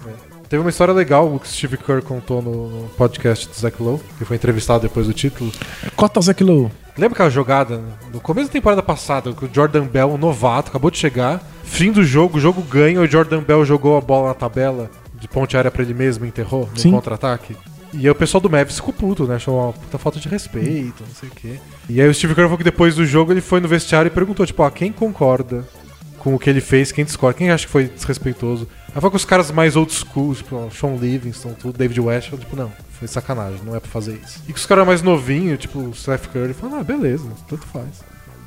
[0.49, 4.01] Teve uma história legal que o Steve Kerr contou no, no podcast do Zach Lowe,
[4.18, 5.51] que foi entrevistado depois do título.
[5.97, 6.70] Cota Zach Lowe.
[6.97, 7.80] Lembra aquela jogada
[8.12, 11.90] no começo da temporada passada, que o Jordan Bell, um novato, acabou de chegar, fim
[11.90, 14.88] do jogo, o jogo ganha, o Jordan Bell jogou a bola na tabela,
[15.18, 17.57] de ponte aérea pra ele mesmo, e enterrou no contra-ataque.
[17.97, 19.36] E aí o pessoal do Mavis ficou puto, né?
[19.36, 21.59] Achou uma puta falta de respeito, não sei o quê.
[21.88, 24.11] E aí o Steve Kerr falou que depois do jogo ele foi no vestiário e
[24.11, 25.66] perguntou, tipo, ah, quem concorda
[26.18, 28.66] com o que ele fez, quem discorda, quem acha que foi desrespeitoso?
[28.95, 32.45] Aí foi com os caras mais old school, tipo, Sean Livingston, tudo, David West, falou,
[32.45, 34.40] tipo, não, foi sacanagem, não é pra fazer isso.
[34.49, 38.03] E com os caras mais novinhos, tipo, o Steph Curry, falou, ah, beleza, tanto faz.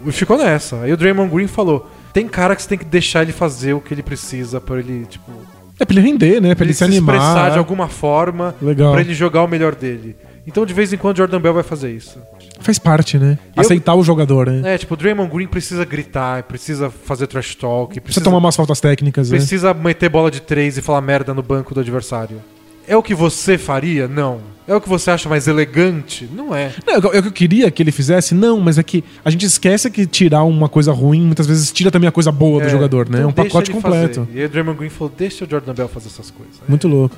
[0.05, 0.81] E ficou nessa.
[0.81, 3.81] Aí o Draymond Green falou, tem cara que você tem que deixar ele fazer o
[3.81, 5.31] que ele precisa pra ele, tipo,
[5.80, 6.55] É pra ele render, né?
[6.55, 7.15] Pra ele, se animar.
[7.15, 8.91] expressar de alguma forma, Legal.
[8.91, 10.15] pra ele jogar o melhor dele.
[10.45, 12.19] Então, de vez em quando, Jordan Bell vai fazer isso.
[12.61, 13.38] Faz parte, né?
[13.55, 14.73] Eu- Aceitar o jogador, né?
[14.73, 18.55] É, tipo, o Draymond Green precisa gritar, precisa fazer trash talk, Precisa precisa, tomar umas
[18.55, 19.38] faltas técnicas, né?
[19.38, 22.41] precisa meter bola de três e falar merda no banco do adversário.
[22.88, 24.07] É o que você faria?
[24.07, 24.39] Não.
[24.67, 26.27] É o que você acha mais elegante?
[26.33, 26.73] Não é.
[26.85, 29.45] Não, é o que eu queria que ele fizesse, não, mas é que a gente
[29.45, 32.69] esquece que tirar uma coisa ruim muitas vezes tira também a coisa boa do É,
[32.69, 33.19] jogador, né?
[33.19, 34.25] É então um deixa pacote completo.
[34.25, 34.38] fazer.
[34.38, 36.55] E aí o Draymond Green falou, deixa o Jordan Bell fazer essas coisas.
[36.57, 37.15] É, Muito louco.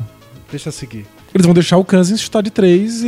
[0.52, 1.06] deixa seguir.
[1.34, 3.08] Eles vão deixar o Cousins chutar de três e,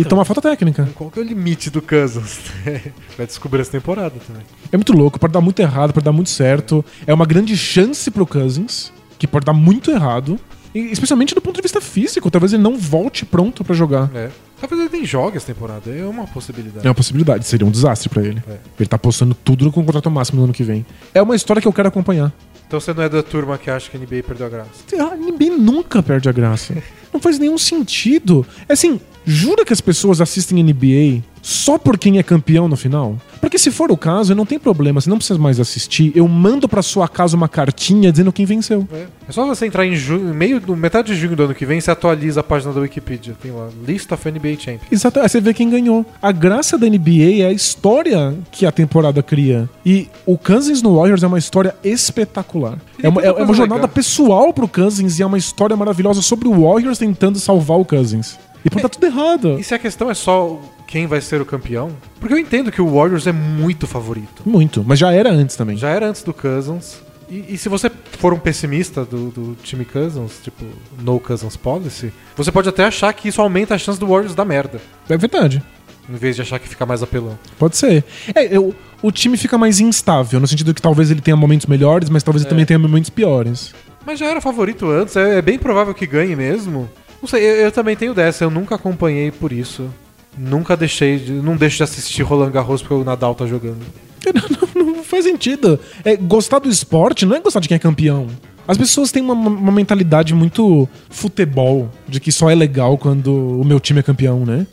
[0.00, 0.88] e tomar falta técnica.
[0.94, 2.38] Qual que é o limite do Cousins?
[3.16, 4.42] vai descobrir essa temporada também.
[4.72, 6.84] É muito louco, pode dar muito errado, pode dar muito certo.
[7.06, 10.38] É uma grande chance pro Cousins, que pode dar muito errado.
[10.74, 14.10] E, especialmente do ponto de vista físico, talvez ele não volte pronto pra jogar.
[14.14, 14.30] É.
[14.60, 16.86] Talvez ele nem jogue essa temporada, é uma possibilidade.
[16.86, 18.42] É uma possibilidade, seria um desastre pra ele.
[18.48, 18.58] É.
[18.78, 20.84] Ele tá apostando tudo com o contrato máximo no ano que vem.
[21.14, 22.32] É uma história que eu quero acompanhar.
[22.66, 24.70] Então você não é da turma que acha que a NBA perdeu a graça.
[24.98, 26.74] A NBA nunca perde a graça.
[27.10, 28.46] Não faz nenhum sentido.
[28.68, 33.16] É assim, jura que as pessoas assistem NBA só por quem é campeão no final?
[33.40, 36.12] Porque se for o caso, não tem problema, você não precisa mais assistir.
[36.14, 38.86] Eu mando pra sua casa uma cartinha dizendo quem venceu.
[38.92, 39.06] É.
[39.26, 41.80] É só você entrar em junho, meio do metade de junho do ano que vem,
[41.80, 43.34] você atualiza a página da Wikipedia.
[43.40, 44.92] Tem lá, List of NBA Champions.
[44.92, 46.04] Exato, aí você vê quem ganhou.
[46.20, 49.70] A graça da NBA é a história que a temporada cria.
[49.86, 52.78] E o Cousins no Warriors é uma história espetacular.
[53.02, 53.88] É uma, é uma jornada legal.
[53.88, 58.38] pessoal pro Cousins e é uma história maravilhosa sobre o Warriors tentando salvar o Cousins.
[58.62, 59.58] E pode tá tudo errado.
[59.58, 61.90] E se a questão é só quem vai ser o campeão?
[62.18, 64.42] Porque eu entendo que o Warriors é muito favorito.
[64.44, 65.76] Muito, mas já era antes também.
[65.76, 66.96] Já era antes do Cousins.
[67.30, 70.64] E, e se você for um pessimista do, do time Cousins, tipo,
[71.02, 74.46] no Cousins policy, você pode até achar que isso aumenta a chance do Warriors dar
[74.46, 74.80] merda.
[75.10, 75.62] É verdade.
[76.08, 77.38] Em vez de achar que fica mais apelão.
[77.58, 78.02] Pode ser.
[78.34, 82.08] É, eu- o time fica mais instável, no sentido que talvez ele tenha momentos melhores,
[82.08, 82.50] mas talvez ele É.
[82.50, 83.74] também tenha momentos piores.
[84.06, 86.88] Mas já era favorito antes, é, é bem provável que ganhe mesmo.
[87.20, 89.90] Não sei, eu, eu também tenho dessa, eu nunca acompanhei por isso.
[90.38, 91.32] Nunca deixei de.
[91.32, 93.84] Não deixo de assistir Roland Garros porque o Nadal tá jogando.
[94.74, 95.78] Não, não faz sentido.
[96.04, 98.26] É, gostar do esporte não é gostar de quem é campeão.
[98.66, 103.64] As pessoas têm uma, uma mentalidade muito futebol, de que só é legal quando o
[103.64, 104.66] meu time é campeão, né?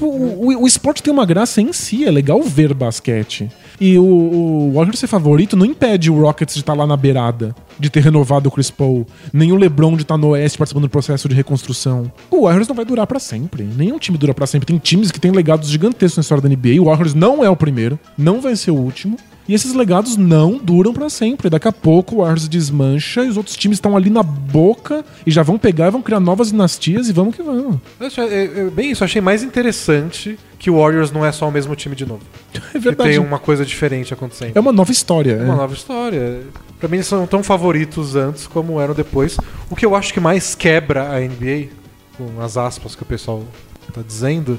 [0.00, 3.50] O, o, o esporte tem uma graça em si, é legal ver basquete.
[3.80, 7.54] E o, o Warriors ser favorito não impede o Rockets de estar lá na beirada,
[7.78, 10.90] de ter renovado o Chris Paul, nem o LeBron de estar no Oeste participando do
[10.90, 12.10] processo de reconstrução.
[12.30, 13.64] O Warriors não vai durar para sempre.
[13.64, 14.66] Nenhum time dura para sempre.
[14.66, 16.80] Tem times que têm legados gigantescos na história da NBA.
[16.80, 19.16] O Warriors não é o primeiro, não vai ser o último.
[19.48, 21.50] E esses legados não duram para sempre.
[21.50, 25.30] Daqui a pouco o Warriors desmancha e os outros times estão ali na boca e
[25.30, 27.78] já vão pegar e vão criar novas dinastias e vamos que vamos.
[28.00, 31.50] É, é, bem isso, eu achei mais interessante que o Warriors não é só o
[31.50, 32.22] mesmo time de novo.
[32.74, 33.10] É verdade.
[33.10, 34.56] Que tem uma coisa diferente acontecendo.
[34.56, 35.32] É uma nova história.
[35.32, 36.40] É uma nova história.
[36.78, 39.36] Pra mim eles são tão favoritos antes como eram depois.
[39.68, 41.68] O que eu acho que mais quebra a NBA,
[42.16, 43.44] com as aspas que o pessoal
[43.92, 44.58] tá dizendo,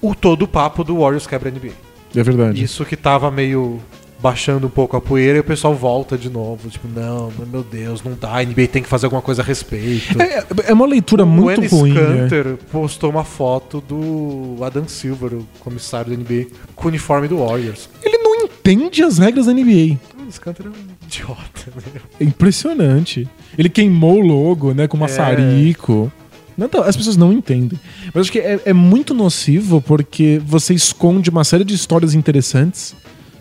[0.00, 1.72] o todo o papo do Warriors quebra a NBA.
[2.14, 2.62] É verdade.
[2.62, 3.80] Isso que tava meio
[4.22, 6.70] baixando um pouco a poeira e o pessoal volta de novo.
[6.70, 8.38] Tipo, não, meu Deus, não dá.
[8.38, 10.20] A NBA tem que fazer alguma coisa a respeito.
[10.22, 11.94] É, é uma leitura o muito Ennis ruim.
[11.94, 12.58] Canter né?
[12.70, 16.46] postou uma foto do Adam Silver, o comissário da NBA,
[16.76, 17.90] com o uniforme do Warriors.
[18.02, 19.98] Ele não entende as regras da NBA.
[20.16, 20.72] O Ennis Canter é um
[21.04, 21.72] idiota.
[21.74, 22.00] Né?
[22.20, 23.28] É impressionante.
[23.58, 26.12] Ele queimou o logo, né, com maçarico.
[26.56, 27.78] Não, tá, as pessoas não entendem.
[28.14, 32.94] Mas acho que é, é muito nocivo porque você esconde uma série de histórias interessantes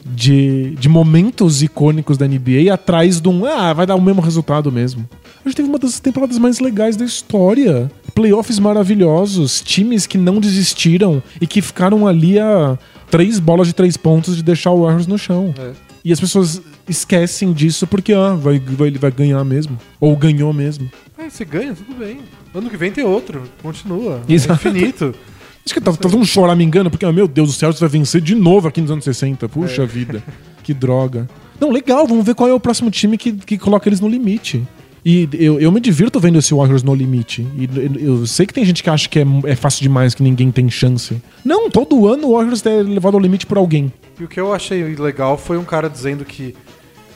[0.06, 3.45] de, de momentos icônicos da NBA atrás de um.
[3.45, 5.07] Ah, vai dar o mesmo resultado mesmo.
[5.44, 7.91] A gente teve uma das temporadas mais legais da história.
[8.14, 12.78] Playoffs maravilhosos, times que não desistiram e que ficaram ali a
[13.10, 15.53] três bolas de três pontos de deixar o Warriors no chão.
[15.57, 15.72] É.
[16.03, 19.78] E as pessoas esquecem disso porque ah, vai, vai, ele vai ganhar mesmo.
[19.99, 20.90] Ou ganhou mesmo.
[21.18, 22.19] É, você ganha, tudo bem.
[22.53, 24.22] Ano que vem tem outro, continua.
[24.28, 24.68] Exato.
[24.68, 25.15] É infinito.
[25.66, 28.36] Acho que tá, tá um choramingando, porque, ah, meu Deus, o Celtics vai vencer de
[28.36, 29.48] novo aqui nos anos 60.
[29.48, 30.24] Puxa vida,
[30.64, 31.30] que droga.
[31.60, 34.64] Não, legal, vamos ver qual é o próximo time que, que coloca eles no limite.
[35.04, 37.46] E eu, eu me divirto vendo esse Warriors no limite.
[37.56, 37.70] E
[38.00, 40.52] eu, eu sei que tem gente que acha que é, é fácil demais, que ninguém
[40.52, 41.22] tem chance.
[41.44, 43.92] Não, todo ano o Warriors é levado ao limite por alguém.
[44.20, 46.56] E o que eu achei legal foi um cara dizendo que.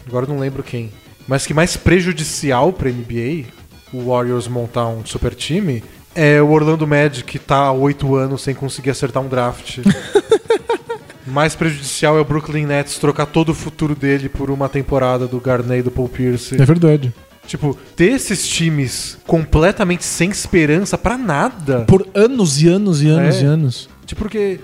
[0.08, 0.92] Agora eu não lembro quem.
[1.28, 3.46] Mas que mais prejudicial pra NBA,
[3.94, 5.84] o Warriors montar um super time,
[6.16, 9.80] é o Orlando Magic que tá há oito anos sem conseguir acertar um draft.
[11.28, 15.40] Mais prejudicial é o Brooklyn Nets trocar todo o futuro dele por uma temporada do
[15.40, 16.60] Garnett e do Paul Pierce.
[16.62, 17.12] É verdade.
[17.48, 21.82] Tipo, ter esses times completamente sem esperança pra nada.
[21.88, 23.42] Por anos e anos e anos É.
[23.42, 23.90] e anos.
[24.06, 24.60] Tipo, porque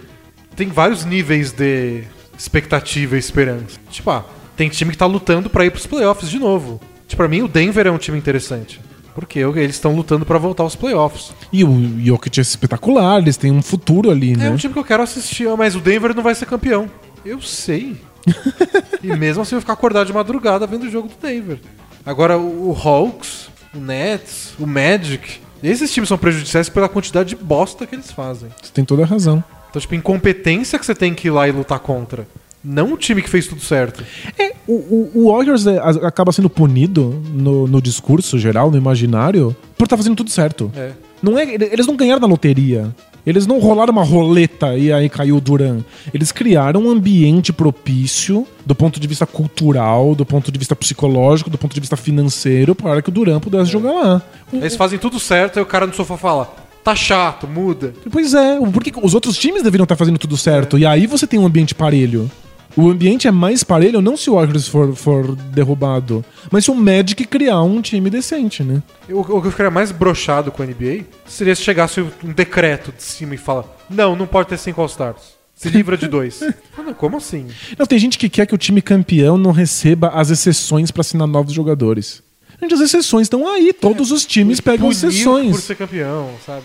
[0.56, 2.03] tem vários níveis de
[2.38, 3.80] expectativa e esperança.
[3.90, 4.26] Tipo, ah,
[4.56, 6.80] tem time que tá lutando pra ir pros playoffs de novo.
[7.07, 8.80] Tipo, pra mim o Denver é um time interessante.
[9.22, 11.31] Porque eles estão lutando pra voltar aos playoffs.
[11.53, 14.48] E o Jokic é espetacular, eles têm um futuro ali, né?
[14.48, 16.89] É um time que eu quero assistir, mas o Denver não vai ser campeão.
[17.23, 17.95] Eu sei.
[19.02, 21.60] e mesmo assim eu vou ficar acordado de madrugada vendo o jogo do Denver.
[22.06, 27.35] Agora o o Hawks, o Nets, o Magic, esses times são prejudiciais pela quantidade de
[27.35, 28.49] bosta que eles fazem.
[28.61, 29.43] Você tem toda a razão.
[29.69, 32.27] Então, tipo, incompetência que você tem que ir lá e lutar contra.
[32.64, 34.04] Não o time que fez tudo certo.
[34.38, 39.56] É, o, o, o Warriors é, acaba sendo punido no, no discurso geral, no imaginário,
[39.78, 40.72] por estar fazendo tudo certo.
[40.76, 40.92] É.
[41.22, 42.94] Não é, eles não ganharam na loteria.
[43.26, 45.82] Eles não rolaram uma roleta e aí caiu o Duran.
[46.14, 51.50] Eles criaram um ambiente propício do ponto de vista cultural, do ponto de vista psicológico,
[51.50, 54.22] do ponto de vista financeiro, para que o Duran pudesse jogar lá.
[54.52, 57.94] Eles fazem tudo certo e o cara no sofá fala: tá chato, muda.
[58.12, 60.78] Pois é, por que os outros times deveriam estar fazendo tudo certo?
[60.78, 62.30] E aí você tem um ambiente parelho.
[62.76, 66.76] O ambiente é mais parelho não se o Warriors for, for derrubado, mas se o
[66.76, 68.81] Magic criar um time decente, né?
[69.10, 72.91] O, o que eu ficaria mais brochado com a NBA seria se chegasse um decreto
[72.91, 75.41] de cima e fala: não, não pode ter cinco All-Stars.
[75.53, 76.39] Se livra de dois.
[76.76, 77.45] Não, como assim?
[77.77, 81.27] Não, tem gente que quer que o time campeão não receba as exceções pra assinar
[81.27, 82.23] novos jogadores.
[82.60, 85.52] Gente, as exceções estão aí, todos os times pegam exceções.
[85.52, 86.64] por ser campeão, sabe?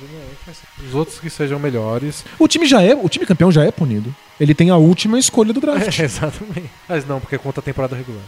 [0.86, 2.24] Os outros que sejam melhores.
[2.38, 4.14] O time já é, o time campeão já é punido.
[4.40, 5.98] Ele tem a última escolha do draft.
[5.98, 6.70] É, exatamente.
[6.88, 8.24] Mas não, porque conta a temporada regular.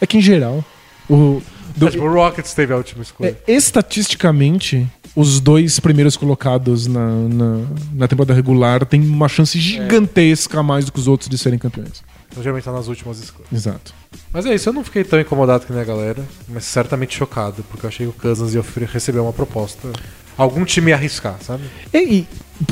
[0.00, 0.64] É que em geral,
[1.08, 1.42] o
[1.76, 3.36] do- Mas, tipo, o Rockets teve a última escolha.
[3.46, 7.64] É, estatisticamente, os dois primeiros colocados na, na,
[7.94, 11.58] na temporada regular têm uma chance gigantesca a mais do que os outros de serem
[11.58, 12.02] campeões.
[12.30, 13.50] Então, geralmente tá nas últimas escolhas.
[13.52, 13.94] Exato.
[14.32, 17.64] Mas é isso, eu não fiquei tão incomodado que nem a galera, mas certamente chocado,
[17.70, 19.88] porque eu achei que o Cousins ia receber uma proposta.
[20.36, 21.64] Algum time ia arriscar, sabe?
[21.92, 22.26] E, e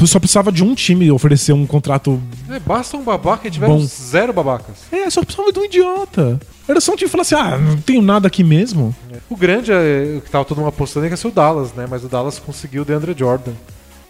[0.05, 2.21] só precisava de um time oferecer um contrato.
[2.51, 3.85] É, basta um babaca e tiveram Bom.
[3.85, 4.77] zero babacas.
[4.91, 6.41] É, só precisava de um idiota.
[6.69, 8.95] Era só um time falar assim: ah, não tenho nada aqui mesmo.
[9.31, 11.73] O grande, é, o que tava todo mundo apostando, é que ia ser o Dallas,
[11.73, 11.87] né?
[11.89, 13.53] Mas o Dallas conseguiu o DeAndre Jordan.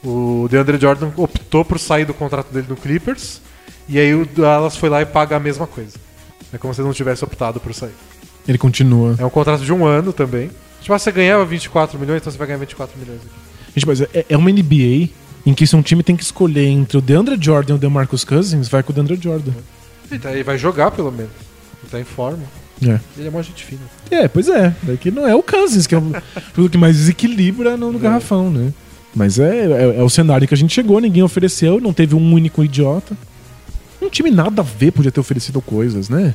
[0.04, 3.40] O DeAndre Jordan optou por sair do contrato dele no Clippers,
[3.88, 5.98] e aí o Dallas foi lá e paga a mesma coisa.
[6.52, 7.94] É como se ele não tivesse optado por sair.
[8.46, 9.16] Ele continua.
[9.18, 10.50] É um contrato de um ano também.
[10.80, 13.34] Tipo, você ganhava 24 milhões, então você vai ganhar 24 milhões aqui.
[13.74, 15.08] Gente, mas é, é uma NBA
[15.46, 18.24] em que se um time tem que escolher entre o DeAndre Jordan e o DeMarcus
[18.24, 19.52] Cousins, vai com o DeAndre Jordan.
[20.10, 21.30] Ele, tá- ele vai jogar pelo menos.
[21.82, 22.42] Ele tá em forma.
[22.82, 23.00] É.
[23.16, 23.80] Ele é uma gente fina.
[24.10, 24.74] É, pois é.
[24.82, 26.12] Daqui não é o Cousins, que é o
[26.68, 28.72] que mais desequilibra no, no garrafão, né?
[29.14, 32.32] Mas é, é, é o cenário que a gente chegou, ninguém ofereceu, não teve um
[32.34, 33.16] único idiota.
[34.02, 36.34] Um time nada a ver podia ter oferecido coisas, né?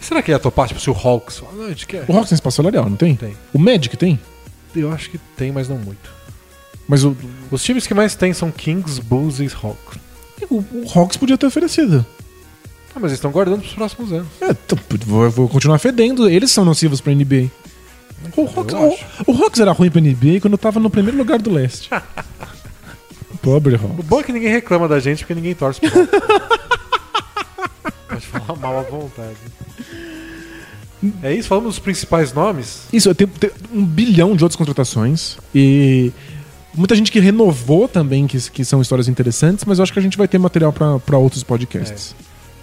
[0.00, 2.04] Será que ia topar, tipo, se o Hawks não, a gente quer.
[2.06, 3.16] O Hawks tem espaço salarial, não tem?
[3.16, 3.34] Tem.
[3.52, 4.18] O Magic tem?
[4.74, 6.10] Eu acho que tem, mas não muito.
[6.92, 7.16] Mas o,
[7.50, 9.98] Os times que mais tem são Kings, Bulls e Hawks.
[10.50, 12.04] o, o Hawks podia ter oferecido.
[12.94, 14.28] Ah, mas eles estão guardando pros próximos anos.
[14.42, 16.28] É, então, vou, vou continuar fedendo.
[16.28, 17.46] Eles são nocivos pra NBA.
[18.36, 18.74] O Hawks,
[19.26, 21.88] o, o Hawks era ruim pra NBA quando tava no primeiro lugar do leste.
[23.40, 24.04] Pobre O Hawks.
[24.04, 25.90] bom é que ninguém reclama da gente porque ninguém torce pro.
[28.06, 29.36] Pode falar mal à vontade.
[31.22, 32.82] É isso, falamos dos principais nomes.
[32.92, 35.38] Isso, tem, tem um bilhão de outras contratações.
[35.54, 36.12] E
[36.74, 40.02] muita gente que renovou também, que, que são histórias interessantes, mas eu acho que a
[40.02, 42.14] gente vai ter material pra pra outros podcasts.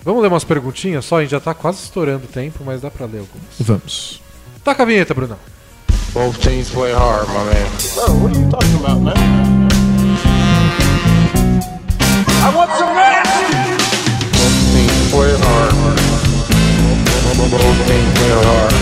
[0.04, 1.18] Vamos ler umas perguntinhas só?
[1.18, 3.48] A gente já tá quase estourando o tempo, mas dá pra ler algumas.
[3.60, 4.22] Vamos.
[4.64, 5.38] Taca a vinheta, Brunão.
[6.14, 7.70] Both teams play hard, my man.
[7.96, 9.14] Bro, what are you talking about, man?
[12.42, 13.30] I want some rest!
[14.32, 15.74] Both teams play hard.
[17.52, 18.74] Both teams play hard.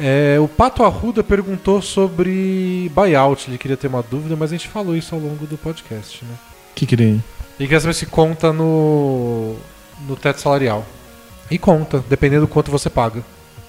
[0.00, 3.50] É, o Pato Arruda perguntou sobre buyout.
[3.50, 6.34] Ele queria ter uma dúvida, mas a gente falou isso ao longo do podcast, né?
[6.70, 7.22] O que que ele...
[7.58, 9.56] Quer saber se conta no,
[10.06, 10.86] no teto salarial.
[11.50, 13.24] E conta, dependendo do quanto você paga.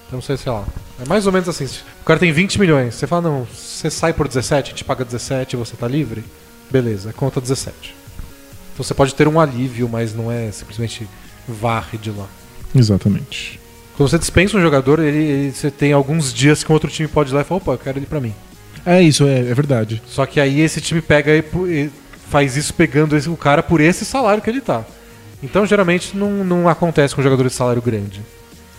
[0.06, 0.64] Então, sei, sei lá.
[1.00, 1.64] É mais ou menos assim.
[2.02, 2.94] O cara tem 20 milhões.
[2.94, 6.24] Você fala, não, você sai por 17, a gente paga 17 e você tá livre?
[6.70, 7.94] Beleza, conta 17.
[8.72, 11.08] Então você pode ter um alívio, mas não é simplesmente
[11.48, 12.26] varre de lá.
[12.74, 13.59] Exatamente.
[14.00, 17.06] Quando você dispensa um jogador, ele, ele- você tem alguns dias que um outro time
[17.06, 18.34] pode ir lá e falar, opa, eu quero ele pra mim.
[18.86, 20.00] É isso, é, é verdade.
[20.06, 21.90] Só que aí esse time pega e e
[22.30, 24.86] faz isso pegando esse- o cara por esse salário que ele tá.
[25.42, 28.22] Então geralmente não, não acontece com jogadores de salário grande.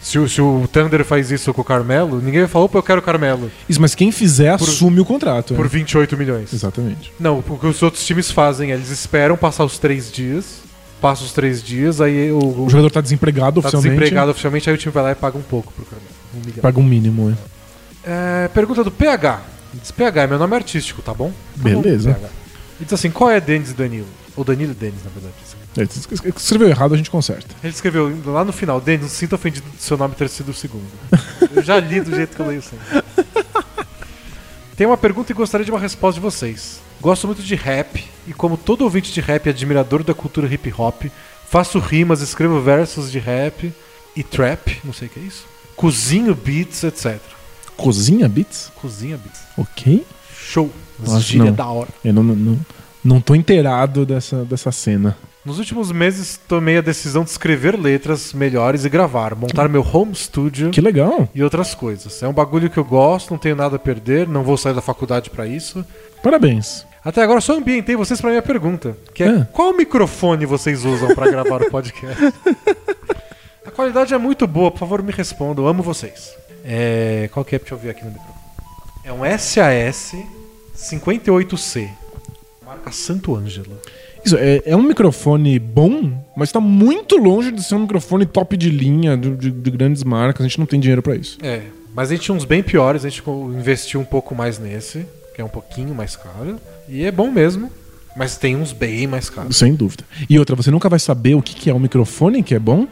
[0.02, 2.84] Se, o- se o Thunder faz isso com o Carmelo, ninguém vai falar, opa, eu
[2.84, 5.54] quero o Carmelo Isso, mas quem fizer assume o contrato.
[5.54, 5.70] por é.
[5.70, 6.52] 28 milhões.
[6.52, 7.14] Exatamente.
[7.20, 10.61] Não, o que os outros times fazem, é, eles esperam passar os três dias,
[11.02, 13.90] passa os três dias, aí o, o O jogador tá desempregado tá oficialmente.
[13.96, 16.12] desempregado oficialmente, aí o time vai lá e paga um pouco pro Carmelo.
[16.36, 16.62] Um milhão.
[16.62, 17.36] Paga um mínimo,
[18.06, 18.44] é.
[18.46, 19.42] É, pergunta do PH.
[19.74, 21.30] Ele Diz PH, é meu nome artístico, tá bom?
[21.30, 22.14] Tá bom, Beleza.
[22.14, 22.26] PH.
[22.28, 24.08] Ele diz assim: qual é Denis Danilo?
[24.36, 25.34] Ou Danilo e Denis, na verdade.
[25.78, 27.56] É, se es- escreveu errado, a gente conserta.
[27.64, 30.54] Ele escreveu lá no final: Denis, não sinta ofendido do seu nome ter sido o
[30.54, 30.84] segundo.
[31.56, 33.04] eu já li do jeito que eu leio sempre.
[34.76, 36.80] Tem uma pergunta e gostaria de uma resposta de vocês.
[37.02, 40.74] Gosto muito de rap e, como todo ouvinte de rap e admirador da cultura hip
[40.78, 41.06] hop,
[41.50, 43.74] faço rimas, escrevo versos de rap
[44.16, 45.46] e trap, não sei o que é isso.
[45.76, 47.20] Cozinho beats, etc.
[47.76, 48.72] Cozinha Beats?
[48.76, 49.42] Cozinha beats.
[49.58, 50.06] Ok.
[50.38, 50.70] Show.
[51.20, 51.54] Gíria não.
[51.54, 51.90] da hora.
[52.06, 52.60] Eu não, não, não,
[53.04, 55.18] não tô inteirado dessa, dessa cena.
[55.44, 60.14] Nos últimos meses, tomei a decisão de escrever letras melhores e gravar, montar meu home
[60.14, 61.28] studio Que legal.
[61.34, 62.22] e outras coisas.
[62.22, 64.82] É um bagulho que eu gosto, não tenho nada a perder, não vou sair da
[64.82, 65.84] faculdade pra isso.
[66.22, 66.86] Parabéns.
[67.04, 69.48] Até agora só ambientei vocês pra minha pergunta, que é, É.
[69.52, 72.22] qual microfone vocês usam pra gravar o podcast?
[73.66, 76.34] A qualidade é muito boa, por favor me respondam, amo vocês.
[76.66, 77.60] É, qual que é?
[77.60, 78.40] Deixa eu ver aqui no microfone.
[79.04, 80.14] É um SAS
[80.76, 81.90] 58C,
[82.66, 83.78] marca Santo Ângelo.
[84.24, 88.56] Isso, é, é um microfone bom, mas tá muito longe de ser um microfone top
[88.56, 90.46] de linha, de, de- de grandes marcas.
[90.46, 91.38] A gente não tem dinheiro pra isso.
[91.42, 91.62] É,
[91.96, 95.06] mas a gente tinha uns bem piores, a gente investiu um pouco mais nesse,
[95.36, 96.60] que é um pouquinho mais caro.
[96.94, 97.72] E é bom mesmo,
[98.18, 99.56] mas tem uns bem mais caros.
[99.56, 100.04] Sem dúvida.
[100.30, 102.86] E outra, você nunca vai saber o que, que é um microfone que é bom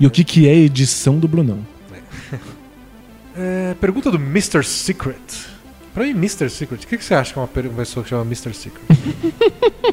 [0.00, 1.60] e o que, que é edição do Brunão.
[3.38, 4.64] É, pergunta do Mr.
[4.64, 5.14] Secret.
[5.94, 6.50] Pra mim, Mr.
[6.50, 8.52] Secret, o que, que você acha que é uma pessoa que chama Mr.
[8.52, 8.82] Secret?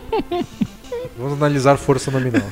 [1.15, 2.49] Vamos analisar força nominal.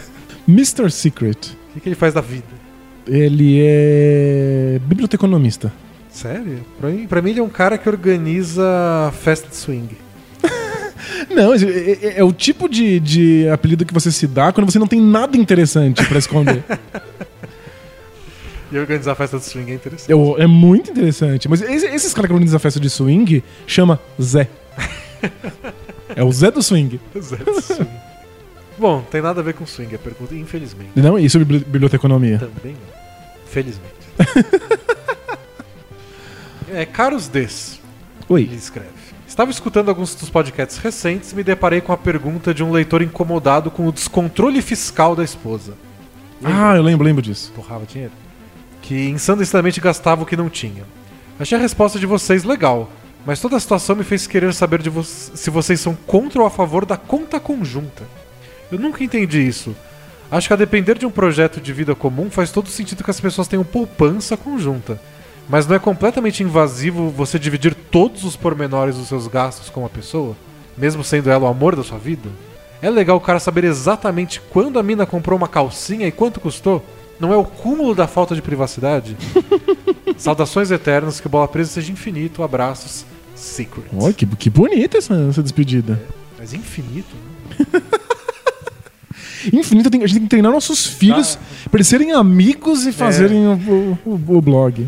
[0.47, 0.91] Mr.
[0.91, 2.61] Secret, O que, que ele faz da vida?
[3.07, 5.73] ele é biblioteconomista.
[6.11, 6.63] Sério?
[6.79, 9.89] Pra mim, pra mim, ele é um cara que organiza festa de swing.
[11.29, 14.79] Não, é, é- é o tipo de, de apelido que você se dá quando você
[14.79, 16.63] não tem nada interessante pra esconder.
[18.73, 20.09] E organizar festa de swing é interessante.
[20.13, 21.49] É, é muito interessante.
[21.49, 24.47] Mas esse- esses caras que organizam a festa de swing chama Zé.
[26.15, 26.97] É o Zé do swing.
[27.21, 27.89] Zé de swing.
[28.77, 30.91] Bom, tem nada a ver com swing, a pergunta, infelizmente.
[30.95, 32.39] Não, e sobre bibli- biblioteconomia?
[32.39, 33.45] Também não.
[33.45, 33.91] Felizmente.
[36.73, 37.73] é, Caros Des,
[38.29, 38.49] ele Oi.
[38.55, 39.00] escreve.
[39.31, 43.01] Estava escutando alguns dos podcasts recentes e me deparei com a pergunta de um leitor
[43.01, 45.73] incomodado com o descontrole fiscal da esposa.
[46.43, 47.49] Ah, eu lembro, lembro disso.
[47.55, 48.11] torrava dinheiro,
[48.81, 50.83] que ensandecidamente gastava o que não tinha.
[51.39, 52.91] Achei a resposta de vocês legal,
[53.25, 56.45] mas toda a situação me fez querer saber de vo se vocês são contra ou
[56.45, 58.03] a favor da conta conjunta.
[58.69, 59.73] Eu nunca entendi isso.
[60.29, 63.21] Acho que a depender de um projeto de vida comum faz todo sentido que as
[63.21, 64.99] pessoas tenham poupança conjunta.
[65.51, 69.89] Mas não é completamente invasivo você dividir todos os pormenores dos seus gastos com uma
[69.89, 70.33] pessoa,
[70.77, 72.29] mesmo sendo ela o amor da sua vida?
[72.81, 76.83] É legal o cara saber exatamente quando a mina comprou uma calcinha e quanto custou?
[77.19, 79.17] Não é o cúmulo da falta de privacidade?
[80.17, 82.41] Saudações eternas, que o Bola Presa seja infinito.
[82.43, 83.05] Abraços,
[83.35, 83.83] Secret.
[83.95, 86.01] Olha, que, que bonita essa, essa despedida.
[86.39, 87.13] Mas infinito?
[87.59, 87.81] né?
[89.51, 91.37] Infinito, tem- a gente tem que treinar nossos filhos
[91.69, 94.87] pra eles serem amigos e fazerem o, o- o blog.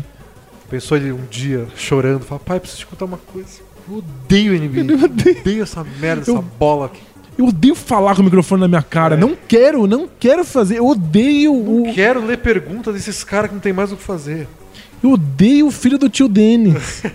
[0.74, 3.60] Pensou ele um dia chorando, fala, pai, preciso te contar uma coisa.
[3.88, 4.80] Eu odeio NBA.
[4.92, 5.38] Eu odeio.
[5.40, 7.00] odeio essa merda, essa Eu- bola aqui.
[7.38, 9.14] Eu odeio falar com o microfone na minha cara.
[9.14, 9.16] É.
[9.16, 10.78] Não quero, não quero fazer.
[10.78, 11.92] Eu odeio o.
[11.94, 14.48] Quero ler perguntas desses caras que não tem mais o que fazer.
[15.00, 17.04] Eu odeio o filho do tio Denis.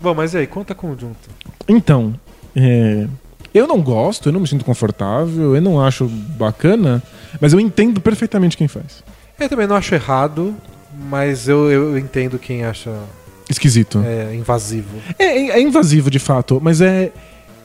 [0.00, 1.28] Bom, mas e aí, conta conjunta.
[1.68, 2.14] Então,
[2.56, 3.06] é,
[3.52, 7.02] eu não gosto, eu não me sinto confortável, eu não acho bacana,
[7.38, 9.04] mas eu entendo perfeitamente quem faz.
[9.38, 10.54] Eu também não acho errado,
[11.08, 12.92] mas eu, eu entendo quem acha
[13.48, 14.02] Esquisito.
[14.04, 14.88] é, invasivo.
[15.18, 17.12] É, é- é invasivo de fato, mas é.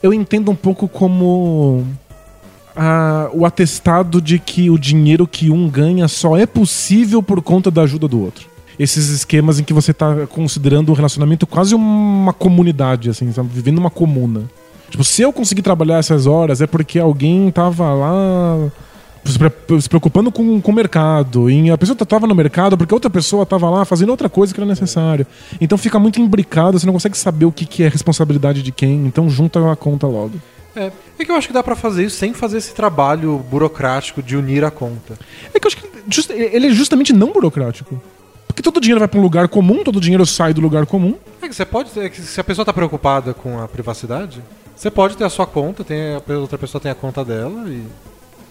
[0.02, 1.84] Eu entendo um pouco como.
[2.74, 7.70] a- o atestado de que o dinheiro que um ganha só é possível por conta
[7.70, 8.46] da ajuda do outro.
[8.78, 13.48] Esses esquemas em que você tá considerando o relacionamento quase uma comunidade, assim, sabe?
[13.50, 14.42] Vivendo uma comuna.
[14.90, 18.68] Tipo, se eu conseguir trabalhar essas horas é porque alguém tava lá
[19.32, 21.48] se pre- se preocupando com, com o mercado.
[21.50, 24.60] E a pessoa tava no mercado porque outra pessoa tava lá fazendo outra coisa que
[24.60, 25.26] era necessário.
[25.60, 29.06] Então fica muito imbricado, você não consegue saber o que, que é responsabilidade de quem.
[29.06, 30.34] Então junta a conta logo.
[30.74, 34.22] É, é que eu acho que dá pra fazer isso sem fazer esse trabalho burocrático
[34.22, 35.18] de unir a conta.
[35.54, 38.00] É que eu acho que just- ele é justamente não burocrático.
[38.46, 41.14] Porque todo dinheiro vai pra um lugar comum, todo dinheiro sai do lugar comum.
[41.42, 44.42] É que você pode é que se a pessoa tá preocupada com a privacidade,
[44.74, 47.82] você pode ter a sua conta, tem a outra pessoa tem a conta dela e.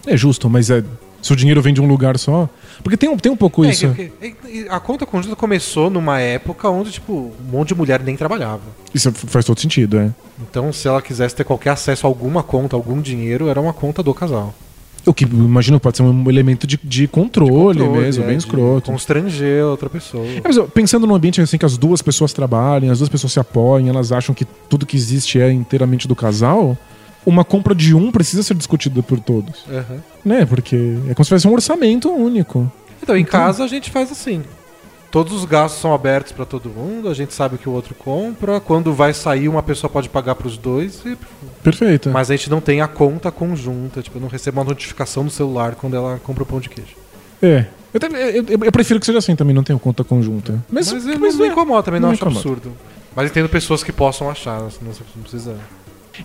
[0.06, 0.82] É justo, mas é.
[1.22, 2.48] Se o dinheiro vem de um lugar só.
[2.84, 3.88] Porque tem um, tem um pouco É, isso.
[3.94, 8.16] que- que- a conta conjunta começou numa época onde, tipo, um monte de mulher nem
[8.16, 8.60] trabalhava.
[8.94, 10.10] Isso faz todo sentido, é.
[10.40, 14.02] Então, se ela quisesse ter qualquer acesso a alguma conta, algum dinheiro, era uma conta
[14.04, 14.54] do casal.
[15.04, 18.36] O que eu imagino que pode ser um elemento de, de controle, mesmo, é, bem
[18.36, 18.90] de escroto.
[18.92, 20.24] Constranger outra pessoa.
[20.26, 23.40] É, mas pensando num ambiente assim que as duas pessoas trabalham, as duas pessoas se
[23.40, 26.76] apoiam, elas acham que tudo que existe é inteiramente do casal,
[27.26, 29.64] uma compra de um precisa ser discutida por todos.
[29.68, 30.02] Aham.
[30.24, 30.46] Né?
[30.46, 32.70] Porque é como se fosse um orçamento único.
[33.02, 34.42] Então, em casa a gente faz assim.
[35.10, 37.94] Todos os gastos são abertos pra todo mundo, a gente sabe o que o outro
[37.94, 38.60] compra.
[38.60, 41.16] Quando vai sair, uma pessoa pode pagar pros dois, e-
[41.62, 42.10] Perfeito.
[42.10, 44.02] mas a gente não tem a conta conjunta.
[44.02, 46.96] Tipo, eu não recebo uma notificação no celular quando ela compra o pão de queijo.
[47.42, 47.66] É.
[47.94, 50.62] Eu, eu- eu- eu prefiro que seja assim também, não tenho conta conjunta.
[50.70, 51.48] Mas, Mas, mas não é.
[51.48, 52.40] incomoda também, não, Não acho incomoda.
[52.40, 52.72] absurdo.
[53.14, 55.56] Mas entendo pessoas que possam achar, não não precisa.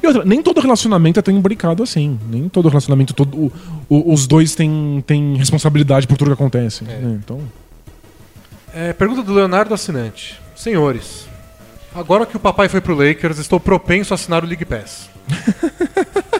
[0.01, 2.19] E outra, nem todo relacionamento é tão imbricado assim.
[2.29, 3.51] Nem todo relacionamento, todo, o-
[3.89, 6.83] o- os dois têm, têm responsabilidade por tudo que acontece.
[6.87, 6.97] É.
[6.99, 7.19] né?
[7.23, 7.41] Então.
[8.73, 10.39] É, pergunta do Leonardo Assinante.
[10.55, 11.27] Senhores,
[11.95, 15.09] agora que o papai foi pro Lakers, estou propenso a assinar o League Pass.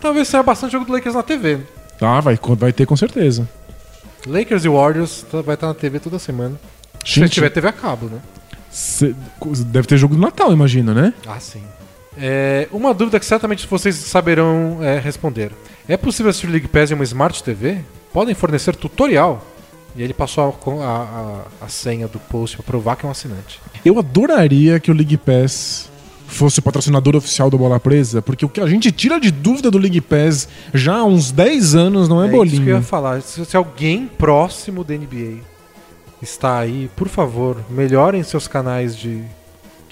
[0.00, 1.60] Talvez saia bastante jogo do Lakers na TV.
[2.00, 3.48] Ah, vai, vai ter com certeza.
[4.26, 6.58] Lakers e Warriors tá- vai estar na TV toda semana.
[7.04, 8.18] Se Gente, tiver TV a cabo, né?
[8.70, 9.14] cê-
[9.66, 11.12] deve ter jogo do Natal, imagina, né?
[11.26, 11.62] Ah, sim.
[12.16, 15.50] É, uma dúvida que certamente vocês saberão é, responder.
[15.88, 17.78] É possível assistir o League Pass em uma Smart TV?
[18.12, 19.44] Podem fornecer tutorial?
[19.96, 23.60] E ele passou a, a- a- senha do post para provar que é um assinante.
[23.84, 25.90] Eu adoraria que o League Pass
[26.26, 29.70] fosse o patrocinador oficial do Bola Presa, porque o que a gente tira de dúvida
[29.70, 32.82] do League Pass já há uns 10 anos não é, isso que eu ia bolinho.
[32.82, 33.20] falar.
[33.22, 35.38] Se, se alguém próximo da NBA
[36.22, 39.22] está aí, por favor, melhorem seus canais de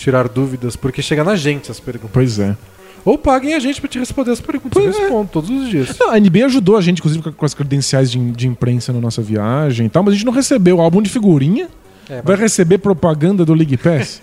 [0.03, 2.11] tirar dúvidas, porque chega na gente as perguntas.
[2.13, 2.57] Pois é.
[3.05, 4.71] Ou paguem a gente para te responder as perguntas.
[4.83, 5.05] Pois eu é.
[5.05, 5.97] respondo todos os dias.
[5.99, 9.21] Não, a NBA ajudou a gente, inclusive, com- as credenciais de, de imprensa na nossa
[9.23, 11.69] viagem e tal, mas a gente não recebeu álbum de figurinha.
[12.09, 14.21] É, Vai receber propaganda do League Pass?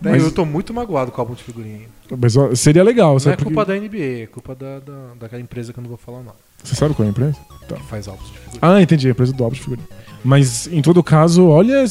[0.00, 1.86] Daí mas- Eu tô muito magoado com o álbum de figurinha.
[2.18, 5.40] mas ó, seria legal, Não é Porque- culpa da NBA, é culpa da, da, daquela
[5.40, 6.36] empresa que eu não vou falar o nome.
[6.62, 7.36] Você sabe qual é a empresa?
[7.68, 8.58] Que faz álbuns de figurinha.
[8.62, 9.88] Ah, entendi, a empresa do álbum de figurinha.
[10.24, 11.84] Mas, em todo caso, olha,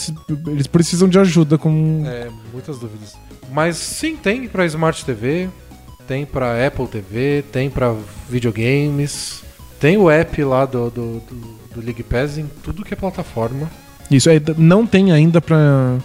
[0.47, 2.03] eles precisam de ajuda com...
[2.06, 3.15] É, muitas dúvidas.
[3.52, 5.49] Mas sim, tem pra Smart TV,
[6.07, 7.95] tem pra Apple TV, tem pra
[8.30, 9.43] videogames,
[9.80, 13.69] tem o app lá do, do, do, do League Pass em tudo que é plataforma.
[14.11, 15.97] Isso, é, não tem ainda pra...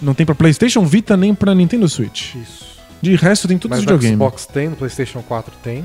[0.00, 2.34] Não tem pra PlayStation Vita nem pra Nintendo Switch.
[2.34, 2.72] Isso.
[3.00, 4.16] De resto, tem todos Mas os no videogames.
[4.16, 5.84] Xbox tem, no PlayStation 4 tem.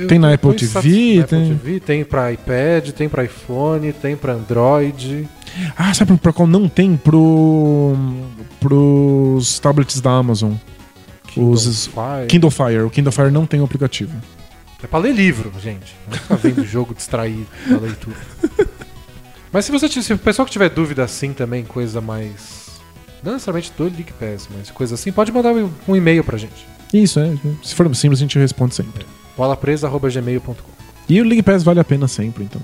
[0.00, 3.92] Eu Tem na Apple TV, na Apple tem- TV, tem pra iPad, tem pra iPhone,
[3.92, 5.28] tem pra Android.
[5.76, 6.96] Ah, sabe pra- pra qual não tem?
[6.96, 7.94] Pro.
[8.60, 10.54] pros tablets da Amazon.
[11.36, 12.26] Os- Fire.
[12.28, 12.80] Kindle Fire.
[12.80, 14.12] O Kindle Fire não tem o aplicativo.
[14.82, 15.94] É pra ler livro, gente.
[16.10, 18.16] Não ficar vendo jogo distraído da leitura.
[19.52, 22.66] Mas se você se o pessoal que tiver dúvida assim também, coisa mais.
[23.22, 26.66] Não necessariamente do League Pass, mas coisa assim, pode mandar um um e-mail pra gente.
[26.92, 27.32] Isso, é.
[27.62, 29.04] Se for simples, a gente responde sempre.
[29.36, 30.54] bolapresa.gmail.com
[31.08, 32.60] E o League Pass vale a pena sempre, então.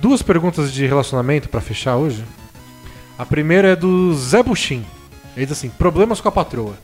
[0.00, 2.24] Duas perguntas de relacionamento pra fechar hoje.
[3.18, 4.84] A primeira é do Zé Buxim.
[5.36, 6.74] Ele diz assim: problemas com a patroa.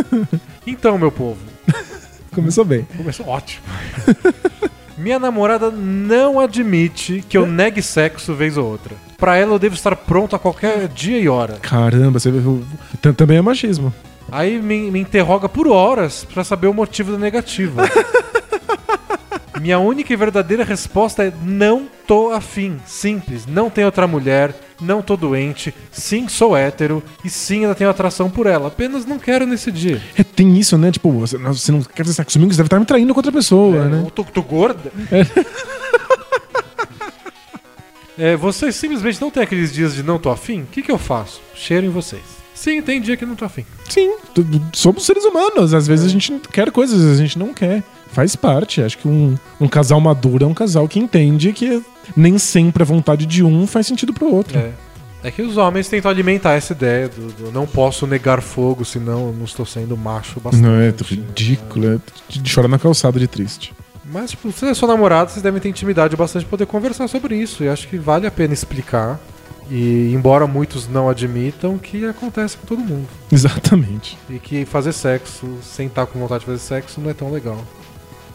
[0.66, 1.40] então, meu povo,
[2.32, 2.86] Começou bem.
[2.96, 3.64] começou ótimo.
[4.96, 8.94] Minha namorada não admite que eu negue sexo vez ou outra.
[9.18, 11.54] Pra ela eu devo estar pronto a qualquer dia e hora.
[11.60, 12.30] Caramba, você
[13.16, 13.92] Também é machismo.
[14.30, 17.82] Aí me, me interroga por horas pra saber o motivo da negativa.
[19.60, 22.78] Minha única e verdadeira resposta é não tô afim.
[22.84, 23.46] Simples.
[23.46, 28.28] Não tenho outra mulher, não tô doente, sim, sou hétero e sim, ainda tenho atração
[28.28, 28.68] por ela.
[28.68, 30.02] Apenas não quero nesse dia.
[30.18, 30.90] É, tem isso, né?
[30.90, 33.20] Tipo, você, não- você não quer fazer sexo comigo, você deve estar me traindo com
[33.20, 34.02] outra pessoa, É, né?
[34.04, 34.90] eu tô, tô gorda.
[38.16, 40.62] É, vocês simplesmente não têm aqueles dias de não tô afim?
[40.62, 41.40] O que, que eu faço?
[41.52, 42.22] Cheiro em vocês.
[42.54, 43.64] Sim, tem dia que não tô afim.
[43.88, 44.14] Sim,
[44.72, 45.74] somos seres humanos.
[45.74, 47.82] Às vezes a gente quer coisas, às vezes a gente não quer.
[48.12, 48.80] Faz parte.
[48.80, 51.82] Acho que um, um casal maduro é um casal que entende que
[52.16, 54.56] nem sempre a vontade de um faz sentido pro outro.
[54.58, 54.70] É.
[55.24, 59.28] É que os homens tentam alimentar essa ideia do, do não posso negar fogo, senão
[59.28, 60.62] eu não estou sendo macho bastante.
[60.62, 61.94] Não, é ridículo.
[61.94, 61.98] É
[62.28, 63.72] de de chorar na calçada de triste.
[64.04, 67.36] Mas, tipo, se é sua namorada, vocês devem ter intimidade bastante pra poder conversar sobre
[67.36, 67.64] isso.
[67.64, 69.18] E acho que vale a pena explicar.
[69.70, 73.08] E, embora muitos não admitam, que acontece com todo mundo.
[73.32, 74.18] Exatamente.
[74.28, 77.64] E que fazer sexo sem estar com vontade de fazer sexo não é tão legal.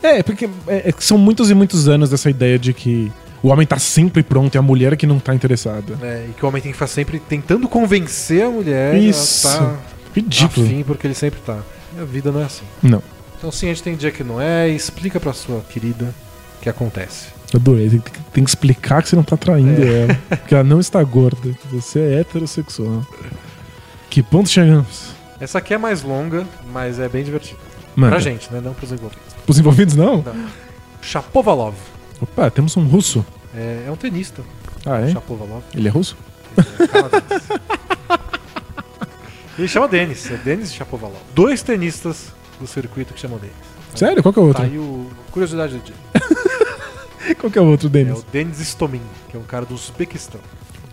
[0.01, 3.11] É, porque é- é são muitos e muitos anos dessa ideia de que
[3.43, 5.97] o homem tá sempre pronto e a mulher é que não tá interessada.
[6.01, 9.47] É, e que o homem tem que ficar sempre tentando convencer a mulher Isso.
[9.47, 9.79] a estar
[10.15, 10.65] Ridículo.
[10.65, 11.59] afim, porque ele sempre tá.
[11.97, 12.65] E a vida não é assim.
[12.81, 13.03] Não.
[13.37, 16.13] Então, sim, a gente tem dia que não é, e explica pra sua querida
[16.61, 17.27] que acontece.
[17.53, 17.89] Adorei.
[17.89, 20.15] Tem, que- tem que explicar que você não tá traindo ela.
[20.47, 21.51] Que ela não está gorda.
[21.71, 23.05] Você é heterossexual.
[24.09, 25.11] Que ponto chegamos?
[25.39, 27.59] Essa aqui é mais longa, mas é bem divertida.
[27.95, 28.61] Mano, Pra gente, né?
[28.63, 29.23] Não pros envolvidos.
[29.47, 30.23] os envolvidos não?
[31.01, 31.75] Chapovalov.
[32.21, 33.25] Opa, temos um russo.
[33.55, 34.41] É, é um tenista.
[34.85, 35.11] Ah, é?
[35.11, 35.63] Chapovalov.
[35.73, 36.15] Ele é russo?
[36.91, 37.49] canadense.
[39.57, 40.29] Ele chama Denis.
[40.31, 41.17] É Denis Chapovalov.
[41.33, 42.27] Dois tenistas
[42.59, 43.55] do circuito que chamam Denis.
[43.95, 44.21] Sério?
[44.21, 44.61] Qual que é o outro?
[44.63, 45.09] Tá aí o...
[45.31, 45.95] Curiosidade do dia.
[47.39, 48.19] Qual que é o outro, É Denis?
[48.19, 50.41] o Denis Istomin, que é um cara do Uzbequistão.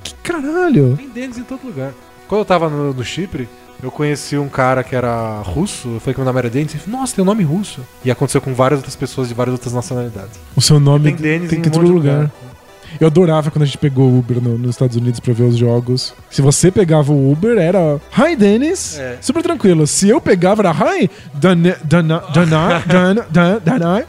[0.03, 0.94] Que caralho!
[0.97, 1.93] Tem Denis em todo lugar.
[2.28, 3.48] Quando eu tava no, no Chipre,
[3.82, 5.89] eu conheci um cara que era russo.
[5.94, 6.73] Eu falei que meu nome era Denis.
[6.74, 7.81] Ele falou, nossa, tem um nome russo.
[8.05, 10.39] E aconteceu com várias outras pessoas de várias outras nacionalidades.
[10.57, 12.15] O seu nome Tem Denis tem em que em todo lugar.
[12.15, 12.31] lugar.
[13.01, 15.57] Eu adorava quando a gente pegou o Uber no- nos Estados Unidos pra ver os
[15.57, 16.15] jogos.
[16.31, 18.98] Se você pegava o Uber, era Hi, Dennis.
[18.98, 19.19] É.
[19.20, 19.86] Super tranquilo.
[19.86, 24.07] Se eu pegava, era Hi, Dana, Dana, Dana, Dana, Dana, Dana.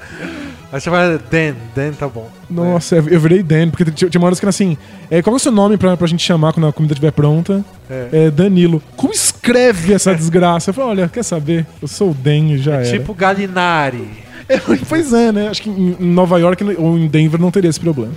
[0.71, 2.29] Aí você vai, Dan, Dan tá bom.
[2.49, 4.77] Nossa, eu virei Dan, porque tinha, tinha uma hora que era assim:
[5.09, 7.63] é, qual é o seu nome pra, pra gente chamar quando a comida estiver pronta?
[7.89, 8.09] É.
[8.25, 8.81] É Danilo.
[8.97, 10.69] Como escreve essa desgraça?
[10.69, 11.65] Eu falei: olha, quer saber?
[11.81, 12.97] Eu sou o Dan e já É era.
[12.99, 14.25] tipo Galinari.
[14.49, 14.57] É,
[14.87, 15.49] pois é, né?
[15.49, 18.13] Acho que em Nova York ou em Denver não teria esse problema.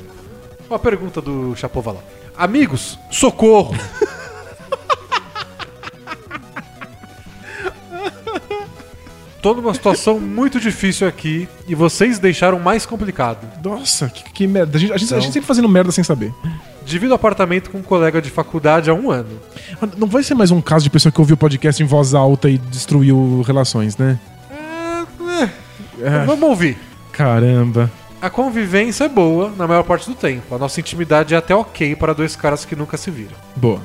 [0.68, 2.04] Uma pergunta do Chapovalov.
[2.38, 3.74] Amigos, socorro!
[9.42, 13.46] Tô numa situação muito difícil aqui e vocês deixaram mais complicado.
[13.64, 14.76] Nossa, que, que merda.
[14.76, 16.32] A gente, a, gente, a Então- gente sempre fazendo merda sem saber.
[16.84, 19.40] Divido apartamento com um colega de faculdade há um ano.
[19.96, 22.50] Não vai ser mais um caso de pessoa que ouviu o podcast em voz alta
[22.50, 24.18] e destruiu relações, né?
[24.50, 25.50] É, é,
[26.02, 26.76] É, Vamos ouvir.
[27.12, 27.90] caramba.
[28.20, 30.54] A convivência é boa na maior parte do tempo.
[30.54, 33.32] A nossa intimidade é até ok para dois caras que nunca se viram.
[33.56, 33.80] Boa.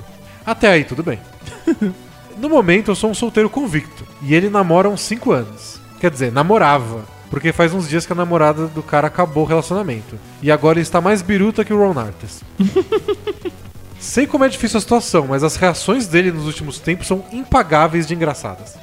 [0.45, 1.19] Até aí, tudo bem.
[2.37, 4.05] no momento, eu sou um solteiro convicto.
[4.21, 5.79] E ele namora há uns 5 anos.
[5.99, 7.03] Quer dizer, namorava.
[7.29, 10.17] Porque faz uns dias que a namorada do cara acabou o relacionamento.
[10.41, 12.43] E agora ele está mais biruta que o Ron Artes.
[13.99, 18.05] Sei como é difícil a situação, mas as reações dele nos últimos tempos são impagáveis
[18.05, 18.75] de engraçadas.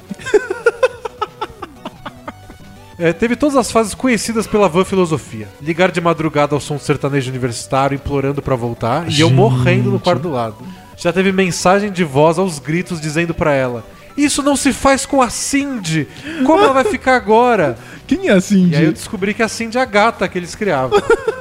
[2.97, 5.47] É, teve todas as fases conhecidas pela van filosofia.
[5.61, 9.35] Ligar de madrugada ao som sertanejo universitário implorando pra voltar e eu Gente.
[9.35, 10.55] morrendo no quarto do lado.
[10.97, 15.21] Já teve mensagem de voz aos gritos dizendo pra ela: Isso não se faz com
[15.21, 16.07] a Cindy!
[16.45, 17.77] Como ela vai ficar agora?
[18.07, 18.69] Quem é assim?
[18.69, 18.99] E aí eu de...
[18.99, 21.01] descobri que a Cindy é a gata que eles criavam.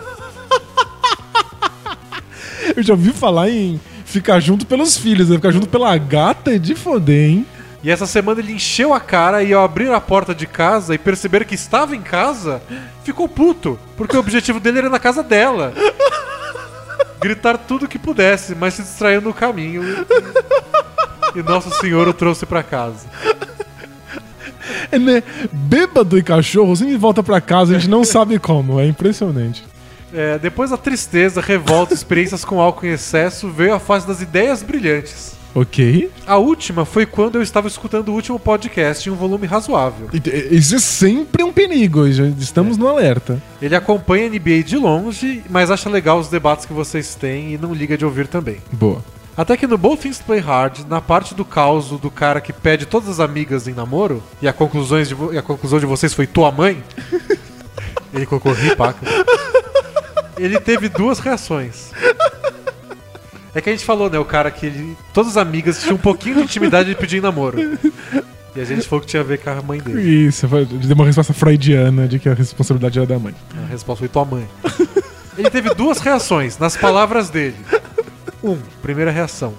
[2.76, 5.36] Eu já ouvi falar em ficar junto pelos filhos, né?
[5.36, 7.46] Ficar junto pela gata é de foder, hein?
[7.82, 10.98] E essa semana ele encheu a cara e ao abrir a porta de casa e
[10.98, 12.62] perceber que estava em casa,
[13.02, 15.74] ficou puto, porque o objetivo dele era na casa dela.
[17.22, 19.82] Gritar tudo que pudesse, mas se distraiu no caminho.
[21.34, 23.06] E, e Nosso Senhor o trouxe pra casa.
[24.90, 25.22] É, né?
[25.50, 28.80] Bêbado e cachorro sempre volta pra casa, a gente não sabe como.
[28.80, 29.64] É impressionante.
[30.12, 34.62] É, depois da tristeza, revolta, experiências com álcool em excesso, veio a fase das ideias
[34.62, 35.41] brilhantes.
[35.54, 36.10] Ok.
[36.26, 40.08] A última foi quando eu estava escutando o último podcast em um volume razoável.
[40.12, 43.42] E- Isso é sempre um perigo, estamos no alerta.
[43.60, 47.58] Ele acompanha a NBA de longe, mas acha legal os debates que vocês têm e
[47.58, 48.56] não liga de ouvir também.
[48.72, 49.02] Boa.
[49.36, 52.84] Até que no Both Things Play Hard, na parte do caos do cara que pede
[52.86, 56.50] todas as amigas em namoro, e a, conclusões de a conclusão de vocês foi tua
[56.52, 56.82] mãe,
[58.12, 59.06] ele colocou ripaca.
[60.36, 61.90] Ele teve duas reações.
[63.54, 64.18] É que a gente falou, né?
[64.18, 64.96] O cara que ele.
[65.12, 67.58] Todas as amigas tinham um pouquinho de intimidade de pedir namoro.
[68.54, 70.00] E a gente falou que tinha a ver com a mãe dele.
[70.26, 73.34] Isso, foi- deu uma resposta freudiana de que a responsabilidade era da mãe.
[73.62, 74.46] A resposta foi tua mãe.
[75.38, 77.56] Ele teve duas reações nas palavras dele.
[78.42, 79.54] Um, primeira reação.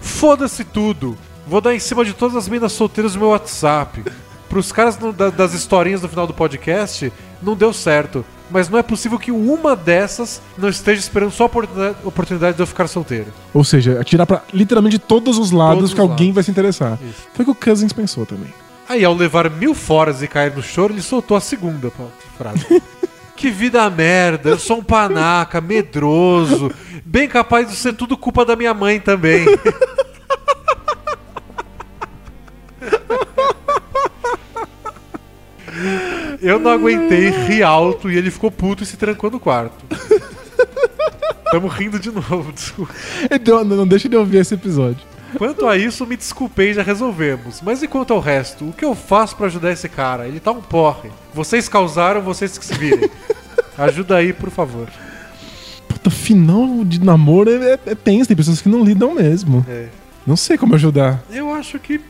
[0.00, 1.16] Foda-se tudo.
[1.46, 4.04] Vou dar em cima de todas as minas solteiras do meu WhatsApp.
[4.48, 7.12] Pros caras no- da- das historinhas no final do podcast,
[7.42, 8.24] não deu certo.
[8.50, 12.66] Mas não é possível que uma dessas não esteja esperando só a oportunidade, de eu
[12.66, 13.26] ficar solteiro.
[13.52, 16.34] Ou seja, atirar pra literalmente todos os lados Todos que os alguém lados.
[16.34, 16.98] vai se interessar.
[17.02, 17.28] Isso.
[17.34, 18.52] Foi o que o Cousins pensou também.
[18.88, 21.92] Aí, ao levar mil foras e cair no choro, ele soltou a segunda
[22.38, 22.82] frase.
[23.36, 26.72] que vida merda, eu sou um panaca, medroso,
[27.04, 29.44] bem capaz de ser tudo culpa da minha mãe também.
[36.40, 39.74] Eu não aguentei, ri alto e ele ficou puto e se trancou no quarto.
[41.50, 42.92] Tamo rindo de novo, desculpa.
[43.30, 44.98] Então, não não deixa de ouvir esse episódio.
[45.36, 47.60] Quanto a isso, me desculpei, já resolvemos.
[47.62, 48.66] Mas e quanto ao resto?
[48.68, 50.26] O que eu faço pra ajudar esse cara?
[50.26, 51.10] Ele tá um porre.
[51.34, 53.10] Vocês causaram, vocês que se virem.
[53.76, 54.88] Ajuda aí, por favor.
[55.86, 59.64] Puta, final de namoro é, é- é tenso, tem pessoas que não lidam mesmo.
[59.68, 59.86] É.
[60.26, 61.22] Não sei como ajudar.
[61.30, 62.00] Eu acho que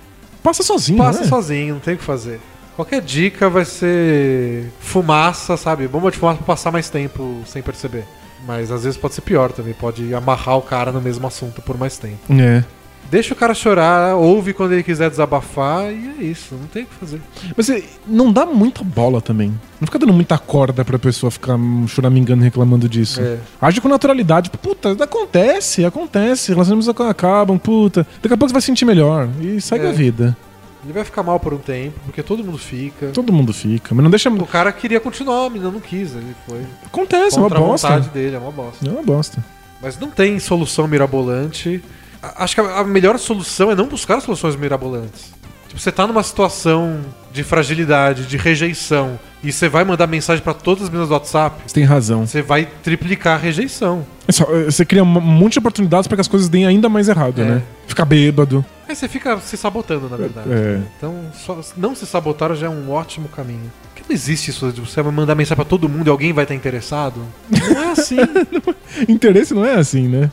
[0.43, 1.27] Passa sozinho, passa né?
[1.27, 2.41] sozinho, não tem o que fazer.
[2.79, 5.89] Qualquer dica vai ser fumaça, sabe?
[5.89, 8.05] Bomba de fumaça pra passar mais tempo sem perceber.
[8.47, 11.77] Mas às vezes pode ser pior também, pode amarrar o cara no mesmo assunto por
[11.77, 12.19] mais tempo.
[12.31, 12.63] É.
[13.11, 16.87] Deixa o cara chorar, ouve quando ele quiser desabafar e é isso, não tem o
[16.87, 17.21] que fazer.
[17.57, 17.69] Mas
[18.07, 19.49] não dá muita bola também.
[19.81, 23.21] Não fica dando muita corda pra pessoa ficar choramingando reclamando disso.
[23.21, 23.39] É.
[23.61, 24.51] Age com naturalidade.
[24.51, 26.53] Puta, acontece, acontece.
[26.53, 28.07] Relacionamentos ac- acabam, puta.
[28.23, 29.29] Daqui a pouco você vai se sentir melhor.
[29.41, 29.89] E segue É.
[29.89, 30.37] a vida.
[30.85, 33.09] Ele vai ficar mal por um tempo, porque todo mundo fica.
[33.09, 33.95] Todo mundo fica.
[33.95, 34.31] Mas não deixa.
[34.31, 36.65] O cara queria continuar, a menina não quis, ele foi.
[36.87, 37.89] Acontece, é uma Contra a bosta.
[37.89, 38.87] vontade dele, é uma bosta.
[38.87, 39.45] É uma bosta.
[39.83, 41.83] Mas não tem solução mirabolante.
[42.23, 45.33] Acho que a melhor solução é não buscar soluções mirabolantes.
[45.69, 47.01] Tipo, você tá numa situação
[47.31, 51.63] de fragilidade, de rejeição, e você vai mandar mensagem pra todas as meninas do WhatsApp,
[51.67, 52.27] Você tem razão.
[52.27, 54.05] você vai triplicar a rejeição.
[54.27, 56.89] É só- é, Você cria um monte de oportunidades pra que as coisas deem ainda
[56.89, 57.45] mais errado, É.
[57.45, 57.63] né?
[57.87, 58.65] Ficar bêbado.
[58.89, 60.51] Aí você fica se sabotando, na verdade.
[60.51, 60.81] É.
[60.97, 63.71] Então, só- não se sabotar já é um ótimo caminho.
[63.95, 66.55] Porque não existe isso de você mandar mensagem pra todo mundo e alguém vai estar
[66.55, 67.21] interessado.
[67.51, 68.17] Não é assim.
[69.07, 70.31] Interesse não é assim, né?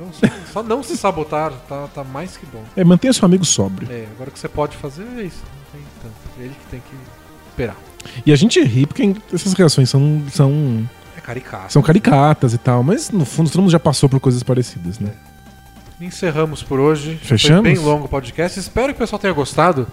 [0.00, 2.64] Então, só, só não se sabotar tá, tá mais que bom.
[2.74, 3.86] É, mantenha seu amigo sóbrio.
[3.90, 5.42] É, agora o que você pode fazer é isso.
[5.44, 6.14] Não tem tanto.
[6.40, 6.96] É ele que tem que
[7.50, 7.76] esperar.
[8.24, 11.70] E a gente ri porque essas reações são, são, É caricato.
[11.70, 15.12] são caricatas e tal, mas no fundo todo mundo já passou por coisas parecidas, né?
[16.00, 17.20] Encerramos por hoje.
[17.22, 17.62] Fechamos?
[17.62, 18.58] Foi bem longo o podcast.
[18.58, 19.86] Espero que o pessoal tenha gostado.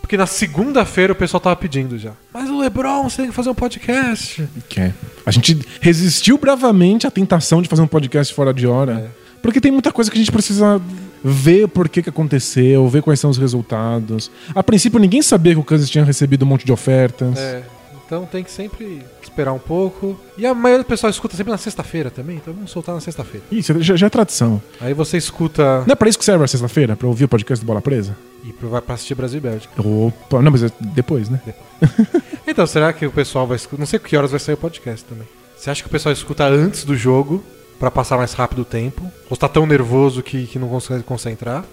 [0.00, 2.12] Porque na segunda-feira o pessoal tava pedindo já.
[2.32, 4.48] Mas o Lebron, você tem que fazer um podcast.
[4.68, 4.94] Que é.
[5.26, 9.10] A gente resistiu bravamente à tentação de fazer um podcast fora de hora.
[9.18, 9.21] É.
[9.42, 10.80] Porque tem muita coisa que a gente precisa
[11.22, 14.30] ver por que, que aconteceu, ver quais são os resultados.
[14.54, 17.38] A princípio, ninguém sabia que o Kansas tinha recebido um monte de ofertas.
[17.38, 17.62] É.
[18.06, 20.20] Então tem que sempre esperar um pouco.
[20.36, 22.36] E a maioria do pessoal escuta sempre na sexta-feira também.
[22.36, 23.46] Então vamos soltar na sexta-feira.
[23.50, 24.60] Isso já, já é tradição.
[24.78, 26.94] Aí você escuta Não é pra isso que serve a sexta-feira?
[26.94, 28.14] Pra ouvir o podcast do Bola Presa?
[28.44, 29.80] e vai pra assistir Brasil e Bélgica.
[29.80, 31.40] Opa, não, mas é depois, né?
[32.46, 33.78] Então, será que o pessoal vai escutar?
[33.78, 35.26] Não sei que horas vai sair o podcast também.
[35.56, 37.42] Você acha que o pessoal escuta antes do jogo
[37.82, 39.02] pra passar mais rápido o tempo?
[39.28, 41.64] Ou tá tão nervoso que, que não consegue concentrar?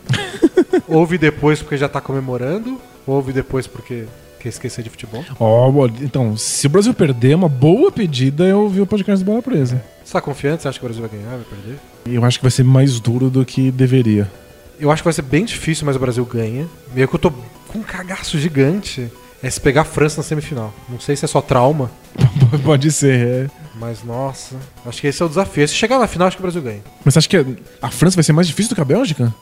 [0.90, 2.81] ouve depois porque já tá comemorando?
[3.06, 4.06] Ou ouve depois porque
[4.40, 5.23] quer esquecer de futebol?
[5.40, 9.44] Ó, então, se o Brasil perder, uma boa pedida é ouvir o podcast do Bola
[9.44, 9.84] Presa.
[10.03, 10.64] Você tá confiante?
[10.64, 11.80] Você acha que o Brasil vai ganhar, vai perder?
[12.07, 14.31] Eu acho que vai ser mais duro do que deveria.
[14.80, 16.68] Eu acho que vai ser bem difícil, mas o Brasil ganha.
[16.91, 17.30] Meio que eu tô
[17.68, 19.11] com um cagaço gigante.
[19.44, 20.73] É se pegar a França na semifinal.
[20.90, 21.91] Não sei se é só trauma,
[22.64, 23.48] Pode ser, é.
[23.80, 24.56] Mas nossa.
[24.86, 25.68] Acho que esse é o desafio.
[25.68, 26.82] Se chegar na final, acho que o Brasil ganha.
[27.04, 27.46] Mas você acha que
[27.82, 29.34] a França vai ser mais difícil do que a Bélgica?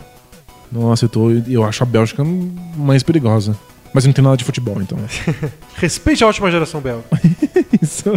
[0.72, 2.24] Nossa, eu, tô, eu acho a Bélgica
[2.76, 3.58] mais perigosa.
[3.94, 4.98] Mas não tem nada de futebol, então.
[5.76, 7.04] Respeite a última geração belga.
[7.82, 8.14] isso.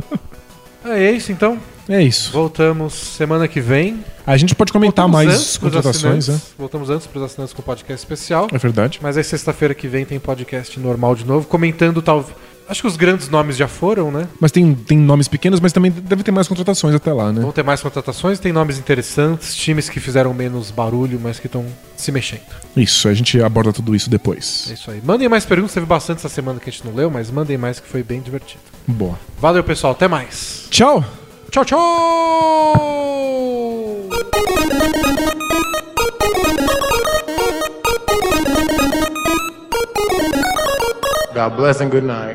[0.85, 1.59] É isso então.
[1.89, 2.33] É isso.
[2.33, 4.05] Voltamos semana que vem.
[4.27, 6.41] A gente pode comentar Voltamos mais contratações, né?
[6.59, 8.49] Voltamos antes para os assinantes com o podcast especial.
[8.53, 8.99] É verdade.
[9.03, 12.29] Mas aí sexta-feira que vem tem podcast normal de novo, comentando tal.
[12.71, 14.29] Acho que os grandes nomes já foram, né?
[14.39, 17.41] Mas tem, tem nomes pequenos, mas também deve ter mais contratações até lá, né?
[17.43, 21.67] Vão ter mais contratações, tem nomes interessantes, times que fizeram menos barulho, mas que estão
[21.97, 22.43] se mexendo.
[22.77, 24.71] Isso, a gente aborda tudo isso É depois.
[24.73, 25.03] isso aí.
[25.05, 27.81] Mandem mais perguntas, teve bastante essa semana que a gente não leu, mas mandem mais
[27.81, 28.63] que foi bem divertido.
[28.87, 29.19] Boa.
[29.41, 30.69] Valeu, pessoal, até mais.
[30.71, 31.05] Tchau!
[31.51, 32.81] Tchau, tchau!
[41.35, 42.29] God bless and good night.